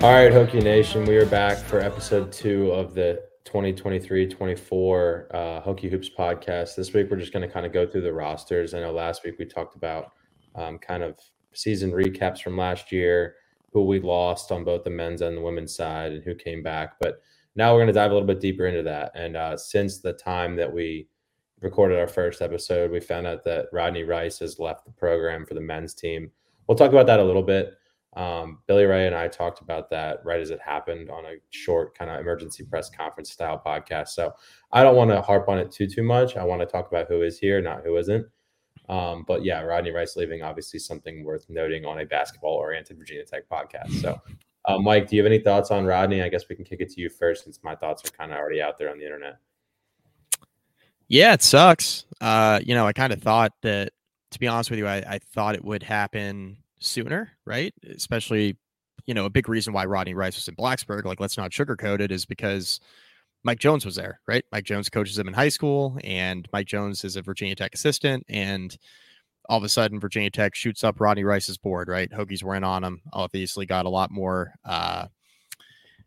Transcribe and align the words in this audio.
All 0.00 0.12
right, 0.12 0.30
Hokie 0.30 0.62
Nation, 0.62 1.04
we 1.06 1.16
are 1.16 1.26
back 1.26 1.58
for 1.58 1.80
episode 1.80 2.30
two 2.30 2.70
of 2.70 2.94
the 2.94 3.20
2023-24 3.46 5.26
uh, 5.34 5.60
Hokie 5.60 5.90
Hoops 5.90 6.08
podcast. 6.16 6.76
This 6.76 6.92
week, 6.92 7.10
we're 7.10 7.16
just 7.16 7.32
going 7.32 7.44
to 7.44 7.52
kind 7.52 7.66
of 7.66 7.72
go 7.72 7.84
through 7.84 8.02
the 8.02 8.12
rosters. 8.12 8.74
I 8.74 8.80
know 8.80 8.92
last 8.92 9.24
week 9.24 9.40
we 9.40 9.44
talked 9.44 9.74
about 9.74 10.12
um, 10.54 10.78
kind 10.78 11.02
of 11.02 11.18
season 11.52 11.90
recaps 11.90 12.40
from 12.40 12.56
last 12.56 12.92
year, 12.92 13.34
who 13.72 13.82
we 13.86 13.98
lost 13.98 14.52
on 14.52 14.62
both 14.62 14.84
the 14.84 14.90
men's 14.90 15.20
and 15.20 15.36
the 15.36 15.42
women's 15.42 15.74
side, 15.74 16.12
and 16.12 16.22
who 16.22 16.36
came 16.36 16.62
back. 16.62 16.94
But 17.00 17.20
now 17.56 17.72
we're 17.72 17.80
going 17.80 17.88
to 17.88 17.92
dive 17.92 18.12
a 18.12 18.14
little 18.14 18.28
bit 18.28 18.38
deeper 18.38 18.66
into 18.66 18.84
that. 18.84 19.10
And 19.16 19.36
uh, 19.36 19.56
since 19.56 19.98
the 19.98 20.12
time 20.12 20.54
that 20.56 20.72
we 20.72 21.08
recorded 21.60 21.98
our 21.98 22.06
first 22.06 22.40
episode, 22.40 22.92
we 22.92 23.00
found 23.00 23.26
out 23.26 23.42
that 23.46 23.66
Rodney 23.72 24.04
Rice 24.04 24.38
has 24.38 24.60
left 24.60 24.84
the 24.84 24.92
program 24.92 25.44
for 25.44 25.54
the 25.54 25.60
men's 25.60 25.92
team. 25.92 26.30
We'll 26.68 26.78
talk 26.78 26.92
about 26.92 27.06
that 27.06 27.18
a 27.18 27.24
little 27.24 27.42
bit. 27.42 27.74
Um, 28.16 28.58
Billy 28.66 28.84
Ray 28.84 29.06
and 29.06 29.14
I 29.14 29.28
talked 29.28 29.60
about 29.60 29.90
that 29.90 30.24
right 30.24 30.40
as 30.40 30.50
it 30.50 30.60
happened 30.60 31.10
on 31.10 31.26
a 31.26 31.36
short 31.50 31.96
kind 31.96 32.10
of 32.10 32.18
emergency 32.18 32.64
press 32.64 32.90
conference 32.90 33.30
style 33.30 33.62
podcast. 33.64 34.08
So 34.08 34.32
I 34.72 34.82
don't 34.82 34.96
want 34.96 35.10
to 35.10 35.20
harp 35.20 35.48
on 35.48 35.58
it 35.58 35.70
too 35.70 35.86
too 35.86 36.02
much. 36.02 36.36
I 36.36 36.44
want 36.44 36.60
to 36.60 36.66
talk 36.66 36.88
about 36.88 37.06
who 37.08 37.22
is 37.22 37.38
here, 37.38 37.60
not 37.60 37.84
who 37.84 37.96
isn't. 37.96 38.26
Um, 38.88 39.24
but 39.28 39.44
yeah, 39.44 39.60
Rodney 39.60 39.90
Rice 39.90 40.16
leaving 40.16 40.42
obviously 40.42 40.80
something 40.80 41.22
worth 41.22 41.44
noting 41.48 41.84
on 41.84 42.00
a 42.00 42.06
basketball 42.06 42.54
oriented 42.54 42.96
Virginia 42.96 43.24
Tech 43.24 43.48
podcast. 43.48 43.92
So, 44.00 44.18
uh, 44.64 44.78
Mike, 44.78 45.08
do 45.08 45.16
you 45.16 45.22
have 45.22 45.30
any 45.30 45.40
thoughts 45.40 45.70
on 45.70 45.84
Rodney? 45.84 46.22
I 46.22 46.28
guess 46.30 46.48
we 46.48 46.56
can 46.56 46.64
kick 46.64 46.80
it 46.80 46.90
to 46.90 47.00
you 47.00 47.10
first, 47.10 47.44
since 47.44 47.60
my 47.62 47.74
thoughts 47.74 48.08
are 48.08 48.12
kind 48.12 48.32
of 48.32 48.38
already 48.38 48.62
out 48.62 48.78
there 48.78 48.90
on 48.90 48.98
the 48.98 49.04
internet. 49.04 49.36
Yeah, 51.06 51.34
it 51.34 51.42
sucks. 51.42 52.06
Uh, 52.20 52.60
you 52.64 52.74
know, 52.74 52.86
I 52.86 52.92
kind 52.92 53.12
of 53.12 53.22
thought 53.22 53.52
that, 53.62 53.92
to 54.30 54.38
be 54.38 54.46
honest 54.46 54.70
with 54.70 54.78
you, 54.78 54.86
I, 54.86 54.96
I 54.96 55.18
thought 55.34 55.54
it 55.54 55.64
would 55.64 55.82
happen 55.82 56.58
sooner, 56.80 57.32
right? 57.44 57.74
Especially, 57.88 58.56
you 59.06 59.14
know, 59.14 59.24
a 59.24 59.30
big 59.30 59.48
reason 59.48 59.72
why 59.72 59.84
Rodney 59.84 60.14
Rice 60.14 60.36
was 60.36 60.48
in 60.48 60.56
Blacksburg, 60.56 61.04
like 61.04 61.20
let's 61.20 61.36
not 61.36 61.50
sugarcoat 61.50 62.00
it, 62.00 62.10
is 62.10 62.26
because 62.26 62.80
Mike 63.44 63.58
Jones 63.58 63.84
was 63.84 63.96
there, 63.96 64.20
right? 64.26 64.44
Mike 64.52 64.64
Jones 64.64 64.88
coaches 64.88 65.18
him 65.18 65.28
in 65.28 65.34
high 65.34 65.48
school, 65.48 65.98
and 66.04 66.48
Mike 66.52 66.66
Jones 66.66 67.04
is 67.04 67.16
a 67.16 67.22
Virginia 67.22 67.54
Tech 67.54 67.74
assistant, 67.74 68.24
and 68.28 68.76
all 69.48 69.58
of 69.58 69.64
a 69.64 69.68
sudden 69.68 70.00
Virginia 70.00 70.30
Tech 70.30 70.54
shoots 70.54 70.84
up 70.84 71.00
Rodney 71.00 71.24
Rice's 71.24 71.56
board, 71.56 71.88
right? 71.88 72.10
Hokies 72.10 72.42
were 72.42 72.54
in 72.54 72.64
on 72.64 72.84
him. 72.84 73.00
Obviously, 73.12 73.64
got 73.66 73.86
a 73.86 73.90
lot 73.90 74.10
more 74.10 74.52
uh, 74.64 75.06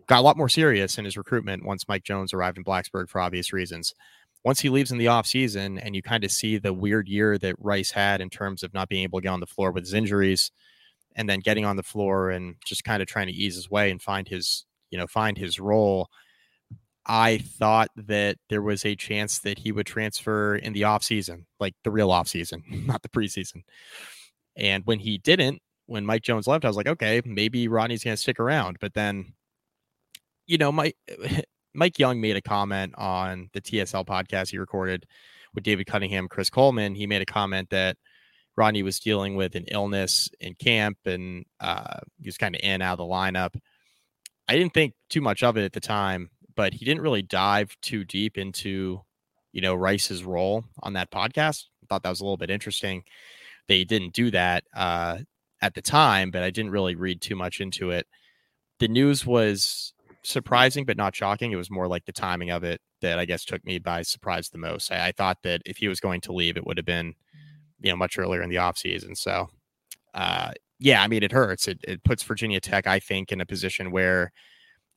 got 0.08 0.20
a 0.20 0.22
lot 0.22 0.38
more 0.38 0.50
serious 0.50 0.98
in 0.98 1.06
his 1.06 1.18
recruitment 1.18 1.66
once 1.66 1.88
Mike 1.88 2.04
Jones 2.04 2.34
arrived 2.34 2.58
in 2.58 2.64
Blacksburg 2.64 3.10
for 3.10 3.22
obvious 3.22 3.54
reasons. 3.54 3.96
Once 4.44 4.60
he 4.60 4.70
leaves 4.70 4.92
in 4.92 4.98
the 4.98 5.06
offseason 5.06 5.80
and 5.84 5.96
you 5.96 6.02
kind 6.02 6.24
of 6.24 6.32
see 6.32 6.58
the 6.58 6.74
weird 6.74 7.08
year 7.08 7.38
that 7.38 7.56
Rice 7.60 7.92
had 7.92 8.22
in 8.22 8.30
terms 8.30 8.64
of 8.64 8.74
not 8.74 8.90
being 8.90 9.04
able 9.04 9.20
to 9.20 9.24
get 9.24 9.30
on 9.30 9.40
the 9.40 9.46
floor 9.46 9.72
with 9.72 9.84
his 9.84 9.94
injuries 9.94 10.52
and 11.16 11.30
then 11.30 11.40
getting 11.40 11.66
on 11.66 11.76
the 11.76 11.84
floor 11.84 12.30
and 12.32 12.56
just 12.66 12.84
kind 12.84 13.02
of 13.02 13.08
trying 13.08 13.28
to 13.28 13.34
ease 13.34 13.56
his 13.56 13.70
way 13.70 13.92
and 13.92 14.02
find 14.02 14.28
his, 14.28 14.66
you 14.90 14.98
know, 14.98 15.08
find 15.08 15.38
his 15.38 15.60
role. 15.60 16.10
I 17.06 17.40
thought 17.40 17.90
that 17.96 18.38
there 18.50 18.62
was 18.62 18.86
a 18.86 18.96
chance 18.96 19.40
that 19.40 19.60
he 19.60 19.72
would 19.72 19.86
transfer 19.86 20.56
in 20.56 20.74
the 20.74 20.84
offseason, 20.84 21.46
like 21.60 21.76
the 21.84 21.92
real 21.92 22.10
offseason, 22.10 22.62
not 22.88 23.02
the 23.02 23.10
preseason. 23.10 23.64
And 24.56 24.86
when 24.86 25.00
he 25.00 25.18
didn't, 25.18 25.62
when 25.86 26.06
Mike 26.06 26.22
Jones 26.24 26.48
left, 26.48 26.66
I 26.66 26.68
was 26.68 26.78
like, 26.78 26.88
okay, 26.88 27.22
maybe 27.26 27.68
Rodney's 27.68 28.04
going 28.04 28.16
to 28.16 28.22
stick 28.22 28.40
around. 28.40 28.78
But 28.80 28.94
then, 28.94 29.34
you 30.46 30.58
know, 30.58 30.72
Mike 30.72 30.96
Mike 31.74 32.00
Young 32.00 32.20
made 32.20 32.36
a 32.36 32.42
comment 32.42 32.94
on 32.98 33.50
the 33.54 33.62
TSL 33.62 34.06
podcast 34.06 34.52
he 34.52 34.58
recorded 34.58 35.06
with 35.54 35.64
David 35.64 35.88
Cunningham, 35.88 36.28
Chris 36.28 36.50
Coleman. 36.50 36.96
He 36.96 37.08
made 37.08 37.22
a 37.22 37.26
comment 37.26 37.70
that 37.70 37.98
Rodney 38.56 38.84
was 38.84 39.00
dealing 39.00 39.36
with 39.36 39.56
an 39.56 39.66
illness 39.72 40.30
in 40.40 40.56
camp 40.56 40.98
and 41.06 41.46
uh, 41.60 42.00
he 42.20 42.28
was 42.28 42.38
kind 42.38 42.56
of 42.56 42.62
in 42.64 42.82
out 42.82 42.94
of 42.94 42.98
the 42.98 43.04
lineup. 43.04 43.56
I 44.48 44.56
didn't 44.56 44.74
think 44.74 44.94
too 45.10 45.22
much 45.22 45.44
of 45.44 45.58
it 45.58 45.64
at 45.64 45.74
the 45.74 45.80
time, 45.80 46.30
but 46.56 46.74
he 46.74 46.84
didn't 46.84 47.04
really 47.04 47.22
dive 47.22 47.76
too 47.82 48.04
deep 48.04 48.38
into, 48.38 49.02
you 49.54 49.62
know, 49.62 49.74
Rice's 49.74 50.24
role 50.24 50.66
on 50.84 50.94
that 50.94 51.12
podcast. 51.12 51.66
I 51.84 51.88
thought 51.88 52.04
that 52.04 52.10
was 52.10 52.20
a 52.20 52.24
little 52.24 52.38
bit 52.38 52.50
interesting. 52.50 53.04
They 53.68 53.86
didn't 53.86 54.14
do 54.14 54.32
that 54.32 54.66
uh, 54.76 55.20
at 55.62 55.74
the 55.74 55.82
time, 55.82 56.32
but 56.32 56.44
I 56.44 56.50
didn't 56.50 56.72
really 56.72 56.96
read 56.96 57.22
too 57.22 57.36
much 57.36 57.62
into 57.62 57.92
it. 57.92 58.08
The 58.80 58.90
news 58.90 59.26
was 59.26 59.94
surprising, 60.24 60.86
but 60.86 60.98
not 60.98 61.16
shocking. 61.16 61.52
It 61.52 61.58
was 61.58 61.72
more 61.72 61.88
like 61.88 62.06
the 62.06 62.12
timing 62.12 62.52
of 62.52 62.64
it 62.64 62.82
that 63.02 63.20
I 63.20 63.26
guess 63.26 63.46
took 63.46 63.66
me 63.66 63.80
by 63.80 64.02
surprise 64.04 64.50
the 64.50 64.58
most. 64.58 64.92
I, 64.92 65.08
I 65.08 65.12
thought 65.12 65.40
that 65.44 65.62
if 65.66 65.78
he 65.78 65.88
was 65.88 66.00
going 66.00 66.22
to 66.22 66.34
leave, 66.34 66.58
it 66.58 66.66
would 66.66 66.78
have 66.78 66.86
been, 66.86 67.14
you 67.80 67.90
know, 67.90 67.98
much 67.98 68.18
earlier 68.18 68.42
in 68.42 68.50
the 68.50 68.58
offseason. 68.58 69.18
So, 69.18 69.50
uh, 70.14 70.52
yeah, 70.80 71.04
I 71.04 71.08
mean, 71.08 71.24
it 71.24 71.32
hurts. 71.32 71.68
It, 71.68 71.80
it 71.84 72.04
puts 72.04 72.24
Virginia 72.24 72.60
Tech, 72.60 72.88
I 72.88 73.00
think, 73.00 73.32
in 73.32 73.42
a 73.42 73.46
position 73.46 73.92
where 73.92 74.32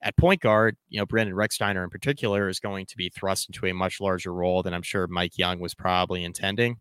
at 0.02 0.16
point 0.16 0.40
guard, 0.40 0.76
you 0.88 0.98
know, 0.98 1.06
Brandon 1.06 1.34
Rechsteiner 1.34 1.82
in 1.82 1.90
particular 1.90 2.48
is 2.48 2.60
going 2.60 2.86
to 2.86 2.96
be 2.96 3.08
thrust 3.08 3.48
into 3.48 3.66
a 3.66 3.72
much 3.72 4.00
larger 4.00 4.32
role 4.32 4.62
than 4.62 4.74
I'm 4.74 4.82
sure 4.82 5.06
Mike 5.06 5.38
Young 5.38 5.60
was 5.60 5.74
probably 5.74 6.24
intending 6.24 6.76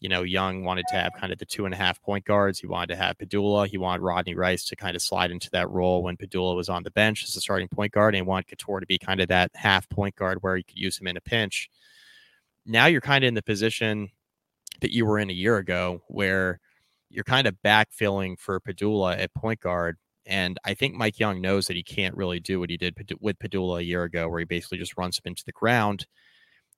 you 0.00 0.08
know, 0.08 0.22
Young 0.22 0.62
wanted 0.62 0.84
to 0.88 0.94
have 0.94 1.14
kind 1.18 1.32
of 1.32 1.38
the 1.38 1.46
two 1.46 1.64
and 1.64 1.72
a 1.72 1.76
half 1.76 2.00
point 2.02 2.24
guards. 2.24 2.60
He 2.60 2.66
wanted 2.66 2.88
to 2.88 2.96
have 2.96 3.16
Pedulla. 3.16 3.66
He 3.66 3.78
wanted 3.78 4.02
Rodney 4.02 4.34
Rice 4.34 4.64
to 4.66 4.76
kind 4.76 4.94
of 4.94 5.00
slide 5.00 5.30
into 5.30 5.50
that 5.50 5.70
role 5.70 6.02
when 6.02 6.16
Pedulla 6.16 6.54
was 6.54 6.68
on 6.68 6.82
the 6.82 6.90
bench 6.90 7.24
as 7.24 7.34
a 7.34 7.40
starting 7.40 7.68
point 7.68 7.92
guard. 7.92 8.14
And 8.14 8.22
he 8.24 8.28
wanted 8.28 8.46
Cattoor 8.46 8.80
to 8.80 8.86
be 8.86 8.98
kind 8.98 9.20
of 9.20 9.28
that 9.28 9.50
half 9.54 9.88
point 9.88 10.14
guard 10.14 10.42
where 10.42 10.56
you 10.56 10.64
could 10.64 10.78
use 10.78 10.98
him 10.98 11.06
in 11.06 11.16
a 11.16 11.20
pinch. 11.20 11.70
Now 12.66 12.86
you're 12.86 13.00
kind 13.00 13.24
of 13.24 13.28
in 13.28 13.34
the 13.34 13.42
position 13.42 14.10
that 14.80 14.92
you 14.92 15.06
were 15.06 15.18
in 15.18 15.30
a 15.30 15.34
year 15.34 15.56
ago 15.56 16.02
where 16.08 16.60
you're 17.08 17.24
kind 17.24 17.46
of 17.46 17.56
backfilling 17.64 18.38
for 18.38 18.60
Pedulla 18.60 19.16
at 19.16 19.32
point 19.32 19.60
guard. 19.60 19.96
And 20.26 20.58
I 20.64 20.74
think 20.74 20.94
Mike 20.94 21.18
Young 21.18 21.40
knows 21.40 21.68
that 21.68 21.76
he 21.76 21.84
can't 21.84 22.16
really 22.16 22.40
do 22.40 22.60
what 22.60 22.68
he 22.68 22.76
did 22.76 22.96
with 23.20 23.38
Pedulla 23.38 23.78
a 23.78 23.84
year 23.84 24.02
ago, 24.02 24.28
where 24.28 24.40
he 24.40 24.44
basically 24.44 24.78
just 24.78 24.98
runs 24.98 25.18
him 25.18 25.22
into 25.26 25.44
the 25.44 25.52
ground 25.52 26.06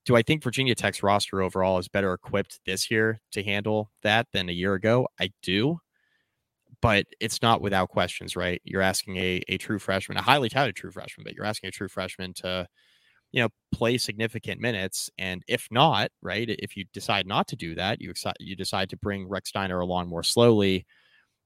do 0.08 0.16
I 0.16 0.22
think 0.22 0.42
Virginia 0.42 0.74
Tech's 0.74 1.02
roster 1.02 1.42
overall 1.42 1.76
is 1.76 1.86
better 1.86 2.14
equipped 2.14 2.60
this 2.64 2.91
year 2.91 3.20
to 3.32 3.42
handle 3.42 3.91
that 4.02 4.26
than 4.32 4.48
a 4.48 4.52
year 4.52 4.72
ago? 4.72 5.06
I 5.20 5.32
do. 5.42 5.80
But 6.80 7.04
it's 7.20 7.42
not 7.42 7.60
without 7.60 7.91
questions, 7.91 8.34
right? 8.34 8.58
You're 8.64 8.80
asking 8.80 9.18
a, 9.18 9.42
a 9.48 9.58
true 9.58 9.78
freshman, 9.78 10.16
a 10.16 10.22
highly 10.22 10.48
touted 10.48 10.76
true 10.76 10.91
freshman, 10.91 11.24
but 11.24 11.34
you're 11.34 11.44
asking 11.44 11.68
a 11.68 11.72
true 11.72 11.88
freshman 11.88 12.32
to, 12.36 12.66
you 13.32 13.42
know, 13.42 13.50
play 13.70 13.98
significant 13.98 14.62
minutes. 14.62 15.10
And 15.18 15.42
if 15.47 15.68
not, 15.70 16.10
right, 16.22 16.48
if 16.48 16.74
you 16.74 16.86
decide 16.94 17.27
not 17.27 17.47
to 17.48 17.56
do 17.56 17.74
that, 17.74 18.00
you 18.00 18.15
you 18.41 18.56
decide 18.56 18.88
to 18.88 18.97
bring 18.97 19.28
Rechsteiner 19.28 19.83
along 19.83 20.09
more 20.09 20.22
slowly, 20.22 20.86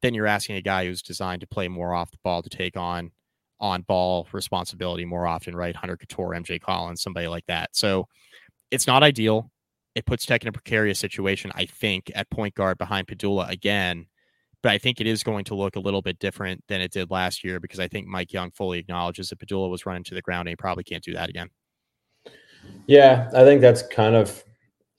then 0.02 0.14
you're 0.14 0.28
asking 0.28 0.54
a 0.54 0.62
guy 0.62 0.86
who's 0.86 1.02
designed 1.02 1.40
to 1.40 1.48
play 1.48 1.66
more 1.66 1.94
off 1.94 2.12
the 2.12 2.18
ball 2.22 2.44
to 2.44 2.48
take 2.48 2.76
on 2.76 3.10
on 3.58 3.82
ball 3.82 4.28
responsibility 4.32 5.04
more 5.04 5.26
often, 5.26 5.56
right? 5.56 5.74
Hunter 5.74 5.96
Cattoor, 5.96 6.36
MJ 6.36 6.60
Collins, 6.60 7.02
somebody 7.02 7.26
like 7.26 7.46
that. 7.46 7.70
So 7.72 8.06
it's 8.72 8.86
not 8.86 9.02
ideal. 9.02 9.50
It 9.94 10.06
puts 10.06 10.24
Tech 10.24 10.42
in 10.42 10.48
a 10.48 10.52
precarious 10.52 10.98
situation, 10.98 11.52
I 11.54 11.66
think, 11.66 12.10
at 12.14 12.30
point 12.30 12.54
guard 12.54 12.78
behind 12.78 13.06
Pedulla 13.06 13.48
again. 13.50 14.06
But 14.62 14.72
I 14.72 14.78
think 14.78 15.00
it 15.00 15.06
is 15.06 15.22
going 15.22 15.44
to 15.44 15.54
look 15.54 15.76
a 15.76 15.80
little 15.80 16.00
bit 16.00 16.18
different 16.18 16.64
than 16.68 16.80
it 16.80 16.90
did 16.90 17.10
last 17.10 17.44
year 17.44 17.60
because 17.60 17.78
I 17.78 17.88
think 17.88 18.06
Mike 18.06 18.32
Young 18.32 18.50
fully 18.50 18.78
acknowledges 18.78 19.28
that 19.28 19.38
Pedulla 19.38 19.68
was 19.68 19.84
running 19.84 20.04
to 20.04 20.14
the 20.14 20.22
ground 20.22 20.48
and 20.48 20.52
he 20.52 20.56
probably 20.56 20.84
can't 20.84 21.04
do 21.04 21.12
that 21.12 21.28
again. 21.28 21.50
Yeah, 22.86 23.28
I 23.34 23.44
think 23.44 23.60
that's 23.60 23.82
kind 23.82 24.14
of 24.14 24.42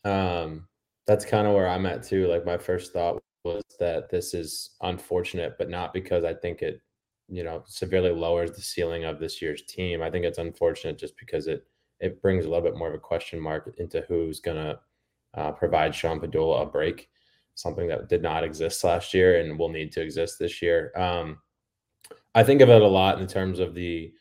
um, 0.03 0.67
that's 1.07 1.25
kind 1.25 1.47
of 1.47 1.53
where 1.53 1.67
I'm 1.67 1.85
at 1.85 2.03
too. 2.03 2.27
Like 2.27 2.45
my 2.45 2.57
first 2.57 2.93
thought 2.93 3.21
was 3.43 3.63
that 3.79 4.09
this 4.09 4.33
is 4.33 4.71
unfortunate, 4.81 5.55
but 5.57 5.69
not 5.69 5.93
because 5.93 6.23
I 6.23 6.33
think 6.33 6.61
it, 6.61 6.79
you 7.29 7.43
know, 7.43 7.63
severely 7.65 8.11
lowers 8.11 8.51
the 8.51 8.61
ceiling 8.61 9.05
of 9.05 9.19
this 9.19 9.41
year's 9.41 9.63
team. 9.63 10.03
I 10.03 10.11
think 10.11 10.25
it's 10.25 10.37
unfortunate 10.37 10.99
just 10.99 11.17
because 11.17 11.47
it 11.47 11.65
it 12.03 12.21
brings 12.21 12.45
a 12.45 12.49
little 12.49 12.63
bit 12.63 12.77
more 12.77 12.89
of 12.89 12.93
a 12.93 12.99
question 12.99 13.39
mark 13.39 13.73
into 13.77 14.01
who's 14.07 14.41
going 14.41 14.57
to 14.57 14.79
uh, 15.35 15.51
provide 15.51 15.95
Sean 15.95 16.19
Pedulla 16.19 16.63
a 16.63 16.65
break, 16.65 17.09
something 17.55 17.87
that 17.87 18.09
did 18.09 18.21
not 18.21 18.43
exist 18.43 18.83
last 18.83 19.13
year 19.13 19.39
and 19.39 19.57
will 19.57 19.69
need 19.69 19.91
to 19.93 20.01
exist 20.01 20.37
this 20.37 20.61
year. 20.61 20.91
Um, 20.97 21.39
I 22.35 22.43
think 22.43 22.61
of 22.61 22.69
it 22.69 22.81
a 22.81 22.87
lot 22.87 23.21
in 23.21 23.27
terms 23.27 23.59
of 23.59 23.73
the 23.73 24.11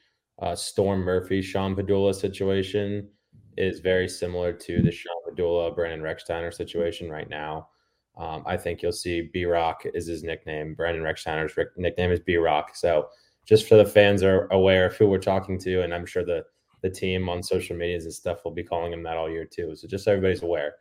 uh, 0.40 0.55
Storm 0.55 1.00
Murphy 1.00 1.43
Sean 1.43 1.75
Pedulla 1.75 2.14
situation 2.14 3.08
is 3.56 3.81
very 3.81 4.08
similar 4.08 4.52
to 4.52 4.81
the 4.81 4.93
Sean 4.93 5.17
Pedulla 5.29 5.75
Brandon 5.75 6.00
Rechsteiner 6.00 6.55
situation 6.55 7.11
right 7.11 7.29
now. 7.29 7.69
Um, 8.17 8.44
I 8.46 8.56
think 8.56 8.81
you'll 8.81 8.93
see 8.93 9.31
B 9.32 9.44
Rock 9.44 9.82
is 9.93 10.06
his 10.06 10.23
nickname. 10.23 10.75
Brandon 10.75 11.02
Rechsteiner's 11.02 11.58
nickname 11.76 12.12
is 12.12 12.20
B 12.20 12.37
Rock. 12.37 12.76
So 12.76 13.08
just 13.44 13.67
for 13.67 13.76
the 13.76 13.84
fans 13.84 14.23
are 14.23 14.46
aware 14.52 14.87
of 14.87 14.94
who 14.94 15.08
we're 15.08 15.19
talking 15.19 15.58
to, 15.61 15.82
and 15.82 15.93
I'm 15.93 16.06
sure 16.06 16.25
the 16.25 16.44
the 16.82 16.90
team 16.90 17.29
on 17.29 17.43
social 17.43 17.76
medias 17.76 18.05
and 18.05 18.14
stuff 18.14 18.44
will 18.44 18.50
be 18.50 18.64
calling 18.64 18.93
him 18.93 19.02
that 19.05 19.17
all 19.17 19.31
year 19.31 19.44
too. 19.44 19.75
So 19.75 19.88
just 19.88 20.05
so 20.05 20.12
everybody's 20.12 20.43
aware. 20.43 20.75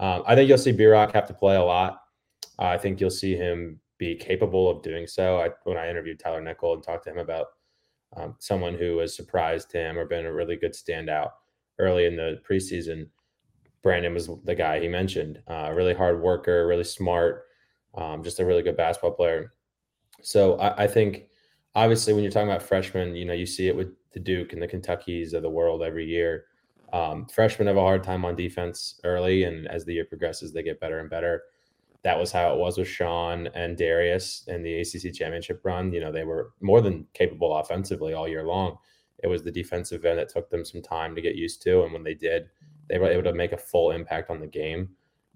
Um, 0.00 0.22
I 0.26 0.34
think 0.34 0.48
you'll 0.48 0.58
see 0.58 0.72
B 0.72 0.86
Rock 0.86 1.12
have 1.12 1.26
to 1.28 1.34
play 1.34 1.56
a 1.56 1.62
lot. 1.62 2.00
Uh, 2.58 2.66
I 2.66 2.78
think 2.78 3.00
you'll 3.00 3.10
see 3.10 3.36
him 3.36 3.78
be 3.98 4.16
capable 4.16 4.68
of 4.68 4.82
doing 4.82 5.06
so. 5.06 5.40
I, 5.40 5.50
when 5.64 5.76
I 5.76 5.88
interviewed 5.88 6.18
Tyler 6.18 6.40
Nickel 6.40 6.74
and 6.74 6.82
talked 6.82 7.04
to 7.04 7.10
him 7.10 7.18
about 7.18 7.46
um, 8.16 8.34
someone 8.40 8.74
who 8.74 8.98
has 8.98 9.14
surprised 9.14 9.70
him 9.72 9.98
or 9.98 10.06
been 10.06 10.26
a 10.26 10.32
really 10.32 10.56
good 10.56 10.72
standout 10.72 11.30
early 11.78 12.06
in 12.06 12.16
the 12.16 12.40
preseason, 12.48 13.08
Brandon 13.82 14.14
was 14.14 14.30
the 14.44 14.54
guy 14.54 14.80
he 14.80 14.88
mentioned. 14.88 15.42
Uh, 15.48 15.70
really 15.74 15.94
hard 15.94 16.20
worker, 16.20 16.66
really 16.66 16.84
smart, 16.84 17.44
um, 17.94 18.22
just 18.22 18.40
a 18.40 18.44
really 18.44 18.62
good 18.62 18.76
basketball 18.76 19.12
player. 19.12 19.52
So 20.22 20.56
I, 20.56 20.84
I, 20.84 20.86
think, 20.86 21.24
obviously, 21.74 22.12
when 22.12 22.22
you're 22.22 22.32
talking 22.32 22.48
about 22.48 22.62
freshmen, 22.62 23.14
you 23.14 23.24
know, 23.24 23.32
you 23.32 23.46
see 23.46 23.68
it 23.68 23.76
with 23.76 23.92
the 24.12 24.20
Duke 24.20 24.52
and 24.52 24.62
the 24.62 24.68
Kentuckies 24.68 25.32
of 25.32 25.42
the 25.42 25.50
world 25.50 25.82
every 25.82 26.06
year. 26.06 26.46
Um, 26.92 27.26
freshmen 27.26 27.68
have 27.68 27.78
a 27.78 27.80
hard 27.80 28.04
time 28.04 28.24
on 28.24 28.36
defense 28.36 29.00
early, 29.04 29.44
and 29.44 29.66
as 29.68 29.84
the 29.84 29.94
year 29.94 30.04
progresses, 30.04 30.52
they 30.52 30.62
get 30.62 30.80
better 30.80 30.98
and 30.98 31.08
better 31.08 31.42
that 32.02 32.18
was 32.18 32.32
how 32.32 32.52
it 32.52 32.58
was 32.58 32.78
with 32.78 32.88
Sean 32.88 33.46
and 33.54 33.76
Darius 33.76 34.44
in 34.48 34.62
the 34.62 34.80
ACC 34.80 35.14
championship 35.14 35.60
run. 35.64 35.92
You 35.92 36.00
know, 36.00 36.12
they 36.12 36.24
were 36.24 36.52
more 36.60 36.80
than 36.80 37.06
capable 37.14 37.56
offensively 37.56 38.12
all 38.12 38.28
year 38.28 38.44
long. 38.44 38.76
It 39.22 39.28
was 39.28 39.42
the 39.42 39.52
defensive 39.52 40.04
end 40.04 40.18
that 40.18 40.28
took 40.28 40.50
them 40.50 40.64
some 40.64 40.82
time 40.82 41.14
to 41.14 41.20
get 41.20 41.36
used 41.36 41.62
to. 41.62 41.84
And 41.84 41.92
when 41.92 42.02
they 42.02 42.14
did, 42.14 42.48
they 42.88 42.98
were 42.98 43.08
able 43.08 43.22
to 43.24 43.32
make 43.32 43.52
a 43.52 43.56
full 43.56 43.92
impact 43.92 44.30
on 44.30 44.40
the 44.40 44.48
game. 44.48 44.88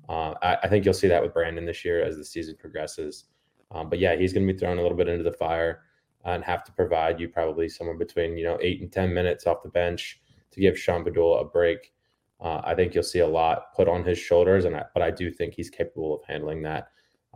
Uh, 0.08 0.34
I, 0.42 0.58
I, 0.64 0.68
think 0.68 0.84
you'll 0.84 0.94
see 0.94 1.08
that 1.08 1.22
with 1.22 1.34
Brandon 1.34 1.64
this 1.64 1.84
year 1.84 2.04
as 2.04 2.16
the 2.16 2.24
season 2.24 2.56
progresses. 2.58 3.24
Um, 3.72 3.88
but 3.88 3.98
yeah, 3.98 4.14
he's 4.14 4.32
going 4.32 4.46
to 4.46 4.52
be 4.52 4.58
thrown 4.58 4.78
a 4.78 4.82
little 4.82 4.96
bit 4.96 5.08
into 5.08 5.24
the 5.24 5.32
fire 5.32 5.82
and 6.26 6.44
have 6.44 6.64
to 6.64 6.73
provide 6.73 7.20
you 7.20 7.28
probably 7.28 7.69
somewhere 7.69 7.96
between, 7.96 8.37
you 8.37 8.44
know, 8.44 8.58
eight 8.61 8.81
and 8.81 8.93
10 8.93 9.14
minutes 9.14 9.46
off 9.46 9.62
the 9.62 9.69
bench 9.69 10.20
to 10.50 10.61
give 10.61 10.78
Sean 10.78 11.05
Pedulla 11.05 11.43
a 11.43 11.44
break. 11.44 11.93
Uh, 12.40 12.61
I 12.64 12.75
think 12.75 12.94
you'll 12.94 13.05
see 13.05 13.20
a 13.20 13.26
lot 13.26 13.73
put 13.75 13.88
on 13.88 14.05
his 14.05 14.19
shoulders, 14.19 14.64
and 14.64 14.76
I, 14.76 14.84
but 14.93 15.02
I 15.02 15.11
do 15.11 15.31
think 15.31 15.55
he's 15.55 15.70
capable 15.70 16.14
of 16.14 16.25
handling 16.25 16.62
that. 16.62 16.88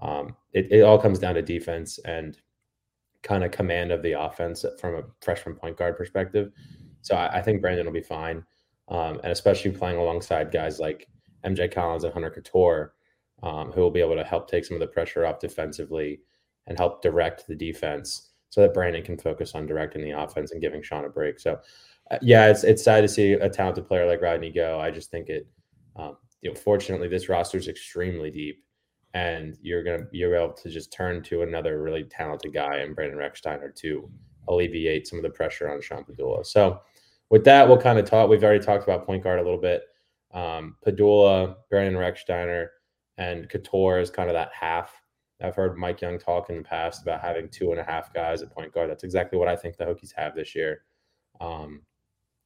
Um, 0.03 0.35
it, 0.53 0.71
it 0.73 0.83
all 0.83 0.99
comes 0.99 1.19
down 1.19 1.37
to 1.37 1.43
defense 1.43 1.99
and 2.05 2.37
kind 3.23 3.45
of 3.45 3.53
command 3.53 3.93
of 3.93 4.03
the 4.03 4.21
offense 4.21 4.65
from 4.81 4.97
a 4.97 5.03
freshman 5.23 5.55
point 5.55 5.77
guard 5.77 5.97
perspective. 5.97 6.51
So 7.03 7.15
I, 7.15 7.39
I 7.39 7.43
think 7.43 7.63
Brandon 7.63 7.87
will 7.87 7.93
be 7.93 8.01
fine, 8.01 8.45
um, 8.89 9.21
and 9.23 9.33
especially 9.33 9.71
playing 9.71 9.99
alongside 9.99 10.51
guys 10.51 10.81
like 10.81 11.07
MJ 11.45 11.73
Collins 11.73 12.05
and 12.05 12.13
Hunter 12.13 12.31
Cattoor, 12.31 12.91
um, 13.43 13.71
who 13.71 13.81
will 13.81 13.91
be 13.91 14.01
able 14.01 14.17
to 14.17 14.25
help 14.25 14.51
take 14.51 14.65
some 14.65 14.75
of 14.75 14.81
the 14.81 14.87
pressure 14.87 15.25
off 15.25 15.39
defensively 15.39 16.21
and 16.67 16.77
help 16.77 17.03
direct 17.03 17.47
the 17.47 17.55
defense, 17.55 18.30
so 18.51 18.61
that 18.61 18.75
Brandon 18.75 19.03
can 19.03 19.17
focus 19.17 19.55
on 19.55 19.67
directing 19.67 20.03
the 20.03 20.11
offense 20.11 20.53
and 20.53 20.61
giving 20.61 20.83
Sean 20.83 21.05
a 21.05 21.09
break. 21.09 21.39
So 21.39 21.61
uh, 22.11 22.19
yeah, 22.21 22.49
it's 22.49 22.65
it's 22.65 22.83
sad 22.83 23.01
to 23.03 23.09
see 23.09 23.33
a 23.33 23.49
talented 23.49 23.87
player 23.87 24.07
like 24.07 24.21
Rodney 24.21 24.51
go. 24.51 24.79
I 24.79 24.91
just 24.91 25.11
think 25.11 25.29
it. 25.29 25.47
Um, 25.97 26.17
you 26.43 26.51
know, 26.51 26.57
fortunately, 26.57 27.09
this 27.09 27.29
roster 27.29 27.59
is 27.59 27.69
extremely 27.69 28.31
deep, 28.31 28.65
and 29.15 29.57
you're 29.63 29.85
gonna 29.85 30.07
you're 30.11 30.35
able 30.35 30.53
to 30.55 30.69
just 30.69 30.93
turn 30.93 31.23
to 31.25 31.43
another 31.43 31.83
really 31.83 32.05
talented 32.05 32.53
guy 32.53 32.79
and 32.79 32.95
Brandon 32.95 33.19
Rechsteiner 33.19 33.75
to 33.77 34.11
alleviate 34.49 35.07
some 35.07 35.19
of 35.19 35.23
the 35.23 35.31
pressure 35.31 35.71
on 35.71 35.81
Sean 35.81 36.05
Pedulla. 36.05 36.45
So, 36.45 36.81
with 37.29 37.45
that, 37.45 37.69
we'll 37.69 37.79
kind 37.79 37.99
of 37.99 38.05
talk. 38.05 38.29
We've 38.29 38.43
already 38.43 38.65
talked 38.65 38.83
about 38.83 39.07
point 39.07 39.23
guard 39.23 39.39
a 39.39 39.43
little 39.43 39.61
bit. 39.61 39.83
Um, 40.33 40.77
Pedulla, 40.85 41.57
Brandon 41.69 42.01
Rechsteiner, 42.01 42.69
and 43.19 43.49
Cattoor 43.49 44.03
is 44.03 44.11
kind 44.11 44.29
of 44.29 44.35
that 44.35 44.51
half. 44.53 45.00
I've 45.43 45.57
heard 45.57 45.79
Mike 45.79 46.01
Young 46.01 46.19
talk 46.19 46.51
in 46.51 46.57
the 46.57 46.63
past 46.63 47.03
about 47.03 47.21
having 47.21 47.49
two 47.49 47.71
and 47.71 47.81
a 47.81 47.85
half 47.85 48.13
guys 48.13 48.43
at 48.43 48.51
point 48.51 48.73
guard. 48.73 48.91
That's 48.91 49.05
exactly 49.05 49.39
what 49.39 49.49
I 49.49 49.57
think 49.57 49.77
the 49.77 49.85
Hokies 49.85 50.13
have 50.17 50.35
this 50.35 50.55
year. 50.55 50.83
Um, 51.41 51.83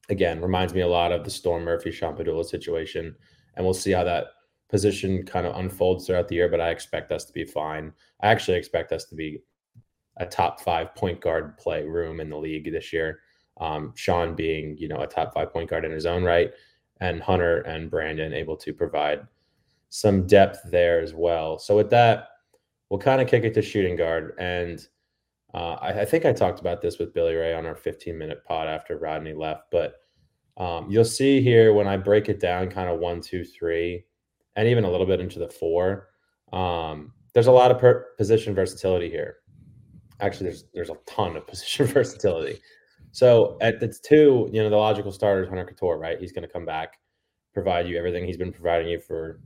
again, 0.09 0.41
reminds 0.41 0.73
me 0.73 0.81
a 0.81 0.87
lot 0.87 1.11
of 1.11 1.23
the 1.23 1.29
Storm 1.29 1.63
Murphy 1.63 1.91
Sean 1.91 2.15
Pedulla 2.15 2.45
situation. 2.45 3.15
And 3.55 3.65
we'll 3.65 3.73
see 3.73 3.91
how 3.91 4.03
that 4.03 4.27
position 4.69 5.25
kind 5.25 5.45
of 5.45 5.55
unfolds 5.55 6.05
throughout 6.05 6.27
the 6.27 6.35
year. 6.35 6.49
But 6.49 6.61
I 6.61 6.69
expect 6.69 7.11
us 7.11 7.25
to 7.25 7.33
be 7.33 7.45
fine. 7.45 7.93
I 8.21 8.27
actually 8.27 8.57
expect 8.57 8.91
us 8.91 9.05
to 9.05 9.15
be 9.15 9.41
a 10.17 10.25
top 10.25 10.61
five 10.61 10.95
point 10.95 11.19
guard 11.19 11.57
play 11.57 11.83
room 11.83 12.19
in 12.19 12.29
the 12.29 12.37
league 12.37 12.71
this 12.71 12.93
year. 12.93 13.19
Um, 13.59 13.93
Sean 13.95 14.35
being, 14.35 14.77
you 14.77 14.87
know, 14.87 15.01
a 15.01 15.07
top 15.07 15.33
five 15.33 15.51
point 15.51 15.69
guard 15.69 15.85
in 15.85 15.91
his 15.91 16.05
own 16.05 16.23
right, 16.23 16.51
and 16.99 17.21
Hunter 17.21 17.61
and 17.61 17.89
Brandon 17.89 18.33
able 18.33 18.57
to 18.57 18.73
provide 18.73 19.27
some 19.89 20.27
depth 20.27 20.59
there 20.65 20.99
as 20.99 21.13
well. 21.13 21.57
So 21.57 21.75
with 21.77 21.89
that, 21.91 22.29
we'll 22.89 22.99
kind 22.99 23.21
of 23.21 23.27
kick 23.27 23.43
it 23.43 23.53
to 23.53 23.61
shooting 23.61 23.95
guard. 23.95 24.33
And 24.37 24.85
uh, 25.53 25.77
I, 25.81 26.01
I, 26.01 26.05
think 26.05 26.25
I 26.25 26.33
talked 26.33 26.59
about 26.59 26.81
this 26.81 26.99
with 26.99 27.13
Billy 27.13 27.33
Ray 27.33 27.53
on 27.53 27.65
our 27.65 27.75
15 27.75 28.17
minute 28.17 28.43
pod 28.45 28.67
after 28.67 28.97
Rodney 28.97 29.33
left, 29.33 29.63
but 29.71 29.95
um, 30.57 30.89
you'll 30.89 31.05
see 31.05 31.41
here 31.41 31.73
when 31.73 31.87
I 31.87 31.97
break 31.97 32.29
it 32.29 32.39
down, 32.39 32.69
kind 32.69 32.89
of 32.89 32.99
one, 32.99 33.21
two, 33.21 33.43
three, 33.43 34.05
and 34.55 34.67
even 34.67 34.85
a 34.85 34.91
little 34.91 35.05
bit 35.05 35.19
into 35.19 35.39
the 35.39 35.49
four. 35.49 36.09
Um, 36.53 37.13
there's 37.33 37.47
a 37.47 37.51
lot 37.51 37.71
of 37.71 37.79
per- 37.79 38.07
position 38.17 38.55
versatility 38.55 39.09
here. 39.09 39.37
Actually, 40.21 40.45
there's 40.45 40.63
there's 40.73 40.89
a 40.89 40.97
ton 41.05 41.35
of 41.35 41.45
position 41.47 41.85
versatility. 41.85 42.59
So 43.11 43.57
at 43.61 43.79
the 43.79 43.87
two, 43.87 44.49
you 44.51 44.61
know, 44.61 44.69
the 44.69 44.75
logical 44.75 45.11
starter 45.11 45.43
is 45.43 45.49
Hunter 45.49 45.65
Cattoor, 45.65 45.97
right? 45.97 46.19
He's 46.19 46.31
going 46.31 46.45
to 46.45 46.51
come 46.51 46.65
back, 46.65 46.97
provide 47.55 47.87
you 47.87 47.97
everything 47.97 48.25
he's 48.25 48.37
been 48.37 48.51
providing 48.51 48.89
you 48.89 48.99
for 48.99 49.39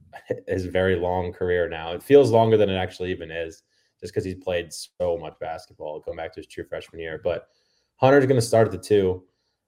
his 0.48 0.66
very 0.66 0.96
long 0.96 1.32
career 1.32 1.70
now. 1.70 1.94
It 1.94 2.04
feels 2.04 2.32
longer 2.32 2.58
than 2.58 2.70
it 2.70 2.76
actually 2.76 3.12
even 3.12 3.30
is 3.30 3.62
just 4.02 4.12
because 4.12 4.26
he's 4.26 4.44
played 4.44 4.74
so 4.74 5.16
much 5.16 5.36
basketball 5.40 6.00
going 6.00 6.18
back 6.18 6.34
to 6.34 6.40
his 6.40 6.48
true 6.48 6.64
freshman 6.64 7.00
year. 7.00 7.22
But 7.24 7.48
Hunter's 7.98 8.26
going 8.26 8.40
to 8.40 8.46
start 8.46 8.68
at 8.68 8.72
the 8.72 8.80
two. 8.80 9.24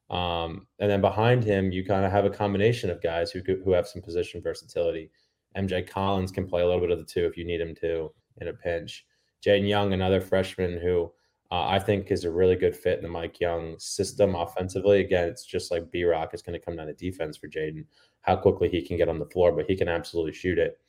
Um, 0.10 0.66
and 0.80 0.90
then 0.90 1.02
behind 1.02 1.44
him, 1.44 1.72
you 1.72 1.86
kind 1.86 2.04
of 2.04 2.12
have 2.12 2.26
a 2.26 2.32
combination 2.32 2.90
of 2.90 3.02
guys 3.02 3.32
who 3.32 3.42
who 3.64 3.72
have 3.72 3.88
some 3.88 4.02
position 4.02 4.42
versatility. 4.42 5.12
MJ 5.56 5.88
Collins 5.88 6.32
can 6.32 6.48
play 6.48 6.64
a 6.64 6.66
little 6.66 6.82
bit 6.82 6.92
of 6.92 6.98
the 6.98 7.06
two 7.06 7.26
if 7.26 7.38
you 7.38 7.46
need 7.46 7.62
him 7.62 7.76
to 7.76 8.12
in 8.42 8.48
a 8.48 8.54
pinch. 8.54 9.06
Jaden 9.46 9.70
Young, 9.70 9.94
another 9.94 10.20
freshman 10.20 10.80
who 10.80 11.12
uh, 11.52 11.68
I 11.68 11.80
think 11.80 12.12
is 12.12 12.24
a 12.24 12.32
really 12.32 12.56
good 12.56 12.76
fit 12.76 12.98
in 12.98 13.04
the 13.04 13.10
Mike 13.10 13.40
Young 13.40 13.78
system 13.78 14.36
offensively. 14.36 15.02
Again, 15.02 15.28
it's 15.28 15.46
just 15.46 15.70
like 15.70 15.92
B 15.92 16.06
Rock 16.06 16.34
is 16.34 16.42
going 16.42 16.58
to 16.58 16.66
come 16.66 16.78
down 16.78 16.88
to 16.88 16.94
defense 16.94 17.38
for 17.38 17.50
Jaden, 17.50 17.86
how 18.22 18.36
quickly 18.36 18.70
he 18.70 18.82
can 18.82 18.98
get 18.98 19.10
on 19.10 19.20
the 19.20 19.26
floor, 19.26 19.52
but 19.52 19.66
he 19.68 19.76
can 19.76 19.88
absolutely 19.88 20.34
shoot 20.34 20.60
it. 20.60 20.80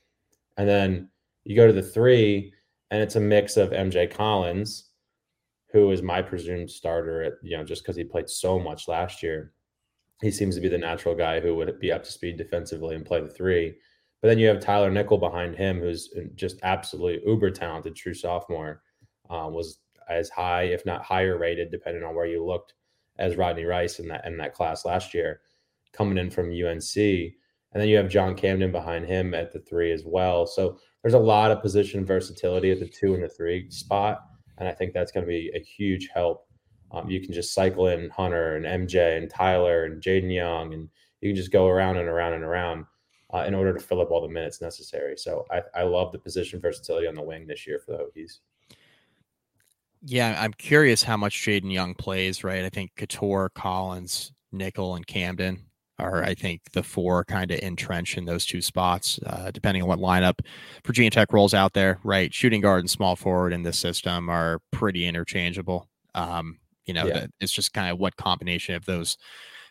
And 0.56 0.68
then 0.68 1.08
you 1.44 1.56
go 1.56 1.66
to 1.66 1.72
the 1.72 1.82
three, 1.82 2.52
and 2.90 3.00
it's 3.02 3.16
a 3.16 3.20
mix 3.20 3.56
of 3.56 3.70
MJ 3.70 4.10
Collins, 4.10 4.90
who 5.72 5.90
is 5.90 6.02
my 6.02 6.20
presumed 6.20 6.70
starter 6.70 7.22
at 7.22 7.32
you 7.42 7.56
know 7.56 7.64
just 7.64 7.82
because 7.82 7.96
he 7.96 8.04
played 8.04 8.28
so 8.28 8.58
much 8.58 8.88
last 8.88 9.22
year. 9.22 9.52
He 10.20 10.30
seems 10.30 10.54
to 10.54 10.60
be 10.60 10.68
the 10.68 10.78
natural 10.78 11.14
guy 11.14 11.40
who 11.40 11.56
would 11.56 11.80
be 11.80 11.90
up 11.90 12.04
to 12.04 12.12
speed 12.12 12.36
defensively 12.36 12.94
and 12.94 13.04
play 13.04 13.20
the 13.20 13.28
three. 13.28 13.74
But 14.20 14.28
then 14.28 14.38
you 14.38 14.46
have 14.46 14.60
Tyler 14.60 14.90
Nickel 14.90 15.18
behind 15.18 15.56
him, 15.56 15.80
who's 15.80 16.10
just 16.36 16.60
absolutely 16.62 17.28
uber 17.28 17.50
talented, 17.50 17.96
true 17.96 18.14
sophomore. 18.14 18.82
Um, 19.28 19.52
was 19.52 19.78
as 20.08 20.28
high, 20.28 20.64
if 20.64 20.86
not 20.86 21.02
higher 21.02 21.38
rated, 21.38 21.70
depending 21.70 22.04
on 22.04 22.14
where 22.14 22.26
you 22.26 22.44
looked, 22.44 22.74
as 23.18 23.36
Rodney 23.36 23.64
Rice 23.64 23.98
in 23.98 24.08
that 24.08 24.24
in 24.26 24.36
that 24.36 24.54
class 24.54 24.84
last 24.84 25.12
year, 25.14 25.40
coming 25.92 26.18
in 26.18 26.30
from 26.30 26.50
UNC. 26.50 26.96
And 27.72 27.80
then 27.80 27.88
you 27.88 27.96
have 27.96 28.08
John 28.08 28.34
Camden 28.34 28.70
behind 28.70 29.06
him 29.06 29.34
at 29.34 29.52
the 29.52 29.60
three 29.60 29.92
as 29.92 30.04
well. 30.04 30.46
So 30.46 30.78
there's 31.02 31.14
a 31.14 31.18
lot 31.18 31.50
of 31.50 31.62
position 31.62 32.04
versatility 32.04 32.70
at 32.70 32.80
the 32.80 32.88
two 32.88 33.14
and 33.14 33.22
the 33.22 33.28
three 33.28 33.70
spot, 33.70 34.22
and 34.58 34.68
I 34.68 34.72
think 34.72 34.92
that's 34.92 35.10
going 35.10 35.24
to 35.24 35.28
be 35.28 35.50
a 35.54 35.60
huge 35.60 36.08
help. 36.12 36.46
Um, 36.92 37.08
you 37.08 37.20
can 37.20 37.32
just 37.32 37.54
cycle 37.54 37.88
in 37.88 38.10
Hunter 38.10 38.56
and 38.56 38.88
MJ 38.88 39.16
and 39.16 39.28
Tyler 39.28 39.84
and 39.84 40.02
Jaden 40.02 40.32
Young, 40.32 40.74
and 40.74 40.88
you 41.20 41.30
can 41.30 41.36
just 41.36 41.50
go 41.50 41.66
around 41.66 41.96
and 41.96 42.08
around 42.08 42.34
and 42.34 42.44
around 42.44 42.84
uh, 43.32 43.44
in 43.46 43.54
order 43.54 43.72
to 43.72 43.80
fill 43.80 44.02
up 44.02 44.10
all 44.10 44.20
the 44.20 44.28
minutes 44.28 44.60
necessary. 44.60 45.16
So 45.16 45.46
I, 45.50 45.62
I 45.74 45.82
love 45.82 46.12
the 46.12 46.18
position 46.18 46.60
versatility 46.60 47.06
on 47.06 47.14
the 47.14 47.22
wing 47.22 47.46
this 47.46 47.66
year 47.66 47.80
for 47.84 47.92
the 47.92 47.98
Hokies. 47.98 48.38
Yeah, 50.04 50.36
I'm 50.38 50.52
curious 50.52 51.02
how 51.02 51.16
much 51.16 51.40
Jaden 51.40 51.72
Young 51.72 51.94
plays. 51.94 52.44
Right, 52.44 52.64
I 52.64 52.68
think 52.68 52.92
Cattoor, 52.96 53.48
Collins, 53.54 54.32
Nickel, 54.52 54.94
and 54.94 55.06
Camden 55.06 55.64
are 56.02 56.24
I 56.24 56.34
think 56.34 56.60
the 56.72 56.82
four 56.82 57.24
kind 57.24 57.50
of 57.50 57.60
entrench 57.60 58.16
in 58.16 58.24
those 58.24 58.44
two 58.44 58.60
spots, 58.60 59.18
uh, 59.26 59.50
depending 59.50 59.82
on 59.82 59.88
what 59.88 59.98
lineup 59.98 60.40
Virginia 60.84 61.10
Tech 61.10 61.32
rolls 61.32 61.54
out 61.54 61.72
there. 61.72 61.98
Right, 62.04 62.32
shooting 62.32 62.60
guard 62.60 62.80
and 62.80 62.90
small 62.90 63.16
forward 63.16 63.52
in 63.52 63.62
this 63.62 63.78
system 63.78 64.28
are 64.28 64.60
pretty 64.70 65.06
interchangeable. 65.06 65.88
Um, 66.14 66.58
you 66.86 66.94
know, 66.94 67.06
yeah. 67.06 67.26
it's 67.40 67.52
just 67.52 67.72
kind 67.72 67.90
of 67.90 67.98
what 67.98 68.16
combination 68.16 68.74
of 68.74 68.84
those 68.84 69.16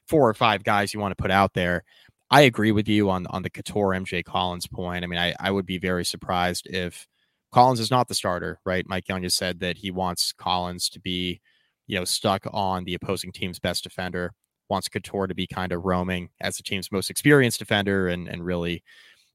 four 0.07 0.27
or 0.27 0.33
five 0.33 0.63
guys 0.63 0.93
you 0.93 0.99
want 0.99 1.15
to 1.15 1.21
put 1.21 1.31
out 1.31 1.53
there. 1.53 1.83
I 2.29 2.41
agree 2.41 2.71
with 2.71 2.87
you 2.87 3.09
on 3.09 3.27
on 3.27 3.43
the 3.43 3.49
Cattoor 3.49 3.95
MJ 3.95 4.23
Collins 4.23 4.67
point. 4.67 5.03
I 5.03 5.07
mean, 5.07 5.19
I, 5.19 5.35
I 5.39 5.51
would 5.51 5.65
be 5.65 5.77
very 5.77 6.05
surprised 6.05 6.67
if 6.67 7.07
Collins 7.51 7.81
is 7.81 7.91
not 7.91 8.07
the 8.07 8.15
starter, 8.15 8.59
right? 8.65 8.85
Mike 8.87 9.09
Young 9.09 9.23
has 9.23 9.33
said 9.33 9.59
that 9.59 9.77
he 9.77 9.91
wants 9.91 10.31
Collins 10.31 10.89
to 10.89 10.99
be, 10.99 11.41
you 11.87 11.99
know, 11.99 12.05
stuck 12.05 12.47
on 12.51 12.85
the 12.85 12.93
opposing 12.93 13.33
team's 13.33 13.59
best 13.59 13.83
defender, 13.83 14.33
wants 14.71 14.89
Cattoor 14.89 15.27
to 15.27 15.35
be 15.35 15.45
kind 15.45 15.71
of 15.71 15.85
roaming 15.85 16.29
as 16.39 16.57
the 16.57 16.63
team's 16.63 16.91
most 16.91 17.11
experienced 17.11 17.59
defender, 17.59 18.07
and 18.07 18.27
and 18.27 18.43
really 18.43 18.83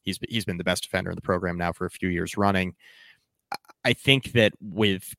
he's 0.03 0.19
he's 0.29 0.45
been 0.45 0.57
the 0.57 0.65
best 0.65 0.83
defender 0.83 1.11
in 1.11 1.15
the 1.17 1.23
program 1.23 1.57
now 1.57 1.73
for 1.73 1.87
a 1.87 1.91
few 1.91 2.09
years 2.09 2.37
running. 2.37 2.75
I 3.85 3.93
think 3.93 4.33
that 4.33 4.53
with 4.61 5.15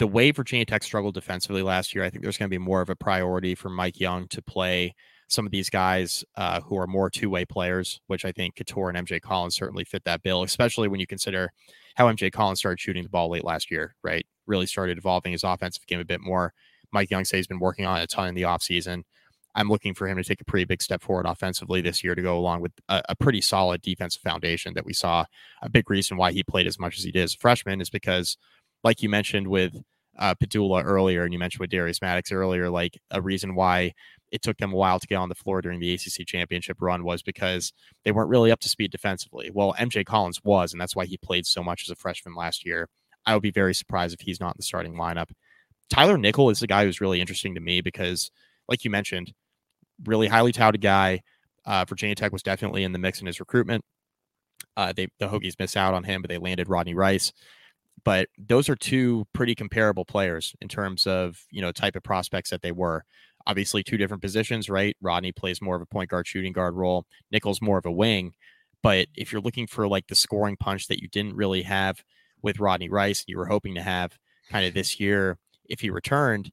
the 0.00 0.06
way 0.06 0.32
Virginia 0.32 0.64
Tech 0.64 0.82
struggled 0.82 1.14
defensively 1.14 1.62
last 1.62 1.94
year, 1.94 2.02
I 2.02 2.10
think 2.10 2.22
there's 2.22 2.38
going 2.38 2.48
to 2.48 2.54
be 2.54 2.58
more 2.58 2.80
of 2.80 2.90
a 2.90 2.96
priority 2.96 3.54
for 3.54 3.68
Mike 3.68 4.00
Young 4.00 4.26
to 4.28 4.42
play 4.42 4.94
some 5.28 5.46
of 5.46 5.52
these 5.52 5.70
guys 5.70 6.24
uh, 6.36 6.60
who 6.62 6.76
are 6.76 6.88
more 6.88 7.08
two 7.08 7.30
way 7.30 7.44
players, 7.44 8.00
which 8.08 8.24
I 8.24 8.32
think 8.32 8.56
Cattoor 8.56 8.92
and 8.92 9.06
MJ 9.06 9.20
Collins 9.20 9.54
certainly 9.54 9.84
fit 9.84 10.02
that 10.04 10.22
bill, 10.22 10.42
especially 10.42 10.88
when 10.88 10.98
you 10.98 11.06
consider 11.06 11.52
how 11.94 12.06
MJ 12.06 12.32
Collins 12.32 12.58
started 12.58 12.80
shooting 12.80 13.04
the 13.04 13.08
ball 13.08 13.30
late 13.30 13.44
last 13.44 13.70
year, 13.70 13.94
right? 14.02 14.26
Really 14.46 14.66
started 14.66 14.98
evolving 14.98 15.32
his 15.32 15.44
offensive 15.44 15.86
game 15.86 16.00
a 16.00 16.04
bit 16.04 16.20
more. 16.20 16.52
Mike 16.92 17.10
Young 17.10 17.24
says 17.24 17.38
he's 17.38 17.46
been 17.46 17.60
working 17.60 17.86
on 17.86 18.00
it 18.00 18.04
a 18.04 18.06
ton 18.06 18.28
in 18.28 18.34
the 18.34 18.42
offseason. 18.42 19.04
I'm 19.54 19.68
looking 19.68 19.94
for 19.94 20.06
him 20.06 20.16
to 20.16 20.24
take 20.24 20.40
a 20.40 20.44
pretty 20.44 20.64
big 20.64 20.82
step 20.82 21.02
forward 21.02 21.26
offensively 21.26 21.80
this 21.80 22.04
year 22.04 22.14
to 22.14 22.22
go 22.22 22.38
along 22.38 22.60
with 22.60 22.72
a, 22.88 23.02
a, 23.08 23.16
pretty 23.16 23.40
solid 23.40 23.82
defensive 23.82 24.22
foundation 24.22 24.74
that 24.74 24.84
we 24.84 24.92
saw. 24.92 25.24
A 25.62 25.68
big 25.68 25.90
reason 25.90 26.16
why 26.16 26.32
he 26.32 26.42
played 26.42 26.66
as 26.66 26.78
much 26.78 26.98
as 26.98 27.04
he 27.04 27.10
did 27.10 27.24
as 27.24 27.34
a 27.34 27.38
freshman 27.38 27.80
is 27.80 27.90
because, 27.90 28.36
like 28.84 29.02
you 29.02 29.08
mentioned 29.08 29.48
with 29.48 29.76
uh, 30.18 30.34
Pedulla 30.34 30.84
earlier, 30.84 31.24
and 31.24 31.32
you 31.32 31.38
mentioned 31.38 31.60
with 31.60 31.70
Darius 31.70 32.00
Maddox 32.00 32.30
earlier, 32.30 32.70
like 32.70 33.00
a 33.10 33.20
reason 33.20 33.54
why 33.54 33.92
it 34.30 34.42
took 34.42 34.58
them 34.58 34.72
a 34.72 34.76
while 34.76 35.00
to 35.00 35.06
get 35.06 35.16
on 35.16 35.28
the 35.28 35.34
floor 35.34 35.60
during 35.60 35.80
the 35.80 35.92
ACC 35.92 36.26
championship 36.26 36.76
run 36.80 37.04
was 37.04 37.22
because 37.22 37.72
they 38.04 38.12
weren't 38.12 38.30
really 38.30 38.52
up 38.52 38.60
to 38.60 38.68
speed 38.68 38.92
defensively. 38.92 39.50
Well, 39.52 39.74
MJ 39.78 40.04
Collins 40.04 40.40
was, 40.44 40.72
and 40.72 40.80
that's 40.80 40.94
why 40.94 41.06
he 41.06 41.16
played 41.16 41.46
so 41.46 41.62
much 41.62 41.82
as 41.82 41.90
a 41.90 41.96
freshman 41.96 42.34
last 42.34 42.64
year. 42.64 42.88
I 43.26 43.34
would 43.34 43.42
be 43.42 43.50
very 43.50 43.74
surprised 43.74 44.14
if 44.14 44.24
he's 44.24 44.40
not 44.40 44.50
in 44.50 44.58
the 44.58 44.62
starting 44.62 44.94
lineup. 44.94 45.30
Tyler 45.88 46.16
Nickel 46.16 46.50
is 46.50 46.60
the 46.60 46.66
guy 46.66 46.84
who's 46.84 47.00
really 47.00 47.20
interesting 47.20 47.54
to 47.54 47.60
me 47.60 47.80
because, 47.80 48.30
like 48.68 48.84
you 48.84 48.90
mentioned, 48.90 49.32
really 50.04 50.28
highly 50.28 50.52
touted 50.52 50.80
guy. 50.80 51.22
Uh, 51.64 51.84
Virginia 51.88 52.14
Tech 52.14 52.32
was 52.32 52.42
definitely 52.42 52.84
in 52.84 52.92
the 52.92 52.98
mix 52.98 53.20
in 53.20 53.26
his 53.26 53.40
recruitment. 53.40 53.84
Uh, 54.76 54.92
they 54.92 55.08
the 55.18 55.28
Hokies 55.28 55.58
miss 55.58 55.76
out 55.76 55.94
on 55.94 56.04
him, 56.04 56.22
but 56.22 56.28
they 56.28 56.38
landed 56.38 56.68
Rodney 56.68 56.94
Rice. 56.94 57.32
But 58.04 58.28
those 58.38 58.68
are 58.68 58.76
two 58.76 59.26
pretty 59.34 59.54
comparable 59.54 60.04
players 60.04 60.54
in 60.60 60.68
terms 60.68 61.06
of 61.06 61.44
you 61.50 61.60
know 61.60 61.72
type 61.72 61.96
of 61.96 62.02
prospects 62.02 62.50
that 62.50 62.62
they 62.62 62.72
were. 62.72 63.04
Obviously, 63.46 63.82
two 63.82 63.96
different 63.96 64.22
positions, 64.22 64.68
right? 64.68 64.96
Rodney 65.00 65.32
plays 65.32 65.62
more 65.62 65.76
of 65.76 65.82
a 65.82 65.86
point 65.86 66.10
guard, 66.10 66.26
shooting 66.26 66.52
guard 66.52 66.74
role. 66.74 67.06
Nickel's 67.30 67.62
more 67.62 67.78
of 67.78 67.86
a 67.86 67.90
wing. 67.90 68.34
But 68.82 69.08
if 69.14 69.32
you're 69.32 69.40
looking 69.40 69.66
for 69.66 69.88
like 69.88 70.06
the 70.06 70.14
scoring 70.14 70.56
punch 70.56 70.88
that 70.88 71.02
you 71.02 71.08
didn't 71.08 71.36
really 71.36 71.62
have 71.62 72.02
with 72.42 72.60
Rodney 72.60 72.88
Rice, 72.88 73.24
you 73.26 73.36
were 73.36 73.46
hoping 73.46 73.74
to 73.74 73.82
have 73.82 74.18
kind 74.50 74.66
of 74.66 74.74
this 74.74 74.98
year 74.98 75.38
if 75.66 75.80
he 75.80 75.90
returned, 75.90 76.50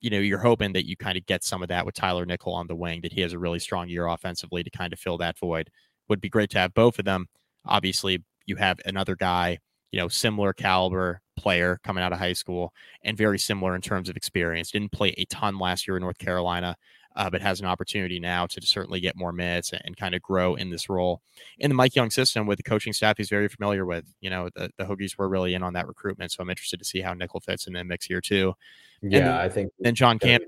you 0.00 0.10
know, 0.10 0.18
you're 0.18 0.38
hoping 0.38 0.72
that 0.72 0.86
you 0.86 0.96
kind 0.96 1.18
of 1.18 1.26
get 1.26 1.44
some 1.44 1.62
of 1.62 1.68
that 1.68 1.84
with 1.86 1.94
Tyler 1.94 2.24
Nickel 2.26 2.54
on 2.54 2.66
the 2.66 2.74
wing, 2.76 3.00
that 3.02 3.12
he 3.12 3.20
has 3.20 3.32
a 3.32 3.38
really 3.38 3.58
strong 3.58 3.88
year 3.88 4.06
offensively 4.06 4.62
to 4.62 4.70
kind 4.70 4.92
of 4.92 4.98
fill 4.98 5.18
that 5.18 5.38
void. 5.38 5.70
Would 6.08 6.20
be 6.20 6.28
great 6.28 6.50
to 6.50 6.58
have 6.58 6.74
both 6.74 6.98
of 6.98 7.04
them. 7.04 7.28
Obviously, 7.64 8.24
you 8.46 8.56
have 8.56 8.80
another 8.84 9.14
guy, 9.14 9.58
you 9.92 10.00
know, 10.00 10.08
similar 10.08 10.52
caliber 10.52 11.20
player 11.36 11.78
coming 11.84 12.02
out 12.02 12.12
of 12.12 12.18
high 12.18 12.32
school 12.32 12.72
and 13.04 13.16
very 13.16 13.38
similar 13.38 13.74
in 13.74 13.80
terms 13.80 14.08
of 14.08 14.16
experience. 14.16 14.70
Didn't 14.70 14.92
play 14.92 15.14
a 15.16 15.24
ton 15.26 15.58
last 15.58 15.86
year 15.86 15.96
in 15.96 16.02
North 16.02 16.18
Carolina, 16.18 16.76
uh, 17.16 17.28
but 17.28 17.42
has 17.42 17.60
an 17.60 17.66
opportunity 17.66 18.20
now 18.20 18.46
to 18.46 18.60
certainly 18.62 19.00
get 19.00 19.16
more 19.16 19.32
minutes 19.32 19.72
and, 19.72 19.82
and, 19.84 19.96
kind 19.96 20.14
of 20.14 20.22
grow 20.22 20.54
in 20.54 20.70
this 20.70 20.88
role 20.88 21.20
in 21.58 21.68
the 21.68 21.74
Mike 21.74 21.96
Young 21.96 22.10
system 22.10 22.46
with 22.46 22.56
the 22.56 22.62
coaching 22.62 22.92
staff 22.92 23.16
he's 23.16 23.28
very 23.28 23.48
familiar 23.48 23.84
with. 23.84 24.04
You 24.20 24.30
know, 24.30 24.48
the, 24.54 24.70
the 24.78 24.84
Hokies 24.84 25.18
were 25.18 25.28
really 25.28 25.54
in 25.54 25.62
on 25.62 25.72
that 25.72 25.88
recruitment, 25.88 26.32
so 26.32 26.42
I'm 26.42 26.50
interested 26.50 26.78
to 26.78 26.84
see 26.84 27.00
how 27.00 27.12
Nickel 27.12 27.40
fits 27.40 27.66
in 27.66 27.72
the 27.72 27.82
mix 27.82 28.06
here 28.06 28.20
too. 28.20 28.54
Yeah, 29.02 29.20
then, 29.20 29.32
I 29.32 29.48
think. 29.48 29.72
And 29.84 29.96
John 29.96 30.18
Camp, 30.18 30.44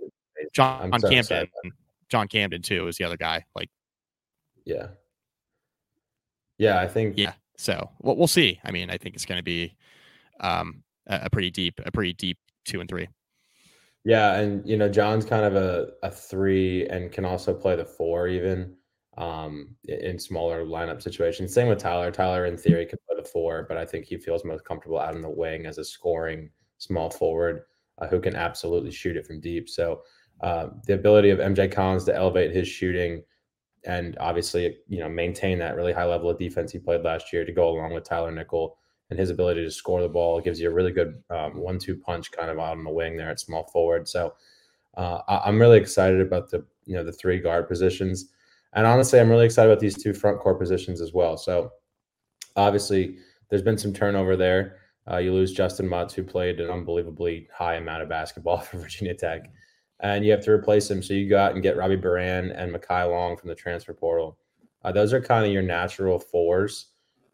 John 0.53 0.93
so 1.01 1.09
Camden, 1.09 1.49
John 2.09 2.29
Camden 2.29 2.63
too 2.63 2.87
is 2.87 2.97
the 2.97 3.05
other 3.05 3.17
guy. 3.17 3.45
Like, 3.57 3.71
yeah, 4.65 4.89
yeah, 6.59 6.79
I 6.79 6.87
think. 6.87 7.19
Yeah, 7.19 7.33
so 7.57 7.91
we'll, 8.03 8.17
we'll 8.17 8.29
see. 8.29 8.61
I 8.65 8.71
mean, 8.71 8.89
I 8.89 8.99
think 8.99 9.17
it's 9.17 9.27
going 9.27 9.39
to 9.39 9.45
be 9.45 9.75
um, 10.41 10.85
a, 11.09 11.23
a 11.25 11.31
pretty 11.31 11.51
deep, 11.51 11.81
a 11.85 11.91
pretty 11.91 12.13
deep 12.13 12.39
two 12.65 12.81
and 12.81 12.89
three. 12.89 13.09
Yeah, 14.05 14.35
and 14.41 14.67
you 14.69 14.77
know, 14.77 14.89
John's 14.89 15.25
kind 15.25 15.45
of 15.45 15.55
a, 15.55 15.91
a 16.03 16.11
three 16.11 16.87
and 16.89 17.13
can 17.13 17.25
also 17.25 17.55
play 17.55 17.77
the 17.77 17.85
four 17.85 18.27
even 18.27 18.75
um, 19.17 19.77
in 19.85 20.19
smaller 20.19 20.65
lineup 20.65 21.01
situations. 21.03 21.55
Same 21.55 21.69
with 21.69 21.79
Tyler. 21.79 22.11
Tyler, 22.11 22.47
in 22.47 22.57
theory, 22.57 22.85
can 22.87 22.99
play 23.09 23.17
the 23.23 23.29
four, 23.29 23.65
but 23.69 23.77
I 23.77 23.85
think 23.85 24.07
he 24.07 24.17
feels 24.17 24.45
most 24.45 24.65
comfortable 24.65 24.99
out 24.99 25.15
in 25.15 25.23
the 25.23 25.31
wing 25.31 25.67
as 25.67 25.79
a 25.79 25.85
scoring 25.85 26.51
small 26.79 27.11
forward 27.11 27.63
uh, 27.99 28.09
who 28.09 28.21
can 28.21 28.35
absolutely 28.35 28.91
shoot 28.91 29.17
it 29.17 29.27
from 29.27 29.41
deep. 29.41 29.69
So 29.69 30.03
uh, 30.41 30.69
the 30.87 30.95
ability 30.95 31.31
of 31.31 31.39
MJ 31.39 31.71
Collins 31.71 32.05
to 32.07 32.17
elevate 32.17 32.53
his 32.55 32.67
shooting 32.67 33.23
and 33.85 34.17
obviously, 34.19 34.79
you 34.89 34.99
know, 35.01 35.09
maintain 35.09 35.59
that 35.59 35.77
really 35.77 35.93
high 35.93 36.07
level 36.07 36.31
of 36.31 36.39
defense 36.39 36.73
he 36.73 36.79
played 36.79 37.03
last 37.03 37.33
year 37.33 37.45
to 37.45 37.53
go 37.53 37.69
along 37.69 37.93
with 37.93 38.05
Tyler 38.05 38.31
Nickel 38.33 38.79
and 39.13 39.19
his 39.19 39.29
ability 39.29 39.63
to 39.63 39.71
score 39.71 40.01
the 40.01 40.09
ball 40.09 40.41
gives 40.41 40.59
you 40.59 40.71
a 40.71 40.73
really 40.73 40.91
good 40.91 41.23
um, 41.29 41.59
one-two 41.59 41.95
punch 41.95 42.33
kind 42.33 42.51
of 42.51 42.59
out 42.59 42.79
on 42.79 42.83
the 42.83 42.91
wing 42.91 43.15
there 43.15 43.29
at 43.29 43.39
small 43.39 43.65
forward. 43.65 44.09
So 44.09 44.33
uh, 44.97 45.21
I- 45.29 45.51
am 45.51 45.61
really 45.61 45.79
excited 45.79 46.23
about 46.23 46.51
the 46.51 46.65
you 46.87 46.97
know 46.97 47.05
the 47.05 47.13
three 47.13 47.39
guard 47.39 47.69
positions, 47.69 48.31
and 48.73 48.87
honestly, 48.87 49.21
I'm 49.21 49.29
really 49.29 49.45
excited 49.45 49.71
about 49.71 49.81
these 49.81 50.03
two 50.03 50.15
front 50.15 50.41
court 50.41 50.59
positions 50.59 51.03
as 51.03 51.13
well. 51.13 51.37
So 51.37 51.73
obviously, 52.57 53.19
there's 53.51 53.63
been 53.63 53.77
some 53.77 53.93
turnover 53.93 54.35
there. 54.35 54.79
Uh, 55.11 55.19
you 55.19 55.35
lose 55.35 55.53
Justin 55.53 55.87
Mutts, 55.87 56.15
who 56.15 56.23
played 56.23 56.59
an 56.59 56.71
unbelievably 56.71 57.49
high 57.55 57.75
amount 57.75 58.03
of 58.03 58.09
basketball 58.09 58.59
for 58.61 58.79
Virginia 58.79 59.15
Tech, 59.15 59.53
and 60.01 60.25
you 60.25 60.31
have 60.31 60.45
to 60.45 60.53
replace 60.53 60.91
him. 60.91 61.03
So 61.03 61.13
you 61.13 61.29
go 61.29 61.39
out 61.39 61.53
and 61.53 61.63
get 61.63 61.77
Robbie 61.77 61.97
Beran 61.97 62.51
and 62.51 62.75
Mekhi 62.75 63.11
Long 63.11 63.37
from 63.37 63.51
the 63.51 63.55
transfer 63.55 63.93
portal. 63.93 64.39
Uh, 64.83 64.91
those 64.91 65.13
are 65.13 65.21
kind 65.21 65.45
of 65.45 65.53
your 65.53 65.63
natural 65.63 66.19
fours 66.19 66.87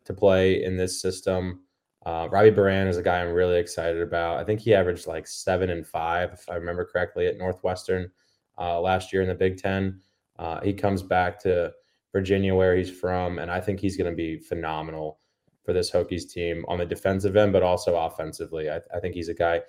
to 0.08 0.14
play 0.14 0.64
in 0.64 0.76
this 0.76 1.00
system. 1.00 1.60
Uh, 2.08 2.26
Robbie 2.30 2.48
Beran 2.48 2.88
is 2.88 2.96
a 2.96 3.02
guy 3.02 3.20
I'm 3.20 3.34
really 3.34 3.58
excited 3.58 4.00
about. 4.00 4.38
I 4.38 4.44
think 4.44 4.60
he 4.60 4.74
averaged 4.74 5.06
like 5.06 5.26
seven 5.26 5.68
and 5.68 5.86
five, 5.86 6.32
if 6.32 6.48
I 6.48 6.54
remember 6.54 6.86
correctly, 6.86 7.26
at 7.26 7.36
Northwestern 7.36 8.10
uh, 8.56 8.80
last 8.80 9.12
year 9.12 9.20
in 9.20 9.28
the 9.28 9.34
Big 9.34 9.58
Ten. 9.58 10.00
Uh, 10.38 10.58
he 10.62 10.72
comes 10.72 11.02
back 11.02 11.38
to 11.40 11.70
Virginia, 12.14 12.54
where 12.54 12.74
he's 12.74 12.90
from, 12.90 13.38
and 13.38 13.50
I 13.50 13.60
think 13.60 13.78
he's 13.78 13.98
going 13.98 14.10
to 14.10 14.16
be 14.16 14.38
phenomenal 14.38 15.18
for 15.66 15.74
this 15.74 15.90
Hokies 15.90 16.32
team 16.32 16.64
on 16.66 16.78
the 16.78 16.86
defensive 16.86 17.36
end, 17.36 17.52
but 17.52 17.62
also 17.62 17.94
offensively. 17.94 18.70
I, 18.70 18.80
I 18.94 19.00
think 19.00 19.14
he's 19.14 19.28
a 19.28 19.34
guy 19.34 19.60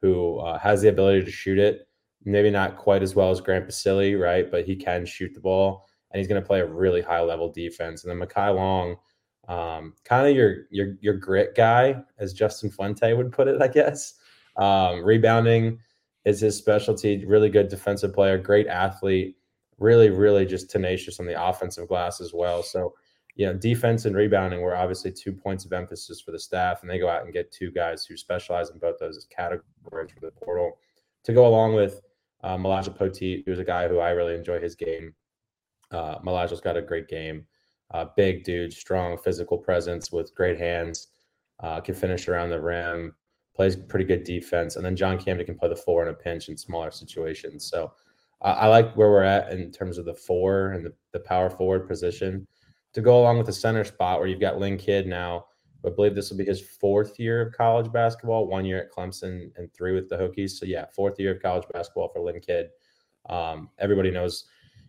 who 0.00 0.38
uh, 0.38 0.56
has 0.56 0.82
the 0.82 0.90
ability 0.90 1.24
to 1.24 1.32
shoot 1.32 1.58
it. 1.58 1.88
Maybe 2.24 2.48
not 2.48 2.76
quite 2.76 3.02
as 3.02 3.16
well 3.16 3.32
as 3.32 3.40
Grant 3.40 3.66
Basile, 3.66 4.14
right? 4.14 4.48
But 4.48 4.66
he 4.66 4.76
can 4.76 5.04
shoot 5.04 5.34
the 5.34 5.40
ball, 5.40 5.88
and 6.12 6.20
he's 6.20 6.28
going 6.28 6.40
to 6.40 6.46
play 6.46 6.60
a 6.60 6.66
really 6.66 7.02
high 7.02 7.22
level 7.22 7.50
defense. 7.50 8.04
And 8.04 8.12
then 8.12 8.24
Mekhi 8.24 8.54
Long 8.54 8.98
um, 9.48 9.94
kind 10.04 10.28
of 10.28 10.36
your 10.36 10.66
your 10.70 10.94
your 11.00 11.14
grit 11.14 11.54
guy, 11.56 12.02
as 12.18 12.32
Justin 12.32 12.70
Fuente 12.70 13.12
would 13.14 13.32
put 13.32 13.48
it, 13.48 13.60
I 13.60 13.68
guess. 13.68 14.14
Um, 14.56 15.02
rebounding 15.02 15.78
is 16.24 16.40
his 16.40 16.56
specialty. 16.56 17.24
Really 17.24 17.48
good 17.48 17.68
defensive 17.68 18.12
player, 18.12 18.36
great 18.38 18.66
athlete, 18.66 19.36
really, 19.78 20.10
really 20.10 20.44
just 20.44 20.70
tenacious 20.70 21.18
on 21.18 21.26
the 21.26 21.42
offensive 21.42 21.88
glass 21.88 22.20
as 22.20 22.34
well. 22.34 22.62
So, 22.62 22.94
you 23.36 23.46
know, 23.46 23.54
defense 23.54 24.04
and 24.04 24.14
rebounding 24.14 24.60
were 24.60 24.76
obviously 24.76 25.12
two 25.12 25.32
points 25.32 25.64
of 25.64 25.72
emphasis 25.72 26.20
for 26.20 26.32
the 26.32 26.38
staff, 26.38 26.82
and 26.82 26.90
they 26.90 26.98
go 26.98 27.08
out 27.08 27.24
and 27.24 27.32
get 27.32 27.50
two 27.50 27.70
guys 27.70 28.04
who 28.04 28.16
specialize 28.16 28.70
in 28.70 28.78
both 28.78 28.98
those 28.98 29.26
categories 29.34 30.10
for 30.12 30.20
the 30.20 30.32
portal 30.32 30.78
to 31.24 31.32
go 31.32 31.46
along 31.46 31.74
with 31.74 32.02
uh, 32.42 32.56
Mylyjael 32.56 32.98
Poteet, 32.98 33.44
who's 33.46 33.58
a 33.58 33.64
guy 33.64 33.88
who 33.88 33.98
I 33.98 34.10
really 34.10 34.34
enjoy 34.34 34.60
his 34.60 34.74
game. 34.74 35.14
Uh, 35.90 36.18
Mylyjael's 36.18 36.60
got 36.60 36.76
a 36.76 36.82
great 36.82 37.08
game. 37.08 37.46
Uh, 37.92 38.06
big 38.16 38.44
dude, 38.44 38.72
strong 38.72 39.16
physical 39.18 39.56
presence 39.56 40.12
with 40.12 40.34
great 40.34 40.58
hands, 40.58 41.08
uh, 41.60 41.80
can 41.80 41.94
finish 41.94 42.28
around 42.28 42.50
the 42.50 42.60
rim, 42.60 43.14
plays 43.54 43.76
pretty 43.76 44.04
good 44.04 44.24
defense. 44.24 44.76
And 44.76 44.84
then 44.84 44.94
John 44.94 45.18
Camden 45.18 45.46
can 45.46 45.58
play 45.58 45.68
the 45.68 45.76
four 45.76 46.02
in 46.02 46.08
a 46.08 46.14
pinch 46.14 46.48
in 46.48 46.56
smaller 46.56 46.90
situations. 46.90 47.68
So 47.68 47.92
uh, 48.42 48.56
I 48.58 48.66
like 48.66 48.94
where 48.94 49.10
we're 49.10 49.22
at 49.22 49.52
in 49.52 49.72
terms 49.72 49.98
of 49.98 50.04
the 50.04 50.14
four 50.14 50.72
and 50.72 50.84
the, 50.84 50.92
the 51.12 51.20
power 51.20 51.50
forward 51.50 51.88
position 51.88 52.46
to 52.92 53.00
go 53.00 53.20
along 53.20 53.38
with 53.38 53.46
the 53.46 53.52
center 53.52 53.84
spot 53.84 54.18
where 54.18 54.28
you've 54.28 54.40
got 54.40 54.58
Lynn 54.58 54.76
Kidd 54.76 55.06
now. 55.06 55.46
I 55.86 55.90
believe 55.90 56.14
this 56.14 56.30
will 56.30 56.38
be 56.38 56.44
his 56.44 56.60
fourth 56.60 57.18
year 57.18 57.40
of 57.40 57.52
college 57.52 57.90
basketball, 57.92 58.48
one 58.48 58.64
year 58.64 58.80
at 58.80 58.92
Clemson 58.92 59.50
and 59.56 59.72
three 59.72 59.92
with 59.92 60.08
the 60.08 60.16
Hokies. 60.16 60.50
So 60.50 60.66
yeah, 60.66 60.86
fourth 60.94 61.18
year 61.20 61.34
of 61.34 61.42
college 61.42 61.64
basketball 61.72 62.08
for 62.08 62.20
Lynn 62.20 62.40
Kidd. 62.40 62.68
Um, 63.28 63.70
everybody 63.78 64.10
knows, 64.10 64.44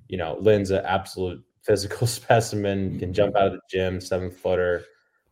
you 0.07 0.17
know, 0.17 0.37
Lynn's 0.39 0.71
an 0.71 0.83
absolute 0.85 1.43
physical 1.63 2.07
specimen, 2.19 2.99
can 2.99 3.13
jump 3.13 3.35
out 3.35 3.47
of 3.47 3.53
the 3.53 3.61
gym, 3.69 3.99
seven 3.99 4.31
footer. 4.31 4.85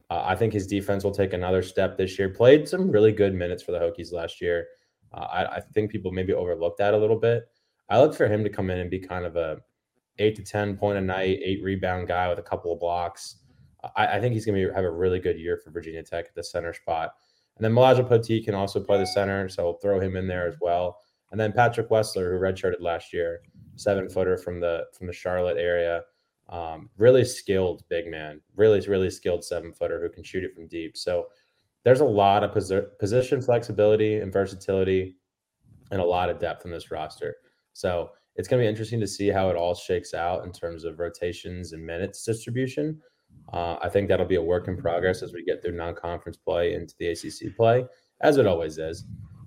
Uh, 0.09 0.23
I 0.25 0.35
think 0.35 0.53
his 0.53 0.67
defense 0.67 1.03
will 1.03 1.11
take 1.11 1.33
another 1.33 1.61
step 1.61 1.97
this 1.97 2.17
year. 2.17 2.29
Played 2.29 2.67
some 2.67 2.89
really 2.89 3.11
good 3.11 3.33
minutes 3.33 3.63
for 3.63 3.71
the 3.71 3.79
Hokies 3.79 4.13
last 4.13 4.39
year. 4.41 4.67
Uh, 5.13 5.27
I, 5.31 5.55
I, 5.57 5.59
think 5.73 5.91
people 5.91 6.11
maybe 6.11 6.33
overlooked 6.33 6.77
that 6.79 6.93
a 6.93 6.97
little 6.97 7.19
bit. 7.19 7.43
I 7.89 7.99
look 7.99 8.13
for 8.13 8.27
him 8.27 8.43
to 8.43 8.49
come 8.49 8.69
in 8.69 8.79
and 8.79 8.89
be 8.89 8.99
kind 8.99 9.25
of 9.25 9.35
a 9.35 9.57
eight 10.19 10.35
to 10.35 10.43
ten 10.43 10.77
point 10.77 10.97
a 10.97 11.01
night, 11.01 11.39
eight 11.43 11.63
rebound 11.63 12.07
guy 12.07 12.27
with 12.29 12.39
a 12.39 12.43
couple 12.43 12.71
of 12.73 12.79
blocks. 12.79 13.37
I, 13.95 14.07
I 14.07 14.19
think 14.19 14.33
he's 14.33 14.45
going 14.45 14.61
to 14.61 14.73
have 14.73 14.83
a 14.83 14.91
really 14.91 15.19
good 15.19 15.39
year 15.39 15.57
for 15.57 15.71
Virginia 15.71 16.03
Tech 16.03 16.25
at 16.25 16.35
the 16.35 16.43
center 16.43 16.73
spot. 16.73 17.11
And 17.57 17.63
then 17.63 17.73
Mylyjael 17.73 18.09
Poteet 18.09 18.45
can 18.45 18.53
also 18.53 18.79
play 18.79 18.97
the 18.97 19.07
center, 19.07 19.49
so 19.49 19.63
we'll 19.63 19.73
throw 19.79 19.99
him 19.99 20.15
in 20.15 20.27
there 20.27 20.47
as 20.47 20.55
well. 20.61 20.99
And 21.31 21.39
then 21.39 21.51
Patrick 21.51 21.89
Wessler, 21.89 22.31
who 22.31 22.39
redshirted 22.39 22.81
last 22.81 23.11
year, 23.11 23.41
seven 23.75 24.09
footer 24.09 24.37
from 24.37 24.59
the 24.59 24.85
from 24.93 25.07
the 25.07 25.13
Charlotte 25.13 25.57
area, 25.57 26.03
um, 26.49 26.89
really 26.97 27.25
skilled 27.25 27.83
big 27.89 28.07
man, 28.07 28.41
really 28.55 28.79
really 28.87 29.09
skilled 29.09 29.43
seven 29.43 29.73
footer 29.73 30.01
who 30.01 30.09
can 30.09 30.23
shoot 30.23 30.43
it 30.43 30.53
from 30.53 30.67
deep. 30.67 30.97
So 30.97 31.27
there's 31.83 31.99
a 31.99 32.05
lot 32.05 32.43
of 32.43 32.51
posi- 32.51 32.87
position 32.99 33.41
flexibility 33.41 34.19
and 34.19 34.31
versatility, 34.31 35.15
and 35.91 36.01
a 36.01 36.05
lot 36.05 36.29
of 36.29 36.39
depth 36.39 36.65
in 36.65 36.71
this 36.71 36.91
roster. 36.91 37.35
So 37.73 38.11
it's 38.35 38.47
going 38.47 38.59
to 38.61 38.65
be 38.65 38.69
interesting 38.69 38.99
to 38.99 39.07
see 39.07 39.29
how 39.29 39.49
it 39.49 39.55
all 39.55 39.73
shakes 39.73 40.13
out 40.13 40.45
in 40.45 40.51
terms 40.51 40.83
of 40.83 40.99
rotations 40.99 41.73
and 41.73 41.85
minutes 41.85 42.23
distribution. 42.23 43.01
Uh, 43.51 43.77
I 43.81 43.89
think 43.89 44.07
that'll 44.07 44.25
be 44.25 44.35
a 44.35 44.41
work 44.41 44.67
in 44.67 44.77
progress 44.77 45.23
as 45.23 45.33
we 45.33 45.43
get 45.43 45.61
through 45.61 45.75
non-conference 45.75 46.37
play 46.37 46.73
into 46.73 46.93
the 46.99 47.07
ACC 47.07 47.55
play, 47.55 47.85
as 48.21 48.37
it 48.37 48.45
always 48.45 48.77
is. 48.77 49.05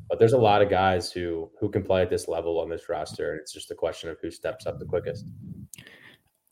But 0.09 0.19
there's 0.19 0.33
a 0.33 0.39
lot 0.39 0.61
of 0.61 0.69
guys 0.69 1.13
who 1.13 1.51
who 1.61 1.69
can 1.69 1.83
play 1.85 2.03
at 2.03 2.11
this 2.11 2.27
level 2.27 2.59
on 2.59 2.69
this 2.69 2.89
roster, 2.89 3.33
and 3.33 3.41
it's 3.41 3.53
just 3.53 3.71
a 3.71 3.77
question 3.77 4.11
of 4.11 4.19
who 4.21 4.31
steps 4.31 4.67
up 4.67 4.79
the 4.79 4.85
quickest. 4.85 5.27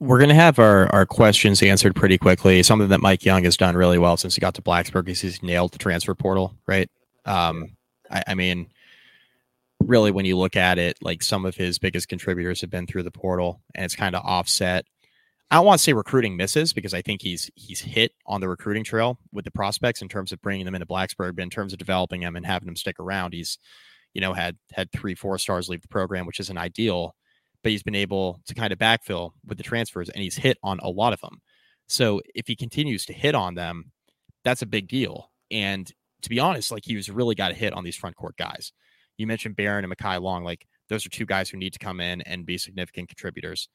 We're 0.01 0.19
going 0.19 0.29
to 0.29 0.35
have 0.35 0.59
our, 0.59 0.87
our 0.93 1.07
questions 1.07 1.63
answered 1.63 1.97
pretty 1.97 2.19
quickly. 2.19 2.63
Something 2.63 2.89
that 2.89 3.01
Mike 3.01 3.25
Young 3.25 3.45
has 3.45 3.57
done 3.57 3.77
really 3.77 3.99
well 3.99 4.17
since 4.17 4.37
he 4.37 4.41
got 4.41 4.55
to 4.55 4.63
Blacksburg 4.63 5.09
is 5.09 5.21
he's 5.21 5.43
nailed 5.43 5.73
the 5.73 5.79
transfer 5.79 6.15
portal, 6.15 6.55
right? 6.67 6.89
Um, 7.25 7.77
I, 8.11 8.23
I 8.29 8.35
mean, 8.35 8.69
really, 9.81 10.13
when 10.13 10.25
you 10.25 10.39
look 10.39 10.55
at 10.55 10.79
it, 10.79 10.99
like 11.03 11.23
some 11.23 11.45
of 11.45 11.57
his 11.57 11.79
biggest 11.79 12.09
contributors 12.09 12.61
have 12.61 12.71
been 12.71 12.87
through 12.87 13.03
the 13.03 13.11
portal, 13.11 13.61
and 13.75 13.85
it's 13.85 13.97
kind 13.97 14.15
of 14.15 14.25
offset 14.25 14.87
I 15.51 15.57
don't 15.57 15.65
want 15.65 15.79
to 15.79 15.83
say 15.83 15.95
recruiting 15.95 16.37
misses 16.37 16.73
because 16.75 16.93
I 16.93 17.01
think 17.01 17.23
he's 17.23 17.51
he's 17.55 17.81
hit 17.81 18.13
on 18.27 18.41
the 18.41 18.49
recruiting 18.49 18.85
trail 18.85 19.19
with 19.33 19.47
the 19.47 19.51
prospects 19.51 20.03
in 20.03 20.09
terms 20.09 20.31
of 20.31 20.43
bringing 20.43 20.67
them 20.67 20.75
into 20.75 20.87
Blacksburg, 20.87 21.37
but 21.37 21.43
in 21.43 21.51
terms 21.51 21.73
of 21.73 21.79
developing 21.79 22.21
them 22.21 22.37
and 22.37 22.45
having 22.45 22.67
them 22.67 22.77
stick 22.77 22.97
around, 23.01 23.33
he's 23.33 23.59
you 24.13 24.21
know 24.21 24.35
had 24.35 24.57
had 24.73 24.93
three 24.93 25.15
four 25.15 25.39
stars 25.39 25.69
leave 25.69 25.81
the 25.81 25.89
program, 25.89 26.27
which 26.27 26.41
isn't 26.41 26.59
ideal, 26.59 27.15
but 27.63 27.73
he's 27.73 27.83
been 27.83 27.95
able 27.95 28.41
to 28.47 28.55
kind 28.55 28.73
of 28.73 28.79
backfill 28.79 29.33
with 29.47 29.59
the 29.59 29.65
transfers, 29.65 30.09
and 30.09 30.23
he's 30.23 30.37
hit 30.37 30.59
on 30.63 30.79
a 30.81 30.91
lot 30.91 31.13
of 31.13 31.21
them. 31.21 31.41
So 31.89 32.21
if 32.35 32.47
he 32.47 32.55
continues 32.55 33.05
to 33.07 33.13
hit 33.13 33.35
on 33.35 33.55
them, 33.55 33.93
that's 34.45 34.63
a 34.63 34.67
big 34.67 34.89
deal. 34.89 35.31
And 35.51 35.91
to 36.23 36.29
be 36.29 36.41
honest, 36.41 36.71
like 36.71 36.85
he 36.85 37.01
really 37.11 37.35
got 37.35 37.53
a 37.53 37.55
hit 37.55 37.73
on 37.73 37.85
these 37.85 37.97
front 37.97 38.17
court 38.17 38.37
guys. 38.37 38.73
You 39.17 39.27
mentioned 39.27 39.57
Beran 39.57 39.85
and 39.85 39.97
Mekhi 39.97 40.21
Long, 40.21 40.45
like 40.45 40.67
those 40.89 41.05
are 41.05 41.11
two 41.11 41.27
guys 41.27 41.51
who 41.51 41.59
need 41.59 41.73
to 41.73 41.79
come 41.79 42.01
in 42.01 42.21
and 42.23 42.47
be 42.47 42.59
significant 42.59 43.09
contributors. 43.09 43.69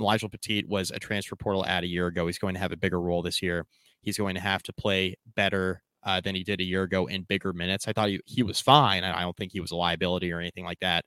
Elijah 0.00 0.28
Poteet 0.28 0.66
was 0.66 0.90
a 0.90 0.98
transfer 0.98 1.36
portal 1.36 1.66
ad 1.66 1.84
a 1.84 1.88
year 1.88 2.06
ago. 2.06 2.26
He's 2.26 2.38
going 2.38 2.54
to 2.54 2.60
have 2.60 2.72
a 2.72 2.76
bigger 2.76 3.00
role 3.00 3.22
this 3.22 3.42
year. 3.42 3.66
He's 4.02 4.18
going 4.18 4.34
to 4.34 4.40
have 4.40 4.62
to 4.64 4.72
play 4.72 5.16
better 5.34 5.82
uh, 6.04 6.20
than 6.20 6.34
he 6.34 6.44
did 6.44 6.60
a 6.60 6.64
year 6.64 6.84
ago 6.84 7.06
in 7.06 7.22
bigger 7.22 7.52
minutes. 7.52 7.88
I 7.88 7.92
thought 7.92 8.08
he, 8.08 8.20
he 8.26 8.42
was 8.42 8.60
fine. 8.60 9.02
I 9.02 9.22
don't 9.22 9.36
think 9.36 9.52
he 9.52 9.60
was 9.60 9.72
a 9.72 9.76
liability 9.76 10.32
or 10.32 10.38
anything 10.38 10.64
like 10.64 10.80
that. 10.80 11.04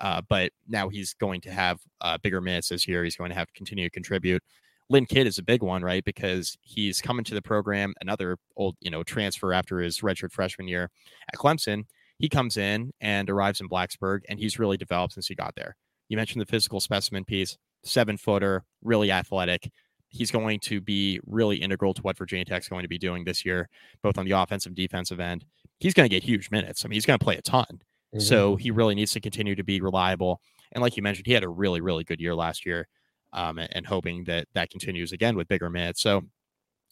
Uh, 0.00 0.22
but 0.28 0.52
now 0.68 0.88
he's 0.88 1.14
going 1.14 1.40
to 1.42 1.50
have 1.50 1.80
uh, 2.00 2.18
bigger 2.22 2.40
minutes 2.40 2.68
this 2.68 2.88
year. 2.88 3.04
He's 3.04 3.16
going 3.16 3.30
to 3.30 3.36
have 3.36 3.48
to 3.48 3.52
continue 3.52 3.84
to 3.84 3.90
contribute. 3.90 4.42
Lynn 4.88 5.06
Kidd 5.06 5.26
is 5.26 5.38
a 5.38 5.42
big 5.42 5.62
one, 5.62 5.82
right? 5.82 6.04
Because 6.04 6.58
he's 6.62 7.00
coming 7.00 7.24
to 7.24 7.34
the 7.34 7.42
program, 7.42 7.94
another 8.00 8.38
old, 8.56 8.76
you 8.80 8.90
know, 8.90 9.04
transfer 9.04 9.52
after 9.52 9.78
his 9.78 10.00
redshirt 10.00 10.32
freshman 10.32 10.66
year 10.66 10.90
at 11.32 11.38
Clemson. 11.38 11.84
He 12.18 12.28
comes 12.28 12.56
in 12.56 12.92
and 13.00 13.30
arrives 13.30 13.60
in 13.60 13.68
Blacksburg, 13.68 14.20
and 14.28 14.38
he's 14.38 14.58
really 14.58 14.76
developed 14.76 15.14
since 15.14 15.28
he 15.28 15.34
got 15.34 15.54
there. 15.54 15.76
You 16.08 16.16
mentioned 16.16 16.42
the 16.42 16.46
physical 16.46 16.80
specimen 16.80 17.24
piece 17.24 17.56
seven 17.84 18.16
footer, 18.16 18.64
really 18.82 19.10
athletic. 19.10 19.70
He's 20.08 20.30
going 20.30 20.58
to 20.64 20.80
be 20.80 21.20
really 21.24 21.56
integral 21.56 21.94
to 21.94 22.02
what 22.02 22.18
Virginia 22.18 22.44
Tech's 22.44 22.68
going 22.68 22.82
to 22.82 22.88
be 22.88 22.98
doing 22.98 23.24
this 23.24 23.44
year, 23.44 23.68
both 24.02 24.18
on 24.18 24.24
the 24.26 24.32
offensive 24.32 24.74
defensive 24.74 25.20
end. 25.20 25.44
He's 25.78 25.94
going 25.94 26.08
to 26.08 26.14
get 26.14 26.24
huge 26.24 26.50
minutes. 26.50 26.84
I 26.84 26.88
mean, 26.88 26.96
he's 26.96 27.06
going 27.06 27.18
to 27.18 27.24
play 27.24 27.36
a 27.36 27.42
ton. 27.42 27.80
Mm-hmm. 28.14 28.20
So 28.20 28.56
he 28.56 28.70
really 28.70 28.94
needs 28.94 29.12
to 29.12 29.20
continue 29.20 29.54
to 29.54 29.62
be 29.62 29.80
reliable. 29.80 30.40
And 30.72 30.82
like 30.82 30.96
you 30.96 31.02
mentioned, 31.02 31.26
he 31.26 31.32
had 31.32 31.44
a 31.44 31.48
really, 31.48 31.80
really 31.80 32.04
good 32.04 32.20
year 32.20 32.34
last 32.34 32.66
year, 32.66 32.88
um, 33.32 33.58
and, 33.58 33.68
and 33.72 33.86
hoping 33.86 34.24
that 34.24 34.48
that 34.54 34.70
continues 34.70 35.12
again 35.12 35.36
with 35.36 35.48
bigger 35.48 35.70
minutes. 35.70 36.02
So 36.02 36.22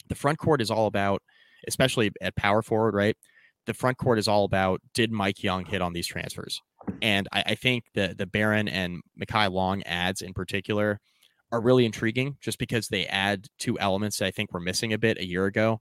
the 0.08 0.14
front 0.14 0.38
court 0.38 0.60
is 0.60 0.70
all 0.70 0.86
about, 0.86 1.22
especially 1.66 2.12
at 2.20 2.36
power 2.36 2.62
forward, 2.62 2.94
right? 2.94 3.16
The 3.66 3.74
front 3.74 3.98
court 3.98 4.18
is 4.18 4.28
all 4.28 4.44
about 4.44 4.80
did 4.94 5.12
Mike 5.12 5.42
Young 5.42 5.64
hit 5.64 5.82
on 5.82 5.92
these 5.92 6.06
transfers? 6.06 6.60
And 7.02 7.28
I, 7.32 7.42
I 7.46 7.54
think 7.54 7.84
the 7.94 8.14
the 8.16 8.26
Beran 8.26 8.68
and 8.68 9.02
Mekhi 9.20 9.50
Long 9.50 9.82
ads 9.82 10.22
in 10.22 10.32
particular 10.32 11.00
are 11.50 11.60
really 11.60 11.84
intriguing 11.84 12.36
just 12.40 12.58
because 12.58 12.88
they 12.88 13.06
add 13.06 13.46
two 13.58 13.78
elements 13.78 14.18
that 14.18 14.26
I 14.26 14.30
think 14.30 14.52
were 14.52 14.60
missing 14.60 14.92
a 14.92 14.98
bit 14.98 15.18
a 15.18 15.26
year 15.26 15.46
ago. 15.46 15.80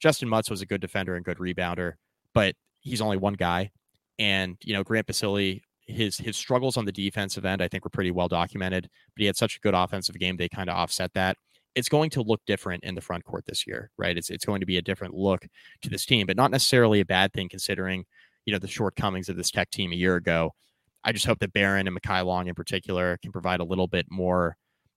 Justin 0.00 0.28
Mutts 0.28 0.50
was 0.50 0.62
a 0.62 0.66
good 0.66 0.80
defender 0.80 1.16
and 1.16 1.24
good 1.24 1.38
rebounder, 1.38 1.94
but 2.34 2.54
he's 2.80 3.00
only 3.00 3.16
one 3.16 3.34
guy. 3.34 3.70
And, 4.18 4.56
you 4.64 4.72
know, 4.74 4.82
Grant 4.82 5.06
Basile, 5.06 5.60
his 5.86 6.18
his 6.18 6.36
struggles 6.36 6.76
on 6.76 6.84
the 6.84 6.92
defensive 6.92 7.44
end, 7.44 7.62
I 7.62 7.68
think 7.68 7.84
were 7.84 7.90
pretty 7.90 8.10
well 8.10 8.28
documented, 8.28 8.84
but 9.14 9.20
he 9.20 9.26
had 9.26 9.36
such 9.36 9.56
a 9.56 9.60
good 9.60 9.74
offensive 9.74 10.18
game, 10.18 10.36
they 10.36 10.48
kind 10.48 10.68
of 10.68 10.76
offset 10.76 11.12
that. 11.14 11.36
It's 11.74 11.88
going 11.88 12.10
to 12.10 12.22
look 12.22 12.40
different 12.46 12.84
in 12.84 12.94
the 12.94 13.00
front 13.00 13.24
court 13.24 13.44
this 13.46 13.66
year, 13.66 13.90
right? 13.98 14.16
It's 14.16 14.30
it's 14.30 14.44
going 14.44 14.60
to 14.60 14.66
be 14.66 14.78
a 14.78 14.82
different 14.82 15.14
look 15.14 15.46
to 15.82 15.90
this 15.90 16.04
team, 16.06 16.26
but 16.26 16.36
not 16.36 16.50
necessarily 16.50 17.00
a 17.00 17.04
bad 17.04 17.32
thing 17.32 17.48
considering 17.48 18.04
you 18.46 18.52
know 18.52 18.58
the 18.58 18.68
shortcomings 18.68 19.28
of 19.28 19.36
this 19.36 19.50
tech 19.50 19.70
team 19.70 19.92
a 19.92 19.96
year 19.96 20.16
ago. 20.16 20.52
I 21.04 21.12
just 21.12 21.26
hope 21.26 21.38
that 21.40 21.52
Beran 21.52 21.86
and 21.86 21.98
Mekhi 21.98 22.24
Long 22.24 22.48
in 22.48 22.54
particular 22.54 23.18
can 23.22 23.32
provide 23.32 23.60
a 23.60 23.64
little 23.64 23.86
bit 23.86 24.06
more 24.10 24.56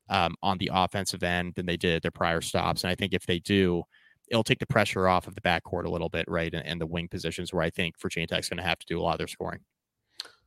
um, 0.09 0.35
on 0.43 0.57
the 0.57 0.71
offensive 0.73 1.23
end 1.23 1.53
than 1.55 1.65
they 1.65 1.77
did 1.77 1.95
at 1.95 2.01
their 2.01 2.11
prior 2.11 2.41
stops. 2.41 2.83
And 2.83 2.91
I 2.91 2.95
think 2.95 3.13
if 3.13 3.25
they 3.25 3.39
do, 3.39 3.83
it'll 4.31 4.43
take 4.43 4.59
the 4.59 4.65
pressure 4.65 5.07
off 5.07 5.27
of 5.27 5.35
the 5.35 5.41
backcourt 5.41 5.85
a 5.85 5.89
little 5.89 6.09
bit, 6.09 6.25
right? 6.27 6.53
And, 6.53 6.65
and 6.65 6.81
the 6.81 6.87
wing 6.87 7.07
positions 7.07 7.53
where 7.53 7.61
I 7.61 7.69
think 7.69 7.99
Virginia 8.01 8.27
Tech's 8.27 8.49
going 8.49 8.57
to 8.57 8.63
have 8.63 8.79
to 8.79 8.85
do 8.87 8.99
a 8.99 9.03
lot 9.03 9.11
of 9.11 9.17
their 9.19 9.27
scoring. 9.27 9.59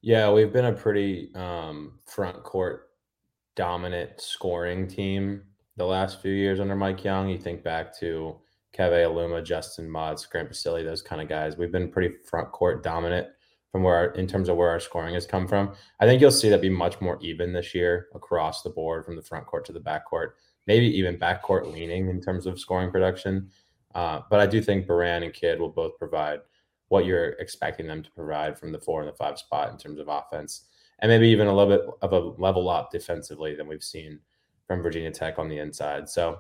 Yeah, 0.01 0.33
we've 0.33 0.53
been 0.53 0.65
a 0.67 0.73
pretty 0.73 1.31
um, 1.35 1.99
front 2.07 2.43
court 2.43 2.89
dominant 3.55 4.21
scoring 4.21 4.89
team 4.89 5.43
the 5.77 5.85
last 5.85 6.21
few 6.21 6.33
years 6.33 6.61
under 6.61 6.75
Mike 6.75 7.05
Young. 7.05 7.29
You 7.29 7.39
think 7.39 7.63
back 7.63 7.97
to 8.01 8.37
Keve 8.77 9.07
Aluma, 9.07 9.45
Justin 9.45 9.89
Mutts, 9.89 10.27
Grant 10.27 10.49
Basile, 10.49 10.83
those 10.85 11.03
kind 11.03 11.23
of 11.23 11.29
guys. 11.29 11.57
We've 11.57 11.73
been 11.73 11.91
pretty 11.91 12.17
front 12.25 12.51
court 12.53 12.83
dominant 12.83 13.29
from 13.71 13.83
where 13.83 13.97
our, 13.97 14.07
in 14.13 14.27
terms 14.27 14.49
of 14.49 14.57
where 14.57 14.71
our 14.71 14.81
scoring 14.81 15.15
has 15.15 15.27
come 15.27 15.49
from. 15.49 15.75
I 16.01 16.07
think 16.07 16.21
you'll 16.21 16.31
see 16.31 16.49
that 16.49 16.61
be 16.61 16.69
much 16.69 17.01
more 17.01 17.19
even 17.21 17.53
this 17.53 17.75
year 17.75 18.09
across 18.15 18.63
the 18.63 18.71
board 18.71 19.05
from 19.05 19.17
the 19.17 19.23
front 19.23 19.47
court 19.47 19.65
to 19.67 19.73
the 19.73 19.81
back 19.81 20.05
court, 20.05 20.37
maybe 20.67 20.87
even 20.97 21.19
back 21.19 21.43
court 21.43 21.67
leaning 21.69 22.09
in 22.09 22.21
terms 22.21 22.47
of 22.47 22.61
scoring 22.61 22.91
production. 22.91 23.51
Uh, 23.95 24.21
but 24.29 24.41
I 24.41 24.47
do 24.47 24.61
think 24.61 24.87
Beran 24.87 25.23
and 25.23 25.33
Kidd 25.33 25.61
will 25.61 25.71
both 25.71 25.99
provide 25.99 26.41
what 26.89 27.07
you're 27.07 27.31
expecting 27.41 27.87
them 27.87 28.03
to 28.03 28.11
provide 28.11 28.59
from 28.59 28.73
the 28.73 28.81
four 28.81 29.01
and 29.01 29.09
the 29.09 29.17
five 29.17 29.39
spot 29.39 29.71
in 29.71 29.79
terms 29.79 29.99
of 29.99 30.09
offense, 30.09 30.65
and 31.01 31.11
maybe 31.11 31.29
even 31.29 31.47
a 31.47 31.55
little 31.55 31.77
bit 31.77 31.87
of 32.03 32.13
a 32.13 32.41
level 32.41 32.69
up 32.69 32.91
defensively 32.91 33.55
than 33.55 33.67
we've 33.67 33.83
seen 33.83 34.19
from 34.67 34.83
Virginia 34.83 35.11
Tech 35.11 35.39
on 35.39 35.49
the 35.49 35.59
inside. 35.59 36.09
So 36.09 36.39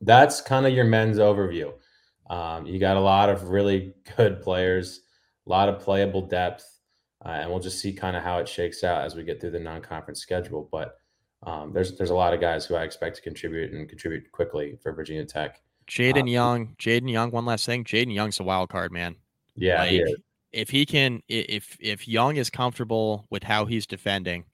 that's 0.00 0.40
kind 0.40 0.66
of 0.66 0.72
your 0.72 0.84
men's 0.84 1.18
overview. 1.18 1.72
Um, 2.30 2.66
you 2.66 2.78
got 2.78 2.96
a 2.96 3.00
lot 3.00 3.28
of 3.28 3.48
really 3.48 3.94
good 4.16 4.40
players, 4.40 5.00
a 5.46 5.50
lot 5.50 5.68
of 5.68 5.80
playable 5.80 6.22
depth, 6.22 6.80
uh, 7.24 7.30
and 7.30 7.50
we'll 7.50 7.60
just 7.60 7.80
see 7.80 7.92
kind 7.92 8.16
of 8.16 8.22
how 8.22 8.38
it 8.38 8.48
shakes 8.48 8.84
out 8.84 9.04
as 9.04 9.14
we 9.14 9.24
get 9.24 9.40
through 9.40 9.50
the 9.50 9.60
non-conference 9.60 10.20
schedule. 10.20 10.68
But 10.70 10.96
um, 11.42 11.72
there's 11.72 11.96
there's 11.96 12.10
a 12.10 12.14
lot 12.14 12.34
of 12.34 12.40
guys 12.40 12.64
who 12.64 12.74
I 12.74 12.84
expect 12.84 13.16
to 13.16 13.22
contribute 13.22 13.72
and 13.72 13.88
contribute 13.88 14.30
quickly 14.32 14.78
for 14.82 14.92
Virginia 14.92 15.24
Tech. 15.24 15.60
Jaden 15.88 16.22
um, 16.22 16.26
Young, 16.26 16.66
Jaden 16.78 17.10
Young. 17.10 17.30
One 17.30 17.44
last 17.44 17.66
thing, 17.66 17.84
Jaden 17.84 18.14
Young's 18.14 18.40
a 18.40 18.44
wild 18.44 18.68
card, 18.68 18.92
man. 18.92 19.16
Yeah, 19.56 19.82
like, 19.82 20.02
if 20.52 20.70
he 20.70 20.86
can, 20.86 21.22
if 21.28 21.76
if 21.80 22.06
Young 22.08 22.36
is 22.36 22.50
comfortable 22.50 23.26
with 23.30 23.42
how 23.42 23.64
he's 23.64 23.86
defending, 23.86 24.44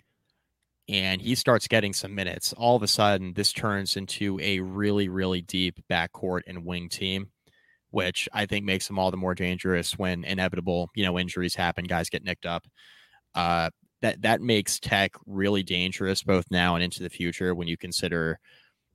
and 0.89 1.21
he 1.21 1.35
starts 1.35 1.69
getting 1.69 1.93
some 1.93 2.15
minutes, 2.15 2.53
all 2.55 2.75
of 2.75 2.83
a 2.83 2.89
sudden 2.89 3.33
this 3.35 3.53
turns 3.53 3.97
into 3.97 4.41
a 4.41 4.61
really, 4.61 5.09
really 5.09 5.41
deep 5.41 5.79
backcourt 5.89 6.41
and 6.47 6.65
wing 6.65 6.89
team, 6.89 7.31
which 7.91 8.29
I 8.33 8.47
think 8.47 8.65
makes 8.65 8.89
them 8.89 8.99
all 8.99 9.11
the 9.11 9.17
more 9.17 9.35
dangerous 9.35 9.97
when 9.97 10.25
inevitable, 10.25 10.91
you 10.95 11.05
know, 11.05 11.19
injuries 11.19 11.55
happen, 11.55 11.85
guys 11.85 12.09
get 12.09 12.25
nicked 12.25 12.47
up. 12.47 12.67
Uh, 13.35 13.71
that 14.03 14.23
that 14.23 14.41
makes 14.41 14.81
Tech 14.81 15.13
really 15.27 15.63
dangerous 15.63 16.23
both 16.23 16.47
now 16.51 16.75
and 16.75 16.83
into 16.83 17.03
the 17.03 17.11
future 17.11 17.55
when 17.55 17.69
you 17.69 17.77
consider 17.77 18.41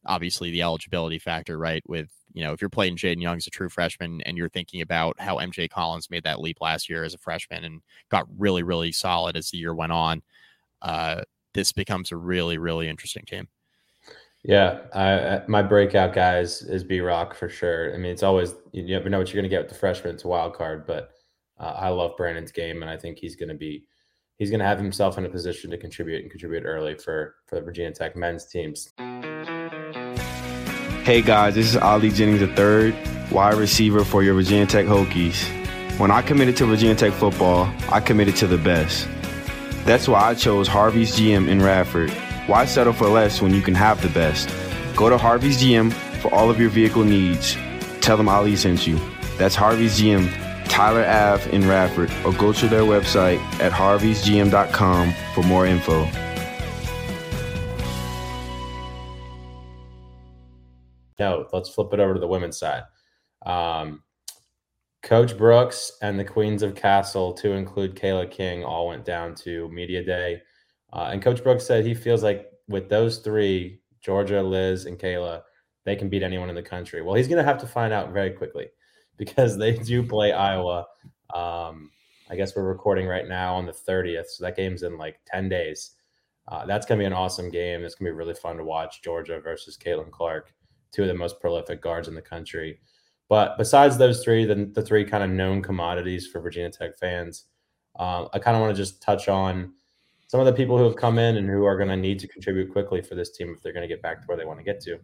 obviously 0.05 0.51
the 0.51 0.63
eligibility 0.63 1.19
factor, 1.19 1.57
right? 1.57 1.83
With 1.87 2.09
you 2.35 2.43
know, 2.43 2.51
if 2.51 2.59
you're 2.59 2.69
playing 2.69 2.97
Jaden 2.97 3.21
Young 3.21 3.37
as 3.37 3.47
a 3.47 3.49
true 3.49 3.69
freshman 3.69 4.21
and 4.23 4.37
you're 4.37 4.49
thinking 4.49 4.81
about 4.81 5.17
how 5.19 5.37
MJ 5.37 5.69
Collins 5.69 6.09
made 6.09 6.25
that 6.25 6.41
leap 6.41 6.57
last 6.59 6.89
year 6.89 7.05
as 7.05 7.13
a 7.13 7.17
freshman 7.17 7.63
and 7.63 7.81
got 8.11 8.27
really, 8.37 8.61
really 8.61 8.91
solid 8.91 9.37
as 9.37 9.49
the 9.49 9.57
year 9.57 9.73
went 9.73 9.93
on. 9.93 10.21
Uh, 10.81 11.21
this 11.53 11.71
becomes 11.71 12.11
a 12.11 12.17
really, 12.17 12.57
really 12.57 12.89
interesting 12.89 13.23
team. 13.25 13.47
Yeah, 14.43 14.81
I, 14.93 15.43
my 15.47 15.61
breakout 15.61 16.13
guys 16.13 16.61
is 16.61 16.83
B 16.83 16.99
Rock 16.99 17.33
for 17.35 17.47
sure. 17.47 17.93
I 17.95 17.97
mean, 17.97 18.11
it's 18.11 18.21
always 18.21 18.53
you 18.73 18.83
never 18.83 19.09
know 19.09 19.17
what 19.17 19.29
you're 19.29 19.41
going 19.41 19.49
to 19.49 19.55
get 19.55 19.63
with 19.63 19.71
the 19.71 19.79
freshman. 19.79 20.13
It's 20.13 20.25
a 20.25 20.27
wild 20.27 20.53
card, 20.53 20.85
but 20.85 21.11
uh, 21.57 21.73
I 21.77 21.87
love 21.87 22.17
Brandon's 22.17 22.51
game, 22.51 22.81
and 22.81 22.91
I 22.91 22.97
think 22.97 23.17
he's 23.17 23.37
going 23.37 23.49
to 23.49 23.55
be 23.55 23.85
he's 24.37 24.49
going 24.49 24.59
to 24.59 24.65
have 24.65 24.77
himself 24.77 25.17
in 25.17 25.25
a 25.25 25.29
position 25.29 25.71
to 25.71 25.77
contribute 25.77 26.21
and 26.21 26.29
contribute 26.29 26.63
early 26.63 26.95
for 26.95 27.35
for 27.47 27.55
the 27.55 27.61
Virginia 27.61 27.91
Tech 27.91 28.15
men's 28.15 28.45
teams. 28.45 28.93
Hey 31.05 31.21
guys, 31.21 31.53
this 31.53 31.69
is 31.69 31.77
Ali 31.77 32.09
Jennings 32.09 32.41
III, 32.41 32.95
wide 33.29 33.53
receiver 33.53 34.03
for 34.03 34.23
your 34.23 34.33
Virginia 34.33 34.65
Tech 34.65 34.87
Hokies. 34.87 35.39
When 35.99 36.09
I 36.09 36.23
committed 36.23 36.57
to 36.57 36.65
Virginia 36.65 36.95
Tech 36.95 37.13
football, 37.13 37.71
I 37.89 37.99
committed 37.99 38.35
to 38.37 38.47
the 38.47 38.57
best. 38.57 39.07
That's 39.85 40.07
why 40.07 40.21
I 40.21 40.33
chose 40.33 40.67
Harvey's 40.67 41.15
GM 41.15 41.47
in 41.47 41.61
Radford. 41.61 42.09
Why 42.47 42.65
settle 42.65 42.91
for 42.91 43.07
less 43.07 43.39
when 43.39 43.53
you 43.53 43.61
can 43.61 43.75
have 43.75 44.01
the 44.01 44.09
best? 44.09 44.49
Go 44.95 45.07
to 45.11 45.17
Harvey's 45.19 45.61
GM 45.61 45.93
for 46.23 46.33
all 46.33 46.49
of 46.49 46.59
your 46.59 46.71
vehicle 46.71 47.03
needs. 47.03 47.55
Tell 48.01 48.17
them 48.17 48.27
Ali 48.27 48.55
sent 48.55 48.87
you. 48.87 48.99
That's 49.37 49.53
Harvey's 49.53 49.99
GM, 50.01 50.33
Tyler 50.67 51.05
Ave 51.05 51.51
in 51.51 51.67
Radford, 51.67 52.11
or 52.25 52.33
go 52.33 52.51
to 52.51 52.67
their 52.67 52.81
website 52.81 53.37
at 53.59 53.71
harveysgm.com 53.71 55.13
for 55.35 55.43
more 55.43 55.67
info. 55.67 56.09
No, 61.19 61.47
let's 61.53 61.69
flip 61.69 61.93
it 61.93 61.99
over 61.99 62.13
to 62.13 62.19
the 62.19 62.27
women's 62.27 62.57
side. 62.57 62.83
Um, 63.45 64.03
Coach 65.01 65.37
Brooks 65.37 65.91
and 66.01 66.19
the 66.19 66.25
Queens 66.25 66.63
of 66.63 66.73
Cassell, 66.73 67.33
to 67.33 67.51
include 67.51 67.95
Kayla 67.95 68.29
King, 68.29 68.63
all 68.63 68.87
went 68.87 69.05
down 69.05 69.35
to 69.35 69.69
Media 69.69 70.03
Day. 70.03 70.41
Uh, 70.91 71.09
and 71.11 71.21
Coach 71.21 71.43
Brooks 71.43 71.65
said 71.65 71.85
he 71.85 71.93
feels 71.93 72.23
like 72.23 72.51
with 72.67 72.89
those 72.89 73.19
three, 73.19 73.81
Georgia, 74.01 74.41
Liz, 74.41 74.85
and 74.85 74.97
Kayla, 74.97 75.43
they 75.83 75.95
can 75.95 76.09
beat 76.09 76.23
anyone 76.23 76.49
in 76.49 76.55
the 76.55 76.63
country. 76.63 77.01
Well, 77.01 77.15
he's 77.15 77.27
going 77.27 77.37
to 77.37 77.43
have 77.43 77.59
to 77.59 77.67
find 77.67 77.93
out 77.93 78.13
very 78.13 78.31
quickly 78.31 78.67
because 79.17 79.57
they 79.57 79.73
do 79.73 80.03
play 80.03 80.33
Iowa. 80.33 80.85
Um, 81.33 81.91
I 82.29 82.35
guess 82.35 82.55
we're 82.55 82.63
recording 82.63 83.07
right 83.07 83.27
now 83.27 83.55
on 83.55 83.65
the 83.65 83.71
30th. 83.71 84.27
So 84.29 84.43
that 84.43 84.55
game's 84.55 84.83
in 84.83 84.97
like 84.97 85.19
10 85.27 85.49
days. 85.49 85.91
Uh, 86.47 86.65
that's 86.65 86.85
going 86.85 86.97
to 86.99 87.03
be 87.03 87.07
an 87.07 87.13
awesome 87.13 87.49
game. 87.49 87.83
It's 87.83 87.95
going 87.95 88.07
to 88.07 88.13
be 88.13 88.17
really 88.17 88.33
fun 88.33 88.57
to 88.57 88.63
watch 88.63 89.01
Georgia 89.03 89.39
versus 89.39 89.77
Caitlin 89.77 90.11
Clark, 90.11 90.53
two 90.95 91.01
of 91.01 91.07
the 91.07 91.13
most 91.13 91.39
prolific 91.39 91.81
guards 91.81 92.07
in 92.07 92.15
the 92.15 92.21
country. 92.21 92.79
But 93.27 93.57
besides 93.57 93.97
those 93.97 94.23
three, 94.23 94.45
the, 94.45 94.69
the 94.73 94.81
three 94.81 95.03
kind 95.03 95.23
of 95.23 95.29
known 95.29 95.61
commodities 95.61 96.27
for 96.27 96.39
Virginia 96.39 96.69
Tech 96.69 96.97
fans, 96.97 97.45
uh, 97.99 98.27
I 98.33 98.39
kind 98.39 98.55
of 98.55 98.61
want 98.61 98.75
to 98.75 98.81
just 98.81 99.01
touch 99.01 99.27
on 99.27 99.73
some 100.27 100.39
of 100.39 100.45
the 100.45 100.53
people 100.53 100.77
who 100.77 100.83
have 100.83 100.95
come 100.95 101.17
in 101.17 101.37
and 101.37 101.49
who 101.49 101.65
are 101.65 101.77
going 101.77 101.89
to 101.89 101.97
need 101.97 102.19
to 102.19 102.27
contribute 102.27 102.71
quickly 102.71 103.01
for 103.01 103.15
this 103.15 103.31
team 103.31 103.53
if 103.55 103.61
they're 103.61 103.73
going 103.73 103.87
to 103.87 103.93
get 103.93 104.01
back 104.01 104.21
to 104.21 104.27
where 104.27 104.37
they 104.37 104.45
want 104.45 104.59
to 104.59 104.65
get 104.65 104.81
to. 104.81 104.97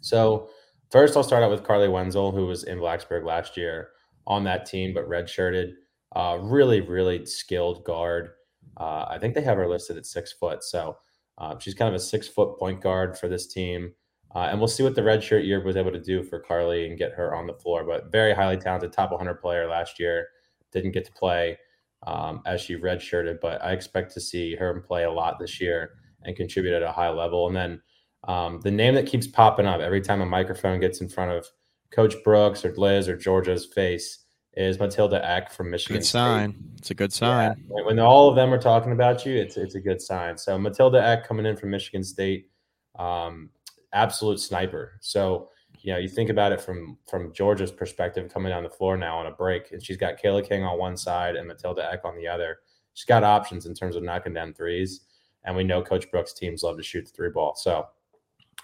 So, 0.00 0.48
first, 0.90 1.16
I'll 1.16 1.22
start 1.22 1.42
out 1.42 1.50
with 1.50 1.64
Carleigh 1.64 1.90
Wenzel, 1.90 2.32
who 2.32 2.46
was 2.46 2.64
in 2.64 2.78
Blacksburg 2.78 3.24
last 3.24 3.56
year 3.56 3.90
on 4.26 4.44
that 4.44 4.66
team, 4.66 4.94
but 4.94 5.08
redshirted. 5.08 5.72
Uh, 6.16 6.38
really, 6.40 6.80
really 6.80 7.24
skilled 7.26 7.84
guard. 7.84 8.30
Uh, 8.76 9.06
I 9.08 9.18
think 9.18 9.34
they 9.34 9.42
have 9.42 9.56
her 9.56 9.68
listed 9.68 9.96
at 9.96 10.06
six 10.06 10.32
foot. 10.32 10.64
So, 10.64 10.96
uh, 11.38 11.58
she's 11.58 11.74
kind 11.74 11.88
of 11.88 11.94
a 11.94 12.02
six 12.02 12.28
foot 12.28 12.58
point 12.58 12.80
guard 12.80 13.18
for 13.18 13.28
this 13.28 13.46
team. 13.46 13.92
Uh, 14.34 14.48
and 14.50 14.58
we'll 14.58 14.68
see 14.68 14.82
what 14.82 14.94
the 14.94 15.02
redshirt 15.02 15.44
year 15.44 15.62
was 15.62 15.76
able 15.76 15.90
to 15.90 16.00
do 16.00 16.22
for 16.22 16.38
Carly 16.38 16.86
and 16.86 16.98
get 16.98 17.12
her 17.12 17.34
on 17.34 17.46
the 17.46 17.54
floor. 17.54 17.84
But 17.84 18.12
very 18.12 18.32
highly 18.32 18.56
talented, 18.56 18.92
top 18.92 19.10
100 19.10 19.34
player 19.34 19.68
last 19.68 19.98
year. 19.98 20.28
Didn't 20.72 20.92
get 20.92 21.04
to 21.06 21.12
play 21.12 21.58
um, 22.06 22.42
as 22.46 22.60
she 22.60 22.76
redshirted, 22.76 23.40
but 23.40 23.62
I 23.62 23.72
expect 23.72 24.14
to 24.14 24.20
see 24.20 24.54
her 24.54 24.80
play 24.80 25.04
a 25.04 25.10
lot 25.10 25.38
this 25.38 25.60
year 25.60 25.94
and 26.22 26.36
contribute 26.36 26.74
at 26.74 26.82
a 26.82 26.92
high 26.92 27.10
level. 27.10 27.48
And 27.48 27.56
then 27.56 27.82
um, 28.28 28.60
the 28.62 28.70
name 28.70 28.94
that 28.94 29.06
keeps 29.06 29.26
popping 29.26 29.66
up 29.66 29.80
every 29.80 30.00
time 30.00 30.20
a 30.20 30.26
microphone 30.26 30.78
gets 30.78 31.00
in 31.00 31.08
front 31.08 31.32
of 31.32 31.46
Coach 31.90 32.14
Brooks 32.22 32.64
or 32.64 32.74
Liz 32.76 33.08
or 33.08 33.16
Georgia's 33.16 33.66
face 33.66 34.24
is 34.54 34.78
Matilda 34.78 35.20
Ekh 35.24 35.50
from 35.50 35.70
Michigan. 35.70 35.96
Good 35.96 36.06
sign. 36.06 36.52
State. 36.52 36.64
It's 36.78 36.90
a 36.90 36.94
good 36.94 37.12
sign. 37.12 37.64
Yeah. 37.68 37.84
When 37.84 37.98
all 37.98 38.28
of 38.28 38.36
them 38.36 38.52
are 38.52 38.60
talking 38.60 38.92
about 38.92 39.24
you, 39.24 39.34
it's 39.34 39.56
it's 39.56 39.74
a 39.74 39.80
good 39.80 40.00
sign. 40.00 40.36
So 40.38 40.58
Matilda 40.58 40.98
Ekh 40.98 41.26
coming 41.26 41.46
in 41.46 41.56
from 41.56 41.70
Michigan 41.70 42.04
State. 42.04 42.50
Um, 42.98 43.50
absolute 43.92 44.40
sniper. 44.40 44.98
So 45.00 45.50
you 45.82 45.92
know, 45.92 45.98
you 45.98 46.08
think 46.08 46.30
about 46.30 46.52
it 46.52 46.60
from 46.60 46.98
from 47.08 47.32
Georgia's 47.32 47.72
perspective, 47.72 48.32
coming 48.32 48.50
down 48.50 48.62
the 48.62 48.70
floor 48.70 48.96
now 48.96 49.18
on 49.18 49.26
a 49.26 49.30
break, 49.30 49.72
and 49.72 49.82
she's 49.82 49.96
got 49.96 50.20
Kayla 50.20 50.46
King 50.46 50.62
on 50.62 50.78
one 50.78 50.96
side 50.96 51.36
and 51.36 51.48
Matilda 51.48 51.90
Ekh 51.92 52.04
on 52.04 52.16
the 52.16 52.28
other. 52.28 52.58
She's 52.94 53.06
got 53.06 53.24
options 53.24 53.66
in 53.66 53.74
terms 53.74 53.96
of 53.96 54.02
knocking 54.02 54.34
down 54.34 54.52
threes, 54.52 55.06
and 55.44 55.56
we 55.56 55.64
know 55.64 55.82
Coach 55.82 56.10
Brooks' 56.10 56.34
teams 56.34 56.62
love 56.62 56.76
to 56.76 56.82
shoot 56.82 57.06
the 57.06 57.12
three 57.12 57.30
ball. 57.30 57.54
So 57.54 57.86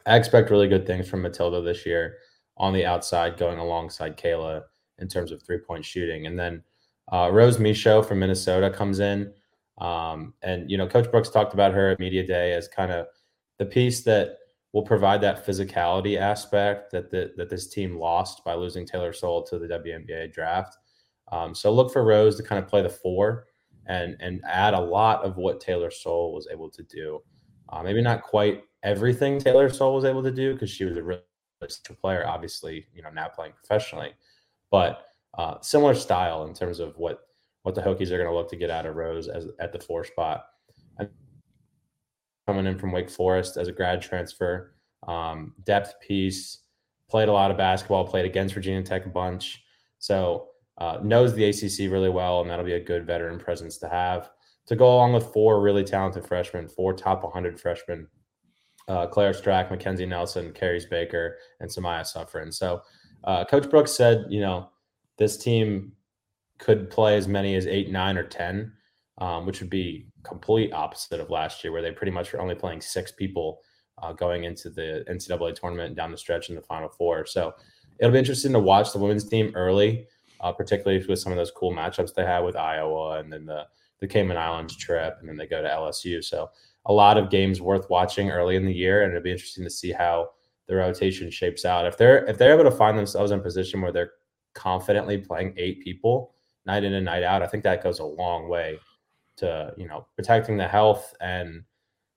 I 0.04 0.16
expect 0.16 0.50
really 0.50 0.68
good 0.68 0.86
things 0.86 1.08
from 1.08 1.22
Matilda 1.22 1.62
this 1.62 1.86
year 1.86 2.18
on 2.58 2.74
the 2.74 2.84
outside, 2.84 3.38
going 3.38 3.58
alongside 3.58 4.16
Kayla 4.18 4.62
in 4.98 5.08
terms 5.08 5.32
of 5.32 5.42
three 5.42 5.58
point 5.58 5.84
shooting, 5.84 6.26
and 6.26 6.38
then 6.38 6.62
uh, 7.12 7.30
Rose 7.32 7.56
Micheaux 7.56 8.06
from 8.06 8.18
Minnesota 8.18 8.68
comes 8.68 9.00
in. 9.00 9.32
Um, 9.78 10.34
and 10.42 10.70
you 10.70 10.76
know, 10.76 10.86
Coach 10.86 11.10
Brooks 11.10 11.30
talked 11.30 11.54
about 11.54 11.72
her 11.72 11.90
at 11.90 11.98
media 11.98 12.26
day 12.26 12.52
as 12.52 12.68
kind 12.68 12.92
of 12.92 13.06
the 13.58 13.66
piece 13.66 14.02
that 14.02 14.38
will 14.76 14.82
provide 14.82 15.22
that 15.22 15.46
physicality 15.46 16.20
aspect 16.20 16.92
that 16.92 17.10
the, 17.10 17.32
that 17.38 17.48
this 17.48 17.66
team 17.66 17.96
lost 17.96 18.44
by 18.44 18.52
losing 18.52 18.84
Taylor 18.86 19.10
Soule 19.10 19.42
to 19.44 19.58
the 19.58 19.66
WNBA 19.66 20.30
draft. 20.34 20.76
Um, 21.32 21.54
so 21.54 21.72
look 21.72 21.90
for 21.90 22.04
Rose 22.04 22.36
to 22.36 22.42
kind 22.42 22.62
of 22.62 22.68
play 22.68 22.82
the 22.82 22.90
four 22.90 23.46
and 23.86 24.18
and 24.20 24.42
add 24.46 24.74
a 24.74 24.78
lot 24.78 25.24
of 25.24 25.38
what 25.38 25.60
Taylor 25.60 25.90
Soule 25.90 26.34
was 26.34 26.46
able 26.52 26.68
to 26.68 26.82
do. 26.82 27.20
Uh, 27.70 27.82
maybe 27.82 28.02
not 28.02 28.20
quite 28.20 28.64
everything 28.82 29.38
Taylor 29.38 29.70
Soule 29.70 29.94
was 29.94 30.04
able 30.04 30.22
to 30.22 30.30
do 30.30 30.52
because 30.52 30.68
she 30.68 30.84
was 30.84 30.98
a 30.98 31.02
really 31.02 31.22
good 31.62 31.72
player, 31.98 32.26
obviously, 32.26 32.86
you 32.92 33.00
know, 33.00 33.08
now 33.08 33.28
playing 33.28 33.54
professionally, 33.54 34.12
but 34.70 35.06
uh, 35.38 35.54
similar 35.62 35.94
style 35.94 36.44
in 36.44 36.52
terms 36.52 36.80
of 36.80 36.94
what 36.98 37.20
what 37.62 37.74
the 37.74 37.80
Hokies 37.80 38.10
are 38.10 38.18
going 38.18 38.28
to 38.28 38.36
look 38.36 38.50
to 38.50 38.56
get 38.56 38.68
out 38.68 38.84
of 38.84 38.96
Rose 38.96 39.26
as 39.26 39.46
at 39.58 39.72
the 39.72 39.80
four 39.80 40.04
spot 40.04 40.44
coming 42.46 42.66
in 42.66 42.78
from 42.78 42.92
Wake 42.92 43.10
Forest 43.10 43.56
as 43.56 43.68
a 43.68 43.72
grad 43.72 44.00
transfer. 44.00 44.74
Um, 45.06 45.54
depth 45.64 45.94
piece, 46.00 46.62
played 47.08 47.28
a 47.28 47.32
lot 47.32 47.50
of 47.50 47.56
basketball, 47.56 48.06
played 48.06 48.24
against 48.24 48.54
Virginia 48.54 48.82
Tech 48.82 49.06
a 49.06 49.08
bunch. 49.08 49.62
So 49.98 50.48
uh, 50.78 50.98
knows 51.02 51.34
the 51.34 51.44
ACC 51.44 51.90
really 51.90 52.08
well, 52.08 52.40
and 52.40 52.50
that'll 52.50 52.64
be 52.64 52.74
a 52.74 52.80
good 52.80 53.06
veteran 53.06 53.38
presence 53.38 53.78
to 53.78 53.88
have 53.88 54.30
to 54.66 54.76
go 54.76 54.94
along 54.94 55.12
with 55.12 55.32
four 55.32 55.60
really 55.60 55.84
talented 55.84 56.26
freshmen, 56.26 56.68
four 56.68 56.92
top 56.92 57.22
100 57.22 57.60
freshmen. 57.60 58.06
Uh, 58.88 59.06
Claire 59.06 59.32
Strack, 59.32 59.70
Mackenzie 59.70 60.06
Nelson, 60.06 60.52
Carys 60.52 60.86
Baker, 60.86 61.38
and 61.60 61.68
Samaya 61.68 62.02
Suffren. 62.02 62.54
So, 62.54 62.82
uh, 63.24 63.44
Coach 63.44 63.68
Brooks 63.68 63.92
said, 63.92 64.26
you 64.28 64.40
know, 64.40 64.70
this 65.18 65.36
team 65.36 65.92
could 66.58 66.88
play 66.88 67.16
as 67.16 67.26
many 67.26 67.56
as 67.56 67.66
eight, 67.66 67.90
nine, 67.90 68.16
or 68.16 68.22
10, 68.22 68.72
um, 69.18 69.44
which 69.44 69.60
would 69.60 69.70
be 69.70 70.06
complete 70.26 70.72
opposite 70.72 71.20
of 71.20 71.30
last 71.30 71.62
year, 71.62 71.72
where 71.72 71.82
they 71.82 71.92
pretty 71.92 72.12
much 72.12 72.32
were 72.32 72.40
only 72.40 72.54
playing 72.54 72.80
six 72.80 73.12
people 73.12 73.60
uh, 74.02 74.12
going 74.12 74.44
into 74.44 74.70
the 74.70 75.04
NCAA 75.08 75.54
tournament 75.54 75.88
and 75.88 75.96
down 75.96 76.10
the 76.10 76.18
stretch 76.18 76.48
in 76.48 76.54
the 76.54 76.62
Final 76.62 76.88
Four. 76.88 77.26
So 77.26 77.54
it'll 77.98 78.12
be 78.12 78.18
interesting 78.18 78.52
to 78.52 78.60
watch 78.60 78.92
the 78.92 78.98
women's 78.98 79.28
team 79.28 79.52
early, 79.54 80.06
uh, 80.40 80.52
particularly 80.52 81.04
with 81.06 81.18
some 81.18 81.32
of 81.32 81.38
those 81.38 81.50
cool 81.50 81.72
matchups 81.72 82.14
they 82.14 82.24
have 82.24 82.44
with 82.44 82.56
Iowa 82.56 83.18
and 83.18 83.32
then 83.32 83.46
the 83.46 83.66
the 84.00 84.06
Cayman 84.06 84.36
Islands 84.36 84.76
trip, 84.76 85.16
and 85.20 85.28
then 85.28 85.38
they 85.38 85.46
go 85.46 85.62
to 85.62 85.68
LSU. 85.68 86.22
So 86.22 86.50
a 86.84 86.92
lot 86.92 87.16
of 87.16 87.30
games 87.30 87.62
worth 87.62 87.88
watching 87.88 88.30
early 88.30 88.56
in 88.56 88.66
the 88.66 88.74
year, 88.74 89.02
and 89.02 89.10
it'll 89.10 89.22
be 89.22 89.32
interesting 89.32 89.64
to 89.64 89.70
see 89.70 89.90
how 89.90 90.32
the 90.66 90.76
rotation 90.76 91.30
shapes 91.30 91.64
out. 91.64 91.86
If 91.86 91.96
they're 91.96 92.24
if 92.26 92.36
they're 92.36 92.52
able 92.52 92.70
to 92.70 92.76
find 92.76 92.98
themselves 92.98 93.30
in 93.30 93.38
a 93.38 93.42
position 93.42 93.80
where 93.80 93.92
they're 93.92 94.12
confidently 94.54 95.16
playing 95.16 95.54
eight 95.56 95.82
people 95.82 96.34
night 96.66 96.84
in 96.84 96.92
and 96.92 97.06
night 97.06 97.22
out, 97.22 97.42
I 97.42 97.46
think 97.46 97.62
that 97.64 97.82
goes 97.82 98.00
a 98.00 98.04
long 98.04 98.48
way 98.48 98.78
to 99.36 99.72
you 99.76 99.86
know 99.86 100.06
protecting 100.16 100.56
the 100.56 100.68
health 100.68 101.14
and 101.20 101.62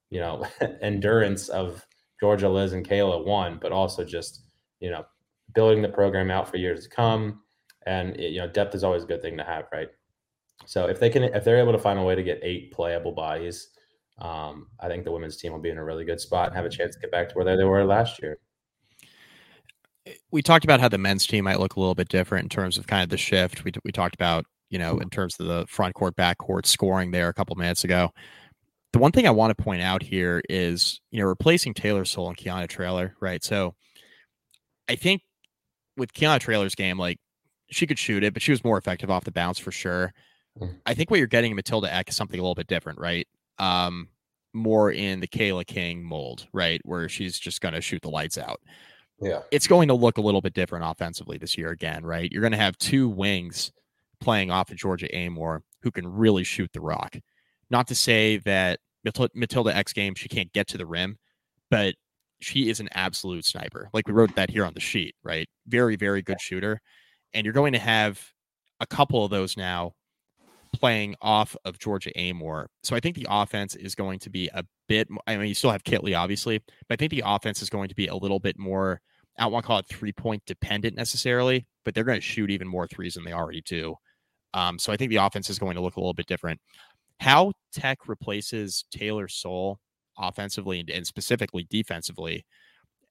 you 0.09 0.19
know 0.19 0.45
endurance 0.81 1.49
of 1.49 1.85
Georgia, 2.19 2.49
Liz, 2.49 2.73
and 2.73 2.87
Kayla 2.87 3.25
one, 3.25 3.59
but 3.61 3.71
also 3.71 4.03
just 4.03 4.43
you 4.79 4.89
know 4.89 5.05
building 5.53 5.81
the 5.81 5.89
program 5.89 6.31
out 6.31 6.49
for 6.49 6.57
years 6.57 6.83
to 6.83 6.89
come. 6.89 7.41
And 7.85 8.15
it, 8.17 8.31
you 8.31 8.39
know 8.39 8.47
depth 8.47 8.75
is 8.75 8.83
always 8.83 9.03
a 9.03 9.07
good 9.07 9.21
thing 9.21 9.37
to 9.37 9.43
have, 9.43 9.65
right? 9.71 9.89
So 10.65 10.87
if 10.87 10.99
they 10.99 11.09
can, 11.09 11.23
if 11.23 11.43
they're 11.43 11.59
able 11.59 11.71
to 11.71 11.79
find 11.79 11.97
a 11.99 12.03
way 12.03 12.15
to 12.15 12.23
get 12.23 12.39
eight 12.43 12.71
playable 12.71 13.13
bodies, 13.13 13.69
um, 14.19 14.67
I 14.79 14.87
think 14.87 15.05
the 15.05 15.11
women's 15.11 15.37
team 15.37 15.53
will 15.53 15.59
be 15.59 15.69
in 15.69 15.77
a 15.77 15.83
really 15.83 16.05
good 16.05 16.19
spot 16.19 16.47
and 16.47 16.55
have 16.55 16.65
a 16.65 16.69
chance 16.69 16.95
to 16.95 17.01
get 17.01 17.11
back 17.11 17.29
to 17.29 17.35
where 17.35 17.45
they 17.45 17.63
were 17.63 17.85
last 17.85 18.21
year. 18.21 18.37
We 20.31 20.41
talked 20.41 20.65
about 20.65 20.79
how 20.79 20.89
the 20.89 20.97
men's 20.97 21.27
team 21.27 21.45
might 21.45 21.59
look 21.59 21.75
a 21.75 21.79
little 21.79 21.95
bit 21.95 22.09
different 22.09 22.45
in 22.45 22.49
terms 22.49 22.77
of 22.77 22.87
kind 22.87 23.03
of 23.03 23.09
the 23.09 23.17
shift. 23.17 23.63
We 23.63 23.71
we 23.83 23.91
talked 23.91 24.15
about 24.15 24.45
you 24.69 24.79
know, 24.79 24.99
in 24.99 25.09
terms 25.09 25.39
of 25.39 25.47
the 25.47 25.65
front 25.67 25.95
court, 25.95 26.15
back 26.15 26.37
court 26.37 26.65
scoring 26.65 27.11
there 27.11 27.29
a 27.29 27.33
couple 27.33 27.55
minutes 27.55 27.83
ago. 27.83 28.11
The 28.91 28.99
one 28.99 29.11
thing 29.11 29.27
I 29.27 29.31
want 29.31 29.55
to 29.55 29.63
point 29.63 29.81
out 29.81 30.01
here 30.01 30.41
is, 30.49 30.99
you 31.11 31.21
know, 31.21 31.27
replacing 31.27 31.73
Taylor 31.73 32.05
Soule 32.05 32.29
and 32.29 32.37
Kiana 32.37 32.67
Traylor, 32.67 33.15
right? 33.19 33.43
So 33.43 33.75
I 34.87 34.95
think 34.95 35.21
with 35.95 36.13
Kiana 36.13 36.39
Traylor's 36.39 36.75
game, 36.75 36.97
like 36.97 37.19
she 37.69 37.85
could 37.85 37.99
shoot 37.99 38.23
it, 38.23 38.33
but 38.33 38.41
she 38.41 38.51
was 38.51 38.63
more 38.63 38.77
effective 38.77 39.11
off 39.11 39.25
the 39.25 39.31
bounce 39.31 39.59
for 39.59 39.71
sure. 39.71 40.13
Mm. 40.59 40.77
I 40.85 40.93
think 40.93 41.11
what 41.11 41.17
you're 41.17 41.27
getting 41.27 41.51
in 41.51 41.55
Matilda 41.55 41.87
Ekh 41.93 42.09
is 42.09 42.15
something 42.15 42.39
a 42.39 42.43
little 42.43 42.55
bit 42.55 42.67
different, 42.67 42.99
right? 42.99 43.27
Um, 43.59 44.09
more 44.53 44.91
in 44.91 45.19
the 45.19 45.27
Kayla 45.27 45.67
King 45.67 46.03
mold, 46.03 46.47
right? 46.53 46.81
Where 46.83 47.07
she's 47.07 47.37
just 47.37 47.61
going 47.61 47.75
to 47.75 47.81
shoot 47.81 48.01
the 48.01 48.09
lights 48.09 48.37
out. 48.37 48.59
Yeah. 49.21 49.41
It's 49.51 49.67
going 49.67 49.89
to 49.89 49.93
look 49.93 50.17
a 50.17 50.21
little 50.21 50.41
bit 50.41 50.53
different 50.53 50.85
offensively 50.85 51.37
this 51.37 51.57
year 51.57 51.69
again, 51.69 52.03
right? 52.03 52.31
You're 52.31 52.41
going 52.41 52.53
to 52.53 52.57
have 52.57 52.77
two 52.77 53.09
wings 53.09 53.71
playing 54.21 54.51
off 54.51 54.71
of 54.71 54.77
Georgia 54.77 55.07
Amoore 55.13 55.61
who 55.81 55.91
can 55.91 56.07
really 56.07 56.43
shoot 56.43 56.69
the 56.73 56.81
rock. 56.81 57.15
Not 57.69 57.87
to 57.87 57.95
say 57.95 58.37
that 58.37 58.79
Matilda 59.03 59.75
Ekh's 59.75 59.93
game 59.93 60.15
she 60.15 60.29
can't 60.29 60.51
get 60.53 60.67
to 60.69 60.77
the 60.77 60.85
rim, 60.85 61.17
but 61.69 61.95
she 62.41 62.69
is 62.69 62.79
an 62.79 62.89
absolute 62.93 63.45
sniper. 63.45 63.89
Like 63.93 64.07
we 64.07 64.13
wrote 64.13 64.35
that 64.35 64.49
here 64.49 64.65
on 64.65 64.73
the 64.73 64.79
sheet, 64.79 65.15
right? 65.23 65.47
Very, 65.67 65.95
very 65.95 66.21
good 66.21 66.39
shooter. 66.39 66.81
And 67.33 67.45
you're 67.45 67.53
going 67.53 67.73
to 67.73 67.79
have 67.79 68.21
a 68.79 68.87
couple 68.87 69.23
of 69.23 69.31
those 69.31 69.57
now 69.57 69.93
playing 70.73 71.15
off 71.21 71.55
of 71.65 71.79
Georgia 71.79 72.11
Amoore. 72.15 72.67
So 72.83 72.95
I 72.95 72.99
think 72.99 73.15
the 73.15 73.27
offense 73.29 73.75
is 73.75 73.95
going 73.95 74.19
to 74.19 74.29
be 74.29 74.49
a 74.53 74.63
bit. 74.87 75.07
I 75.27 75.37
mean, 75.37 75.47
you 75.47 75.53
still 75.53 75.71
have 75.71 75.83
Kitley, 75.83 76.17
obviously, 76.17 76.59
but 76.87 76.93
I 76.93 76.95
think 76.95 77.11
the 77.11 77.23
offense 77.25 77.61
is 77.61 77.69
going 77.69 77.89
to 77.89 77.95
be 77.95 78.07
a 78.07 78.15
little 78.15 78.39
bit 78.39 78.57
more. 78.57 79.01
I 79.37 79.43
don't 79.43 79.51
want 79.51 79.63
to 79.63 79.67
call 79.67 79.79
it 79.79 79.87
three 79.87 80.11
point 80.11 80.43
dependent 80.45 80.95
necessarily, 80.95 81.65
but 81.85 81.93
they're 81.93 82.03
going 82.03 82.19
to 82.19 82.25
shoot 82.25 82.51
even 82.51 82.67
more 82.67 82.87
threes 82.87 83.15
than 83.15 83.23
they 83.23 83.33
already 83.33 83.61
do. 83.61 83.95
Um, 84.53 84.79
so 84.79 84.91
I 84.91 84.97
think 84.97 85.09
the 85.09 85.17
offense 85.17 85.49
is 85.49 85.59
going 85.59 85.75
to 85.75 85.81
look 85.81 85.95
a 85.95 85.99
little 85.99 86.13
bit 86.13 86.27
different. 86.27 86.59
How 87.19 87.51
Tech 87.71 88.07
replaces 88.07 88.85
Taylor 88.91 89.27
Soule 89.27 89.79
offensively 90.17 90.79
and, 90.79 90.89
and 90.89 91.05
specifically 91.05 91.67
defensively, 91.69 92.45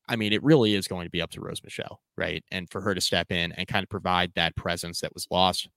I 0.09 0.17
mean, 0.17 0.33
it 0.33 0.43
really 0.43 0.75
is 0.75 0.89
going 0.89 1.05
to 1.05 1.11
be 1.11 1.21
up 1.21 1.31
to 1.33 1.41
Rose 1.41 1.61
Micheaux, 1.61 1.97
right? 2.17 2.43
And 2.51 2.69
for 2.71 2.81
her 2.81 2.95
to 2.95 3.01
step 3.01 3.31
in 3.31 3.53
and 3.53 3.69
kind 3.69 3.83
of 3.83 3.91
provide 3.91 4.33
that 4.35 4.57
presence 4.57 5.01
that 5.01 5.15
was 5.15 5.27
lost 5.31 5.69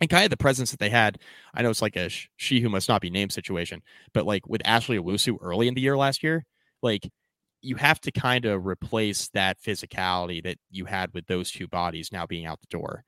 and 0.00 0.10
kind 0.10 0.24
of 0.24 0.30
the 0.30 0.36
presence 0.36 0.70
that 0.70 0.80
they 0.80 0.90
had. 0.90 1.18
I 1.54 1.62
know 1.62 1.70
it's 1.70 1.82
like 1.82 1.96
a 1.96 2.08
sh- 2.08 2.28
she 2.36 2.60
who 2.60 2.68
must 2.68 2.88
not 2.88 3.00
be 3.00 3.10
named 3.10 3.32
situation, 3.32 3.82
but 4.12 4.26
like 4.26 4.46
with 4.48 4.62
Ashley 4.64 4.98
Owusu 4.98 5.38
early 5.40 5.68
in 5.68 5.74
the 5.74 5.80
year 5.80 5.96
last 5.96 6.22
year, 6.22 6.44
like 6.82 7.08
you 7.62 7.76
have 7.76 8.00
to 8.00 8.10
kind 8.10 8.44
of 8.44 8.66
replace 8.66 9.28
that 9.28 9.62
physicality 9.62 10.42
that 10.42 10.58
you 10.70 10.84
had 10.84 11.14
with 11.14 11.26
those 11.26 11.50
two 11.50 11.68
bodies 11.68 12.10
now 12.12 12.26
being 12.26 12.44
out 12.44 12.60
the 12.60 12.66
door. 12.76 13.04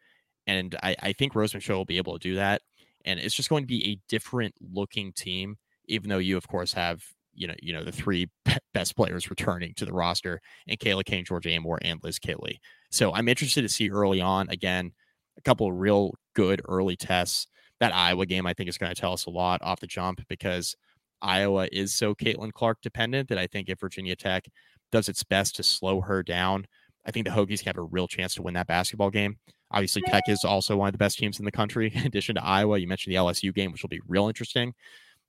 And 0.47 0.77
I, 0.83 0.97
I 1.03 1.13
think 1.13 1.35
Rose 1.35 1.53
Micheaux 1.53 1.61
mm-hmm. 1.61 1.75
will 1.75 1.85
be 1.85 1.99
able 1.99 2.15
to 2.15 2.19
do 2.19 2.35
that. 2.37 2.63
And 3.05 3.21
it's 3.21 3.35
just 3.35 3.49
going 3.49 3.65
to 3.65 3.69
be 3.69 3.87
a 3.87 3.99
different 4.09 4.55
looking 4.61 5.13
team, 5.13 5.57
even 5.87 6.09
though 6.09 6.19
you, 6.19 6.37
of 6.37 6.49
course, 6.49 6.73
have 6.73 7.03
you 7.37 7.49
know, 7.49 7.55
you 7.61 7.73
know, 7.73 7.85
the 7.85 7.93
three 7.93 8.29
best 8.75 8.97
players 8.97 9.31
returning 9.31 9.75
to 9.75 9.85
the 9.85 9.93
roster 9.93 10.41
and 10.69 10.79
Kayla 10.79 11.05
King, 11.05 11.25
Georgia 11.25 11.51
Amoore, 11.51 11.79
and 11.83 12.01
Liz 12.03 12.19
Kitley. 12.19 12.59
So 12.91 13.13
I'm 13.13 13.29
interested 13.29 13.63
to 13.63 13.69
see 13.69 13.91
early 13.91 14.21
on 14.21 14.49
again 14.51 14.93
a 15.37 15.43
couple 15.43 15.69
of 15.69 15.77
real 15.77 16.15
good 16.35 16.63
early 16.69 16.97
tests. 16.97 17.47
That 17.81 17.95
Iowa 17.95 18.25
game, 18.25 18.47
I 18.47 18.55
think, 18.55 18.69
is 18.69 18.79
going 18.79 18.95
to 18.95 19.01
tell 19.01 19.13
us 19.13 19.27
a 19.27 19.31
lot 19.31 19.61
off 19.63 19.81
the 19.81 19.87
jump 19.87 20.21
because 20.29 20.77
Iowa 21.21 21.69
is 21.73 21.93
so 21.93 22.15
Caitlin 22.15 22.53
Clark 22.53 22.79
dependent 22.83 23.29
that 23.29 23.39
I 23.39 23.47
think 23.47 23.69
if 23.69 23.81
Virginia 23.81 24.15
Tech 24.15 24.45
does 24.93 25.09
its 25.09 25.25
best 25.25 25.57
to 25.57 25.63
slow 25.63 26.01
her 26.03 26.23
down, 26.23 26.67
I 27.05 27.11
think 27.11 27.27
the 27.27 27.33
Hokies 27.33 27.65
have 27.65 27.77
a 27.77 27.83
real 27.83 28.07
chance 28.07 28.35
to 28.35 28.43
win 28.43 28.55
that 28.55 28.69
basketball 28.69 29.11
game. 29.11 29.39
Obviously, 29.75 30.03
Tech 30.03 30.23
is 30.29 30.45
also 30.45 30.77
one 30.77 30.87
of 30.87 30.93
the 30.93 30.99
best 30.99 31.19
teams 31.19 31.41
in 31.41 31.45
the 31.45 31.51
country. 31.51 31.93
In 31.95 32.07
addition 32.07 32.37
to 32.37 32.45
Iowa, 32.45 32.79
you 32.79 32.87
mentioned 32.87 33.13
the 33.13 33.19
LSU 33.19 33.53
game, 33.53 33.73
which 33.73 33.83
will 33.83 33.89
be 33.89 34.01
real 34.07 34.29
interesting. 34.29 34.73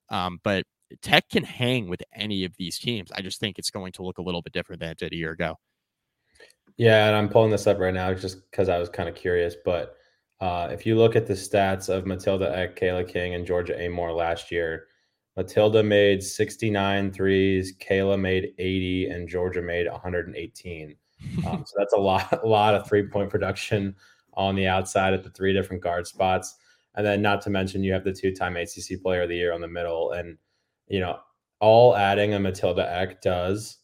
Um, 0.10 0.40
but 0.44 0.66
Tech 1.02 1.28
can 1.30 1.44
hang 1.44 1.90
with 1.90 2.04
any 2.14 2.46
of 2.46 2.56
these 2.58 2.78
teams. 2.78 3.12
I 3.12 3.22
just 3.22 3.40
think 3.40 3.58
it's 3.58 3.72
going 3.72 3.92
to 3.94 4.04
look 4.04 4.20
a 4.20 4.22
little 4.22 4.44
bit 4.44 4.54
different 4.54 4.80
than 4.82 4.92
it 4.92 5.00
did 5.00 5.14
a 5.14 5.16
year 5.16 5.32
ago. 5.32 5.58
Yeah, 6.78 7.08
and 7.08 7.16
I'm 7.16 7.28
pulling 7.28 7.50
this 7.50 7.66
up 7.66 7.80
right 7.80 7.94
now 7.94 8.14
just 8.14 8.50
because 8.52 8.70
I 8.70 8.78
was 8.78 8.88
kind 8.88 9.10
of 9.10 9.16
curious. 9.16 9.56
But 9.66 9.96
uh, 10.42 10.70
if 10.72 10.86
you 10.86 10.96
look 10.96 11.16
at 11.16 11.26
the 11.26 11.34
stats 11.34 11.90
of 11.90 12.06
Matilda 12.06 12.56
Ekh, 12.56 12.80
Kayla 12.80 13.08
King, 13.08 13.34
and 13.34 13.48
Georgia 13.48 13.74
Amoore 13.74 14.16
last 14.16 14.52
year, 14.52 14.88
Matilda 15.36 15.82
made 15.82 16.22
69 16.22 17.12
threes, 17.12 17.76
Kayla 17.78 18.20
made 18.20 18.54
80, 18.60 19.08
and 19.08 19.28
Georgia 19.28 19.62
made 19.62 19.90
118. 19.90 20.96
Um, 21.48 21.64
so 21.66 21.74
that's 21.78 21.94
a 21.94 21.98
lot, 21.98 22.40
a 22.44 22.48
lot 22.48 22.76
of 22.76 22.86
three 22.88 23.08
point 23.08 23.32
production 23.32 23.96
on 24.36 24.56
the 24.56 24.68
outside 24.68 25.14
at 25.14 25.24
the 25.24 25.30
three 25.32 25.54
different 25.54 25.82
guard 25.84 26.08
spots. 26.08 26.56
And 26.96 27.06
then, 27.06 27.22
not 27.22 27.42
to 27.42 27.50
mention, 27.50 27.84
you 27.84 27.92
have 27.94 28.04
the 28.04 28.14
two 28.14 28.34
time 28.34 28.56
ACC 28.56 29.02
Player 29.02 29.24
of 29.24 29.30
the 29.30 29.36
Year 29.36 29.54
on 29.54 29.62
the 29.62 29.68
middle. 29.68 30.12
And, 30.12 30.38
you 30.88 31.00
know, 31.00 31.20
all 31.60 31.96
adding 31.96 32.34
a 32.34 32.40
Matilda 32.40 32.84
Ekh 32.90 33.22
does 33.22 33.78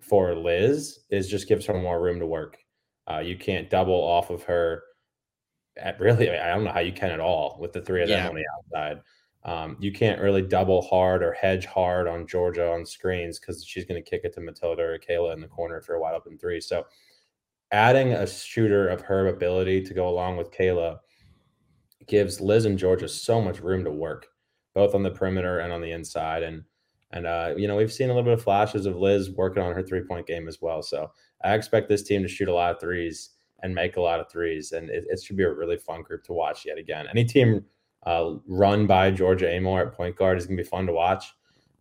for 0.00 0.34
Liz 0.34 1.00
is 1.10 1.28
just 1.28 1.48
gives 1.48 1.66
her 1.66 1.74
more 1.74 2.00
room 2.00 2.18
to 2.20 2.26
work. 2.26 2.58
Uh, 3.10 3.18
you 3.18 3.36
can't 3.36 3.70
double 3.70 3.94
off 3.94 4.30
of 4.30 4.42
her. 4.44 4.82
At 5.76 5.98
really, 6.00 6.30
I 6.30 6.48
don't 6.54 6.64
know 6.64 6.72
how 6.72 6.80
you 6.80 6.92
can 6.92 7.10
at 7.10 7.20
all 7.20 7.56
with 7.60 7.72
the 7.72 7.80
three 7.80 8.02
of 8.02 8.08
them 8.08 8.18
Yeah. 8.18 8.28
on 8.28 8.34
the 8.34 8.44
outside. 8.56 9.02
Um, 9.44 9.76
you 9.80 9.92
can't 9.92 10.20
really 10.20 10.42
double 10.42 10.82
hard 10.82 11.22
or 11.22 11.32
hedge 11.32 11.64
hard 11.64 12.08
on 12.08 12.26
Georgia 12.26 12.70
on 12.70 12.84
screens 12.84 13.38
because 13.38 13.64
she's 13.64 13.84
going 13.84 14.02
to 14.02 14.08
kick 14.10 14.22
it 14.24 14.34
to 14.34 14.40
Matilda 14.40 14.82
or 14.82 14.98
Kayla 14.98 15.32
in 15.32 15.40
the 15.40 15.46
corner 15.46 15.80
for 15.80 15.94
a 15.94 16.00
wide 16.00 16.14
open 16.14 16.36
three. 16.36 16.60
So, 16.60 16.84
adding 17.70 18.12
a 18.12 18.26
shooter 18.26 18.88
of 18.88 19.02
her 19.02 19.28
ability 19.28 19.82
to 19.82 19.94
go 19.94 20.08
along 20.08 20.36
with 20.36 20.50
Kayla 20.50 20.98
gives 22.06 22.40
Liz 22.40 22.64
and 22.64 22.78
Georgia 22.78 23.08
so 23.08 23.40
much 23.40 23.60
room 23.60 23.84
to 23.84 23.90
work, 23.90 24.26
both 24.74 24.94
on 24.94 25.02
the 25.02 25.10
perimeter 25.10 25.58
and 25.60 25.72
on 25.72 25.80
the 25.80 25.92
inside. 25.92 26.42
And 26.42 26.64
and 27.10 27.26
uh, 27.26 27.54
you 27.56 27.68
know, 27.68 27.76
we've 27.76 27.92
seen 27.92 28.10
a 28.10 28.14
little 28.14 28.24
bit 28.24 28.34
of 28.34 28.42
flashes 28.42 28.86
of 28.86 28.96
Liz 28.96 29.30
working 29.30 29.62
on 29.62 29.74
her 29.74 29.82
three 29.82 30.02
point 30.02 30.26
game 30.26 30.48
as 30.48 30.60
well. 30.60 30.82
So 30.82 31.10
I 31.42 31.54
expect 31.54 31.88
this 31.88 32.02
team 32.02 32.22
to 32.22 32.28
shoot 32.28 32.48
a 32.48 32.54
lot 32.54 32.74
of 32.74 32.80
threes 32.80 33.30
and 33.62 33.74
make 33.74 33.96
a 33.96 34.00
lot 34.00 34.20
of 34.20 34.30
threes, 34.30 34.72
and 34.72 34.88
it, 34.88 35.04
it 35.08 35.20
should 35.22 35.36
be 35.36 35.42
a 35.42 35.52
really 35.52 35.78
fun 35.78 36.02
group 36.02 36.22
to 36.24 36.32
watch 36.32 36.64
yet 36.64 36.78
again. 36.78 37.06
Any 37.10 37.24
team 37.24 37.64
uh, 38.06 38.34
run 38.46 38.86
by 38.86 39.10
Georgia 39.10 39.46
Amoore 39.46 39.86
at 39.86 39.92
point 39.92 40.16
guard 40.16 40.38
is 40.38 40.46
going 40.46 40.56
to 40.56 40.62
be 40.62 40.68
fun 40.68 40.86
to 40.86 40.92
watch. 40.92 41.34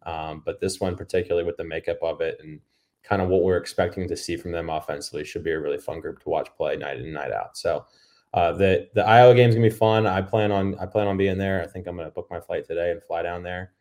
Um, 0.03 0.41
but 0.45 0.59
this 0.61 0.79
one, 0.79 0.95
particularly 0.95 1.45
with 1.45 1.57
the 1.57 1.65
makeup 1.65 1.99
of 2.01 2.21
it 2.21 2.37
and 2.41 2.59
kind 3.07 3.21
of 3.21 3.29
what 3.29 3.43
we're 3.43 3.57
expecting 3.57 4.07
to 4.07 4.17
see 4.17 4.35
from 4.35 4.51
them 4.51 4.69
offensively, 4.69 5.23
should 5.23 5.43
be 5.43 5.51
a 5.51 5.59
really 5.59 5.77
fun 5.77 6.01
group 6.01 6.21
to 6.21 6.29
watch 6.29 6.49
play 6.57 6.75
night 6.75 6.97
in 6.97 7.05
and 7.05 7.13
night 7.13 7.31
out. 7.31 7.57
So 7.57 7.85
uh, 8.33 8.51
the 8.53 8.89
the 8.93 9.05
Iowa 9.05 9.33
game's 9.33 9.55
gonna 9.55 9.67
be 9.67 9.73
fun. 9.73 10.05
I 10.05 10.21
plan 10.21 10.51
on 10.51 10.77
I 10.79 10.85
plan 10.85 11.07
on 11.07 11.17
being 11.17 11.37
there. 11.37 11.61
I 11.61 11.67
think 11.67 11.87
I'm 11.87 11.95
gonna 11.95 12.11
book 12.11 12.27
my 12.29 12.39
flight 12.39 12.65
today 12.65 12.91
and 12.91 13.01
fly 13.01 13.21
down 13.21 13.43
there 13.43 13.71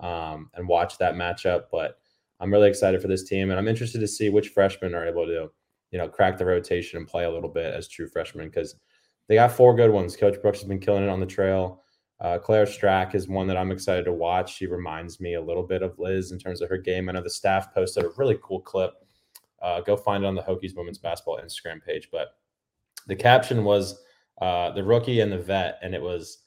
um, 0.00 0.50
and 0.54 0.68
watch 0.68 0.98
that 0.98 1.14
matchup. 1.14 1.64
But 1.72 1.98
I'm 2.38 2.52
really 2.52 2.68
excited 2.68 3.02
for 3.02 3.08
this 3.08 3.24
team, 3.24 3.50
and 3.50 3.58
I'm 3.58 3.68
interested 3.68 4.00
to 4.00 4.08
see 4.08 4.28
which 4.28 4.50
freshmen 4.50 4.94
are 4.94 5.06
able 5.06 5.26
to, 5.26 5.50
you 5.90 5.98
know, 5.98 6.08
crack 6.08 6.38
the 6.38 6.44
rotation 6.44 6.98
and 6.98 7.08
play 7.08 7.24
a 7.24 7.30
little 7.30 7.48
bit 7.48 7.74
as 7.74 7.88
true 7.88 8.06
freshmen 8.06 8.46
because 8.46 8.76
they 9.26 9.34
got 9.34 9.52
four 9.52 9.74
good 9.74 9.90
ones. 9.90 10.16
Coach 10.16 10.40
Brooks 10.40 10.60
has 10.60 10.68
been 10.68 10.78
killing 10.78 11.02
it 11.02 11.08
on 11.08 11.20
the 11.20 11.26
trail. 11.26 11.82
Uh, 12.20 12.38
Claire 12.38 12.64
Strack 12.64 13.14
is 13.14 13.28
one 13.28 13.46
that 13.46 13.56
I'm 13.56 13.70
excited 13.70 14.04
to 14.06 14.12
watch. 14.12 14.56
She 14.56 14.66
reminds 14.66 15.20
me 15.20 15.34
a 15.34 15.42
little 15.42 15.62
bit 15.62 15.82
of 15.82 15.98
Liz 15.98 16.32
in 16.32 16.38
terms 16.38 16.62
of 16.62 16.68
her 16.70 16.78
game. 16.78 17.08
I 17.08 17.12
know 17.12 17.22
the 17.22 17.28
staff 17.28 17.74
posted 17.74 18.04
a 18.04 18.10
really 18.16 18.38
cool 18.42 18.60
clip. 18.60 18.94
Uh, 19.60 19.80
go 19.80 19.96
find 19.96 20.24
it 20.24 20.26
on 20.26 20.34
the 20.34 20.42
Hokies 20.42 20.76
women's 20.76 20.98
basketball 20.98 21.40
Instagram 21.44 21.84
page. 21.84 22.08
But 22.10 22.28
the 23.06 23.16
caption 23.16 23.64
was 23.64 24.00
uh, 24.40 24.70
the 24.70 24.84
rookie 24.84 25.20
and 25.20 25.30
the 25.30 25.38
vet, 25.38 25.78
and 25.82 25.94
it 25.94 26.00
was 26.00 26.38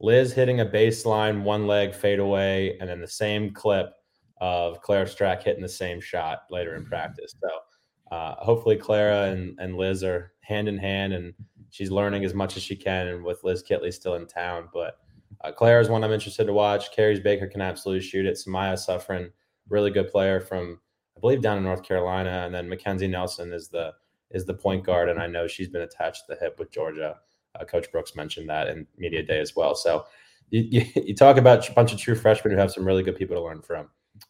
Liz 0.00 0.32
hitting 0.32 0.60
a 0.60 0.66
baseline 0.66 1.42
one 1.42 1.66
leg 1.66 1.94
fadeaway, 1.94 2.76
and 2.78 2.88
then 2.88 3.00
the 3.00 3.08
same 3.08 3.52
clip 3.52 3.92
of 4.40 4.80
Claire 4.82 5.06
Strack 5.06 5.42
hitting 5.42 5.62
the 5.62 5.68
same 5.68 6.00
shot 6.00 6.42
later 6.50 6.76
in 6.76 6.84
practice. 6.84 7.34
So 7.40 8.14
uh, 8.14 8.34
hopefully 8.38 8.76
Clara 8.76 9.30
and, 9.30 9.58
and 9.58 9.76
Liz 9.76 10.04
are 10.04 10.32
hand 10.42 10.68
in 10.68 10.78
hand, 10.78 11.12
and 11.12 11.34
she's 11.70 11.90
learning 11.90 12.24
as 12.24 12.34
much 12.34 12.56
as 12.56 12.62
she 12.62 12.76
can. 12.76 13.08
And 13.08 13.24
with 13.24 13.42
Liz 13.42 13.62
Kitley 13.62 13.92
still 13.92 14.14
in 14.14 14.26
town, 14.26 14.68
but 14.72 14.98
uh, 15.42 15.52
Claire 15.52 15.80
is 15.80 15.88
one 15.88 16.04
I'm 16.04 16.12
interested 16.12 16.46
to 16.46 16.52
watch. 16.52 16.92
Carys 16.92 17.20
Baker 17.20 17.46
can 17.46 17.60
absolutely 17.60 18.06
shoot 18.06 18.26
it. 18.26 18.36
Samaya 18.36 18.74
Suffren, 18.74 19.30
really 19.68 19.90
good 19.90 20.10
player 20.10 20.40
from 20.40 20.80
I 21.16 21.20
believe 21.20 21.40
down 21.40 21.58
in 21.58 21.64
North 21.64 21.82
Carolina, 21.82 22.42
and 22.44 22.54
then 22.54 22.68
Mackenzie 22.68 23.06
Nelson 23.06 23.52
is 23.52 23.68
the 23.68 23.92
is 24.30 24.44
the 24.44 24.54
point 24.54 24.84
guard, 24.84 25.08
and 25.08 25.20
I 25.20 25.26
know 25.26 25.46
she's 25.46 25.68
been 25.68 25.82
attached 25.82 26.26
to 26.26 26.34
the 26.34 26.40
hip 26.40 26.58
with 26.58 26.70
Georgia. 26.70 27.16
Uh, 27.58 27.64
Coach 27.64 27.90
Brooks 27.90 28.16
mentioned 28.16 28.48
that 28.50 28.68
in 28.68 28.86
media 28.98 29.22
day 29.22 29.38
as 29.40 29.54
well. 29.56 29.74
So 29.74 30.06
you, 30.50 30.62
you, 30.62 30.84
you 31.06 31.14
talk 31.14 31.36
about 31.36 31.68
a 31.68 31.72
bunch 31.72 31.92
of 31.92 31.98
true 31.98 32.14
freshmen 32.14 32.52
who 32.52 32.58
have 32.58 32.72
some 32.72 32.84
really 32.84 33.02
good 33.02 33.16
people 33.16 33.36
to 33.36 33.42
learn 33.42 33.62
from. 33.62 33.88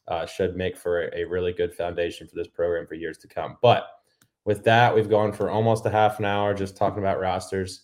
Uh, 0.08 0.26
should 0.26 0.56
make 0.56 0.76
for 0.76 1.02
a, 1.08 1.20
a 1.20 1.24
really 1.24 1.52
good 1.52 1.72
foundation 1.72 2.26
for 2.26 2.34
this 2.34 2.48
program 2.48 2.86
for 2.86 2.94
years 2.94 3.18
to 3.18 3.28
come. 3.28 3.56
But 3.62 3.86
with 4.44 4.64
that, 4.64 4.94
we've 4.94 5.08
gone 5.08 5.32
for 5.32 5.50
almost 5.50 5.86
a 5.86 5.90
half 5.90 6.18
an 6.18 6.24
hour 6.24 6.54
just 6.54 6.76
talking 6.76 6.98
about 6.98 7.20
rosters. 7.20 7.82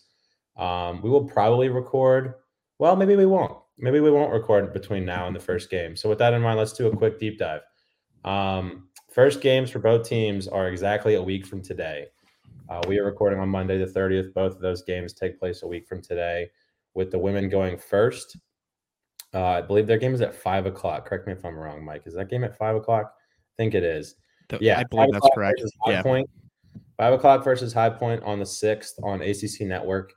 Um, 0.57 1.01
we 1.01 1.09
will 1.09 1.23
probably 1.23 1.69
record. 1.69 2.35
Well, 2.79 2.95
maybe 2.95 3.15
we 3.15 3.25
won't. 3.25 3.57
Maybe 3.77 3.99
we 3.99 4.11
won't 4.11 4.31
record 4.31 4.71
between 4.73 5.05
now 5.05 5.27
and 5.27 5.35
the 5.35 5.39
first 5.39 5.69
game. 5.69 5.95
So 5.95 6.09
with 6.09 6.19
that 6.19 6.33
in 6.33 6.41
mind, 6.41 6.59
let's 6.59 6.73
do 6.73 6.87
a 6.87 6.95
quick 6.95 7.19
deep 7.19 7.39
dive. 7.39 7.61
Um, 8.25 8.89
first 9.11 9.41
games 9.41 9.69
for 9.69 9.79
both 9.79 10.07
teams 10.07 10.47
are 10.47 10.67
exactly 10.69 11.15
a 11.15 11.21
week 11.21 11.45
from 11.45 11.61
today. 11.61 12.07
Uh, 12.69 12.81
we 12.87 12.97
are 12.99 13.03
recording 13.05 13.39
on 13.39 13.49
Monday 13.49 13.77
the 13.77 13.85
30th. 13.85 14.33
Both 14.33 14.55
of 14.55 14.61
those 14.61 14.83
games 14.83 15.13
take 15.13 15.39
place 15.39 15.63
a 15.63 15.67
week 15.67 15.87
from 15.87 16.01
today, 16.01 16.49
with 16.93 17.11
the 17.11 17.17
women 17.19 17.49
going 17.49 17.77
first. 17.77 18.37
Uh, 19.33 19.43
I 19.43 19.61
believe 19.61 19.87
their 19.87 19.97
game 19.97 20.13
is 20.13 20.21
at 20.21 20.35
five 20.35 20.65
o'clock. 20.67 21.07
Correct 21.07 21.25
me 21.25 21.33
if 21.33 21.43
I'm 21.43 21.55
wrong, 21.57 21.83
Mike. 21.83 22.03
Is 22.05 22.13
that 22.13 22.29
game 22.29 22.43
at 22.43 22.57
five 22.57 22.75
o'clock? 22.75 23.05
I 23.15 23.53
think 23.57 23.73
it 23.73 23.83
is. 23.83 24.15
Th- 24.49 24.61
Yeah, 24.61 24.79
I 24.79 24.83
believe 24.83 25.11
that's 25.11 25.27
correct. 25.33 25.59
High 25.83 25.93
Yeah. 25.93 26.01
Point. 26.03 26.29
Five 26.97 27.13
o'clock 27.13 27.43
versus 27.43 27.73
High 27.73 27.89
Point 27.89 28.21
on 28.23 28.37
the 28.39 28.45
sixth 28.45 28.95
on 29.03 29.21
ACC 29.21 29.61
Network, 29.61 30.13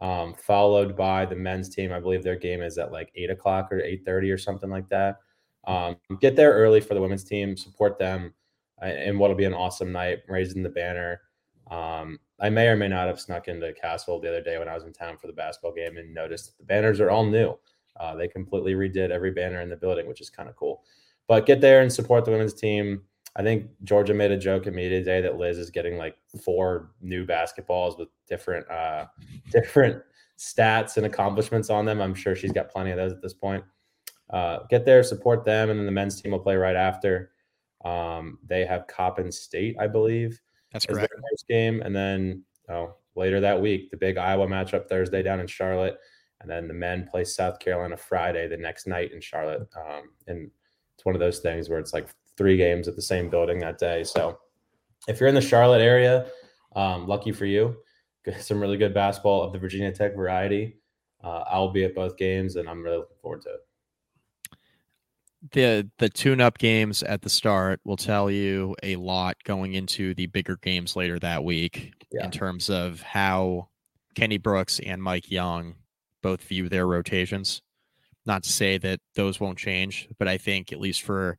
um, 0.00 0.34
followed 0.34 0.96
by 0.96 1.24
the 1.24 1.36
men's 1.36 1.68
team. 1.68 1.92
I 1.92 2.00
believe 2.00 2.22
their 2.22 2.36
game 2.36 2.62
is 2.62 2.78
at 2.78 2.92
like 2.92 3.10
eight 3.14 3.30
o'clock 3.30 3.72
or 3.72 3.80
eight 3.80 4.04
thirty 4.04 4.30
or 4.30 4.38
something 4.38 4.70
like 4.70 4.88
that. 4.88 5.18
Um, 5.66 5.96
get 6.20 6.36
there 6.36 6.52
early 6.52 6.80
for 6.80 6.94
the 6.94 7.00
women's 7.00 7.24
team. 7.24 7.56
Support 7.56 7.98
them, 7.98 8.32
uh, 8.82 8.86
and 8.86 9.18
what'll 9.18 9.36
be 9.36 9.44
an 9.44 9.54
awesome 9.54 9.92
night, 9.92 10.20
raising 10.28 10.62
the 10.62 10.68
banner. 10.68 11.22
Um, 11.70 12.20
I 12.38 12.50
may 12.50 12.68
or 12.68 12.76
may 12.76 12.88
not 12.88 13.08
have 13.08 13.20
snuck 13.20 13.48
into 13.48 13.72
Cassell 13.72 14.20
the 14.20 14.28
other 14.28 14.42
day 14.42 14.58
when 14.58 14.68
I 14.68 14.74
was 14.74 14.84
in 14.84 14.92
town 14.92 15.16
for 15.16 15.26
the 15.26 15.32
basketball 15.32 15.72
game 15.72 15.96
and 15.96 16.12
noticed 16.12 16.46
that 16.46 16.58
the 16.58 16.64
banners 16.64 17.00
are 17.00 17.10
all 17.10 17.24
new. 17.24 17.58
Uh, 17.98 18.14
they 18.14 18.28
completely 18.28 18.74
redid 18.74 19.10
every 19.10 19.30
banner 19.30 19.62
in 19.62 19.70
the 19.70 19.76
building, 19.76 20.06
which 20.06 20.20
is 20.20 20.28
kind 20.28 20.48
of 20.48 20.56
cool. 20.56 20.84
But 21.28 21.46
get 21.46 21.60
there 21.60 21.80
and 21.80 21.92
support 21.92 22.24
the 22.24 22.30
women's 22.30 22.54
team. 22.54 23.02
I 23.36 23.42
think 23.42 23.66
Georgia 23.84 24.14
made 24.14 24.30
a 24.30 24.38
joke 24.38 24.66
at 24.66 24.72
media 24.72 24.98
today 25.00 25.20
that 25.20 25.36
Liz 25.36 25.58
is 25.58 25.70
getting 25.70 25.98
like 25.98 26.16
four 26.42 26.90
new 27.02 27.26
basketballs 27.26 27.98
with 27.98 28.08
different 28.26 28.68
uh, 28.70 29.06
different 29.52 30.02
stats 30.38 30.96
and 30.96 31.06
accomplishments 31.06 31.70
on 31.70 31.84
them. 31.84 32.00
I'm 32.00 32.14
sure 32.14 32.34
she's 32.34 32.52
got 32.52 32.70
plenty 32.70 32.90
of 32.90 32.96
those 32.96 33.12
at 33.12 33.22
this 33.22 33.34
point. 33.34 33.62
Uh, 34.30 34.60
get 34.70 34.84
there, 34.84 35.02
support 35.02 35.44
them, 35.44 35.70
and 35.70 35.78
then 35.78 35.86
the 35.86 35.92
men's 35.92 36.20
team 36.20 36.32
will 36.32 36.40
play 36.40 36.56
right 36.56 36.74
after. 36.74 37.30
Um, 37.84 38.38
they 38.44 38.64
have 38.64 38.86
Coppin 38.88 39.30
State, 39.30 39.76
I 39.78 39.86
believe, 39.86 40.40
That's 40.72 40.86
correct. 40.86 41.12
game, 41.48 41.80
and 41.82 41.94
then 41.94 42.42
oh, 42.68 42.96
later 43.14 43.38
that 43.40 43.60
week, 43.60 43.90
the 43.90 43.96
big 43.96 44.16
Iowa 44.16 44.46
matchup 44.46 44.88
Thursday 44.88 45.22
down 45.22 45.40
in 45.40 45.46
Charlotte, 45.46 45.98
and 46.40 46.50
then 46.50 46.66
the 46.66 46.74
men 46.74 47.06
play 47.08 47.22
South 47.22 47.58
Carolina 47.60 47.96
Friday 47.96 48.48
the 48.48 48.56
next 48.56 48.86
night 48.86 49.12
in 49.12 49.20
Charlotte. 49.20 49.68
Um, 49.76 50.10
and 50.26 50.50
it's 50.96 51.04
one 51.04 51.14
of 51.14 51.20
those 51.20 51.40
things 51.40 51.68
where 51.68 51.78
it's 51.78 51.92
like 51.92 52.08
three 52.36 52.56
games 52.56 52.88
at 52.88 52.96
the 52.96 53.02
same 53.02 53.28
building 53.30 53.58
that 53.60 53.78
day. 53.78 54.04
So 54.04 54.38
if 55.08 55.20
you're 55.20 55.28
in 55.28 55.34
the 55.34 55.40
Charlotte 55.40 55.80
area, 55.82 56.26
um, 56.74 57.06
lucky 57.06 57.32
for 57.32 57.46
you, 57.46 57.76
some 58.40 58.60
really 58.60 58.76
good 58.76 58.92
basketball 58.94 59.42
of 59.42 59.52
the 59.52 59.58
Virginia 59.58 59.92
Tech 59.92 60.14
variety. 60.14 60.76
Uh, 61.24 61.44
I'll 61.48 61.70
be 61.72 61.84
at 61.84 61.94
both 61.94 62.16
games, 62.16 62.56
and 62.56 62.68
I'm 62.68 62.82
really 62.82 62.98
looking 62.98 63.16
forward 63.20 63.42
to 63.42 63.48
it. 63.50 63.60
the 65.52 65.88
the 65.98 66.08
tune 66.08 66.40
up 66.40 66.58
games 66.58 67.02
at 67.02 67.22
the 67.22 67.30
start 67.30 67.80
will 67.84 67.96
tell 67.96 68.30
you 68.30 68.74
a 68.82 68.96
lot 68.96 69.36
going 69.44 69.74
into 69.74 70.14
the 70.14 70.26
bigger 70.26 70.56
games 70.56 70.96
later 70.96 71.18
that 71.18 71.44
week 71.44 71.92
Yeah. 72.12 72.24
in 72.24 72.30
terms 72.30 72.68
of 72.70 73.00
how 73.02 73.68
Kenny 74.14 74.38
Brooks 74.38 74.80
and 74.80 75.02
Mike 75.02 75.30
Young 75.30 75.74
both 76.22 76.42
view 76.42 76.68
their 76.68 76.86
rotations. 76.86 77.62
Not 78.24 78.42
to 78.44 78.52
say 78.52 78.76
that 78.78 79.00
those 79.14 79.38
won't 79.38 79.58
change, 79.58 80.08
but 80.18 80.26
I 80.26 80.36
think 80.38 80.72
at 80.72 80.80
least 80.80 81.02
for 81.02 81.38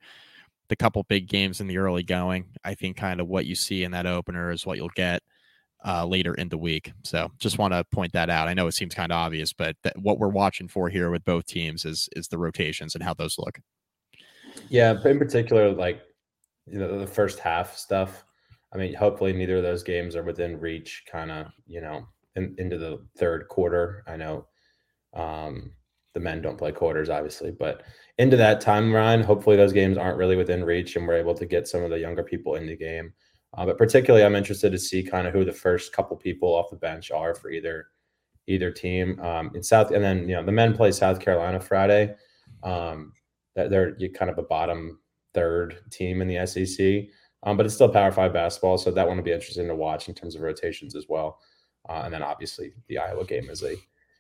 the 0.69 0.75
couple 0.75 1.03
big 1.03 1.27
games 1.27 1.61
in 1.61 1.67
the 1.67 1.77
early 1.77 2.03
going, 2.03 2.45
I 2.63 2.75
think 2.75 2.97
kind 2.97 3.21
of 3.21 3.27
what 3.27 3.45
you 3.45 3.55
see 3.55 3.83
in 3.83 3.91
that 3.91 4.05
opener 4.05 4.51
is 4.51 4.65
what 4.65 4.77
you'll 4.77 4.89
get 4.95 5.23
uh, 5.85 6.05
later 6.05 6.33
in 6.33 6.49
the 6.49 6.57
week. 6.57 6.91
So 7.03 7.29
just 7.39 7.57
want 7.57 7.73
to 7.73 7.83
point 7.91 8.13
that 8.13 8.29
out. 8.29 8.47
I 8.47 8.53
know 8.53 8.67
it 8.67 8.73
seems 8.73 8.93
kind 8.93 9.11
of 9.11 9.17
obvious, 9.17 9.53
but 9.53 9.75
that, 9.83 9.97
what 9.97 10.19
we're 10.19 10.27
watching 10.27 10.67
for 10.67 10.89
here 10.89 11.09
with 11.09 11.23
both 11.23 11.45
teams 11.45 11.85
is 11.85 12.09
is 12.13 12.27
the 12.27 12.37
rotations 12.37 12.95
and 12.95 13.03
how 13.03 13.13
those 13.13 13.37
look. 13.37 13.59
Yeah, 14.69 14.95
in 15.05 15.19
particular, 15.19 15.71
like 15.71 16.01
you 16.65 16.79
know, 16.79 16.99
the 16.99 17.07
first 17.07 17.39
half 17.39 17.77
stuff. 17.77 18.25
I 18.73 18.77
mean, 18.77 18.93
hopefully 18.93 19.33
neither 19.33 19.57
of 19.57 19.63
those 19.63 19.83
games 19.83 20.15
are 20.15 20.23
within 20.23 20.59
reach, 20.59 21.03
kind 21.09 21.31
of, 21.31 21.47
you 21.65 21.79
know, 21.79 22.05
in, 22.35 22.53
into 22.57 22.77
the 22.77 22.99
third 23.17 23.47
quarter. 23.47 24.03
I 24.07 24.17
know 24.17 24.47
um, 25.13 25.71
the 26.13 26.19
men 26.19 26.41
don't 26.41 26.57
play 26.57 26.73
quarters, 26.73 27.09
obviously, 27.09 27.51
but 27.51 27.83
into 28.17 28.37
that 28.37 28.61
time 28.61 28.93
run, 28.93 29.21
hopefully 29.21 29.55
those 29.55 29.73
games 29.73 29.97
aren't 29.97 30.17
really 30.17 30.35
within 30.35 30.63
reach 30.63 30.95
and 30.95 31.07
we're 31.07 31.17
able 31.17 31.35
to 31.35 31.45
get 31.45 31.67
some 31.67 31.83
of 31.83 31.89
the 31.89 31.99
younger 31.99 32.23
people 32.23 32.55
in 32.55 32.65
the 32.65 32.75
game. 32.75 33.13
Uh, 33.55 33.65
but 33.65 33.77
particularly, 33.77 34.25
I'm 34.25 34.35
interested 34.35 34.71
to 34.71 34.77
see 34.79 35.03
kind 35.03 35.27
of 35.27 35.33
who 35.33 35.45
the 35.45 35.53
first 35.53 35.93
couple 35.93 36.17
people 36.17 36.49
off 36.53 36.69
the 36.69 36.75
bench 36.75 37.11
are 37.11 37.33
for 37.33 37.49
either 37.49 37.87
either 38.47 38.71
team. 38.71 39.19
Um, 39.19 39.51
in 39.55 39.63
South, 39.63 39.91
and 39.91 40.03
then 40.03 40.27
you 40.27 40.35
know 40.35 40.43
the 40.43 40.51
men 40.51 40.75
play 40.75 40.91
South 40.91 41.19
Carolina 41.19 41.59
Friday. 41.59 42.15
Um, 42.63 43.13
that 43.55 43.69
they're 43.69 43.95
kind 44.13 44.29
of 44.29 44.37
a 44.37 44.43
bottom 44.43 44.99
third 45.33 45.79
team 45.89 46.21
in 46.21 46.27
the 46.27 46.45
SEC, 46.45 47.07
um, 47.43 47.57
but 47.57 47.65
it's 47.65 47.75
still 47.75 47.89
Power 47.89 48.11
Five 48.11 48.33
basketball, 48.33 48.77
so 48.77 48.91
that 48.91 49.07
one 49.07 49.17
will 49.17 49.23
be 49.23 49.31
interesting 49.31 49.67
to 49.67 49.75
watch 49.75 50.07
in 50.07 50.13
terms 50.13 50.35
of 50.35 50.41
rotations 50.41 50.95
as 50.95 51.05
well. 51.09 51.39
Uh, 51.89 52.01
and 52.05 52.13
then 52.13 52.21
obviously 52.21 52.73
the 52.87 52.97
Iowa 52.97 53.25
game 53.25 53.49
is 53.49 53.63
a 53.63 53.75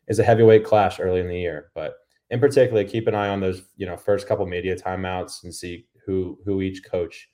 is 0.07 0.19
a 0.19 0.23
heavyweight 0.23 0.63
clash 0.63 0.99
early 0.99 1.19
in 1.19 1.27
the 1.27 1.39
year, 1.39 1.69
but 1.75 1.95
in 2.29 2.39
particular, 2.39 2.83
keep 2.83 3.07
an 3.07 3.15
eye 3.15 3.29
on 3.29 3.39
those 3.39 3.63
you 3.75 3.85
know 3.85 3.97
first 3.97 4.27
couple 4.27 4.45
media 4.45 4.75
timeouts 4.75 5.43
and 5.43 5.53
see 5.53 5.85
who 6.05 6.39
who 6.45 6.61
each 6.61 6.83
coach 6.83 7.29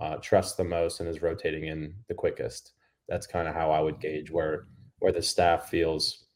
uh, 0.00 0.16
trusts 0.16 0.56
the 0.56 0.64
most 0.64 1.00
and 1.00 1.08
is 1.08 1.22
rotating 1.22 1.66
in 1.66 1.94
the 2.08 2.14
quickest. 2.14 2.72
That's 3.08 3.26
kind 3.26 3.48
of 3.48 3.54
how 3.54 3.70
I 3.70 3.80
would 3.80 4.00
gauge 4.00 4.30
where 4.30 4.66
where 4.98 5.12
the 5.12 5.22
staff 5.22 5.68
feels 5.68 6.26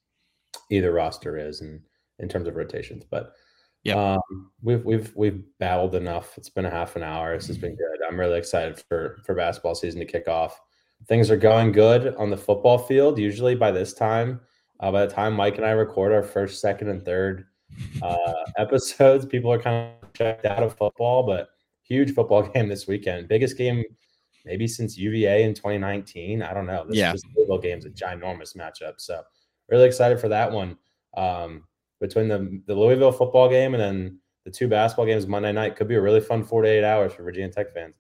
either 0.70 0.92
roster 0.92 1.37
is 1.38 1.61
and 1.61 1.81
in 2.18 2.29
terms 2.29 2.49
of 2.49 2.57
rotations. 2.57 3.05
But 3.09 3.33
yeah, 3.83 4.14
um, 4.14 4.51
we've 4.62 4.85
we've 4.85 5.12
we've 5.16 5.42
babbled 5.59 5.94
enough. 5.94 6.37
It's 6.37 6.51
been 6.51 6.66
a 6.66 6.70
half 6.70 6.96
an 6.96 7.03
hour. 7.03 7.35
This 7.35 7.46
has 7.46 7.59
been 7.59 7.77
good. 7.77 8.07
I'm 8.09 8.18
really 8.18 8.38
excited 8.38 8.83
for 8.88 9.18
for 9.25 9.35
basketball 9.35 9.75
season 9.75 10.01
to 10.01 10.07
kick 10.07 10.29
off. 10.29 10.61
Things 11.07 11.31
are 11.31 11.37
going 11.37 11.73
good 11.73 12.14
on 12.16 12.29
the 12.29 12.37
football 12.37 12.77
field. 12.77 13.18
Usually 13.18 13.55
by 13.55 13.70
this 13.70 13.94
time, 13.94 14.40
uh, 14.81 14.92
by 14.92 15.07
the 15.07 15.12
time 15.12 15.35
Mike 15.35 15.57
and 15.57 15.64
I 15.64 15.70
record 15.70 16.12
our 16.12 16.23
first, 16.23 16.61
second, 16.61 16.88
and 16.88 17.03
third 17.03 17.46
uh, 18.02 18.33
episodes, 18.59 19.26
people 19.26 19.52
are 19.52 19.61
kind 19.61 19.92
of 20.02 20.12
checked 20.12 20.46
out 20.46 20.62
of 20.62 20.76
football. 20.76 21.22
But 21.24 21.50
huge 21.83 22.14
football 22.14 22.42
game 22.54 22.68
this 22.68 22.87
weekend. 22.87 23.28
Biggest 23.28 23.56
game 23.56 23.85
maybe 24.44 24.66
since 24.66 24.96
UVA 24.96 25.42
in 25.42 25.54
2019. 25.54 26.42
I 26.42 26.54
don't 26.54 26.66
know. 26.66 26.85
This, 26.87 26.96
Yeah. 26.96 27.12
this 27.12 27.22
Louisville 27.37 27.59
game 27.59 27.78
is 27.78 27.85
a 27.85 27.90
ginormous 27.90 28.56
matchup. 28.56 28.94
So 28.98 29.22
really 29.68 29.87
excited 29.87 30.18
for 30.20 30.28
that 30.28 30.50
one. 30.50 30.76
Um, 31.16 31.64
between 32.00 32.28
the 32.28 32.62
the 32.66 32.74
Louisville 32.74 33.12
football 33.12 33.48
game 33.48 33.74
and 33.74 33.83
then 33.83 34.18
the 34.44 34.50
two 34.50 34.68
basketball 34.68 35.06
games 35.06 35.26
Monday 35.26 35.52
night 35.52 35.76
could 35.76 35.88
be 35.88 35.96
a 35.96 36.00
really 36.00 36.20
fun 36.20 36.42
48 36.42 36.83
hours 36.83 37.12
for 37.12 37.22
Virginia 37.22 37.50
Tech 37.50 37.74
fans. 37.74 37.94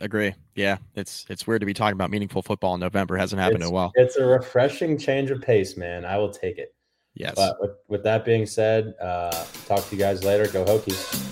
Agree. 0.00 0.34
Yeah, 0.54 0.78
it's 0.94 1.26
it's 1.28 1.46
weird 1.46 1.60
to 1.60 1.66
be 1.66 1.74
talking 1.74 1.92
about 1.92 2.10
meaningful 2.10 2.42
football 2.42 2.74
in 2.74 2.80
November. 2.80 3.16
Hasn't 3.16 3.40
happened 3.40 3.62
in 3.62 3.68
a 3.68 3.70
while. 3.70 3.92
It's 3.94 4.16
a 4.16 4.24
refreshing 4.24 4.98
change 4.98 5.30
of 5.30 5.42
pace, 5.42 5.76
man. 5.76 6.04
I 6.04 6.16
will 6.16 6.30
take 6.30 6.58
it. 6.58 6.74
Yes. 7.14 7.34
But 7.36 7.60
with, 7.60 7.70
with 7.88 8.02
that 8.04 8.24
being 8.24 8.46
said, 8.46 8.94
uh, 9.00 9.44
talk 9.66 9.86
to 9.88 9.94
you 9.94 10.00
guys 10.00 10.24
later. 10.24 10.46
Go 10.48 10.64
Hokies. 10.64 11.28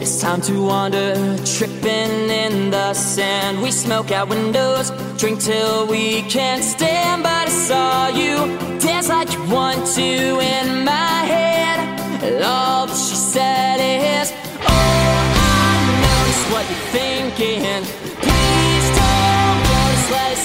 It's 0.00 0.20
time 0.20 0.40
to 0.42 0.62
wander, 0.62 1.36
tripping 1.44 2.30
in 2.30 2.70
the 2.70 2.94
sand. 2.94 3.62
We 3.62 3.70
smoke 3.70 4.10
out 4.10 4.28
windows, 4.28 4.90
drink 5.18 5.40
till 5.40 5.86
we 5.86 6.22
can't 6.22 6.64
stand. 6.64 7.22
But 7.22 7.48
I 7.48 7.50
saw 7.50 8.08
you 8.08 8.78
dance 9.06 9.08
like 9.08 9.38
you 9.38 9.54
want 9.54 9.86
to 9.86 10.02
in 10.02 10.84
my 10.84 11.22
head. 11.32 12.42
All 12.42 12.86
that 12.86 12.96
she 12.96 13.14
said 13.14 13.78
is, 13.78 14.32
Oh, 14.32 14.66
I 14.66 15.72
know 16.02 16.20
just 16.26 16.46
what 16.52 16.64
you're 16.70 16.88
thinking. 16.98 17.82
Please 18.22 18.88
don't 19.00 19.58
go, 19.70 19.82
just 19.92 20.10
let 20.10 20.36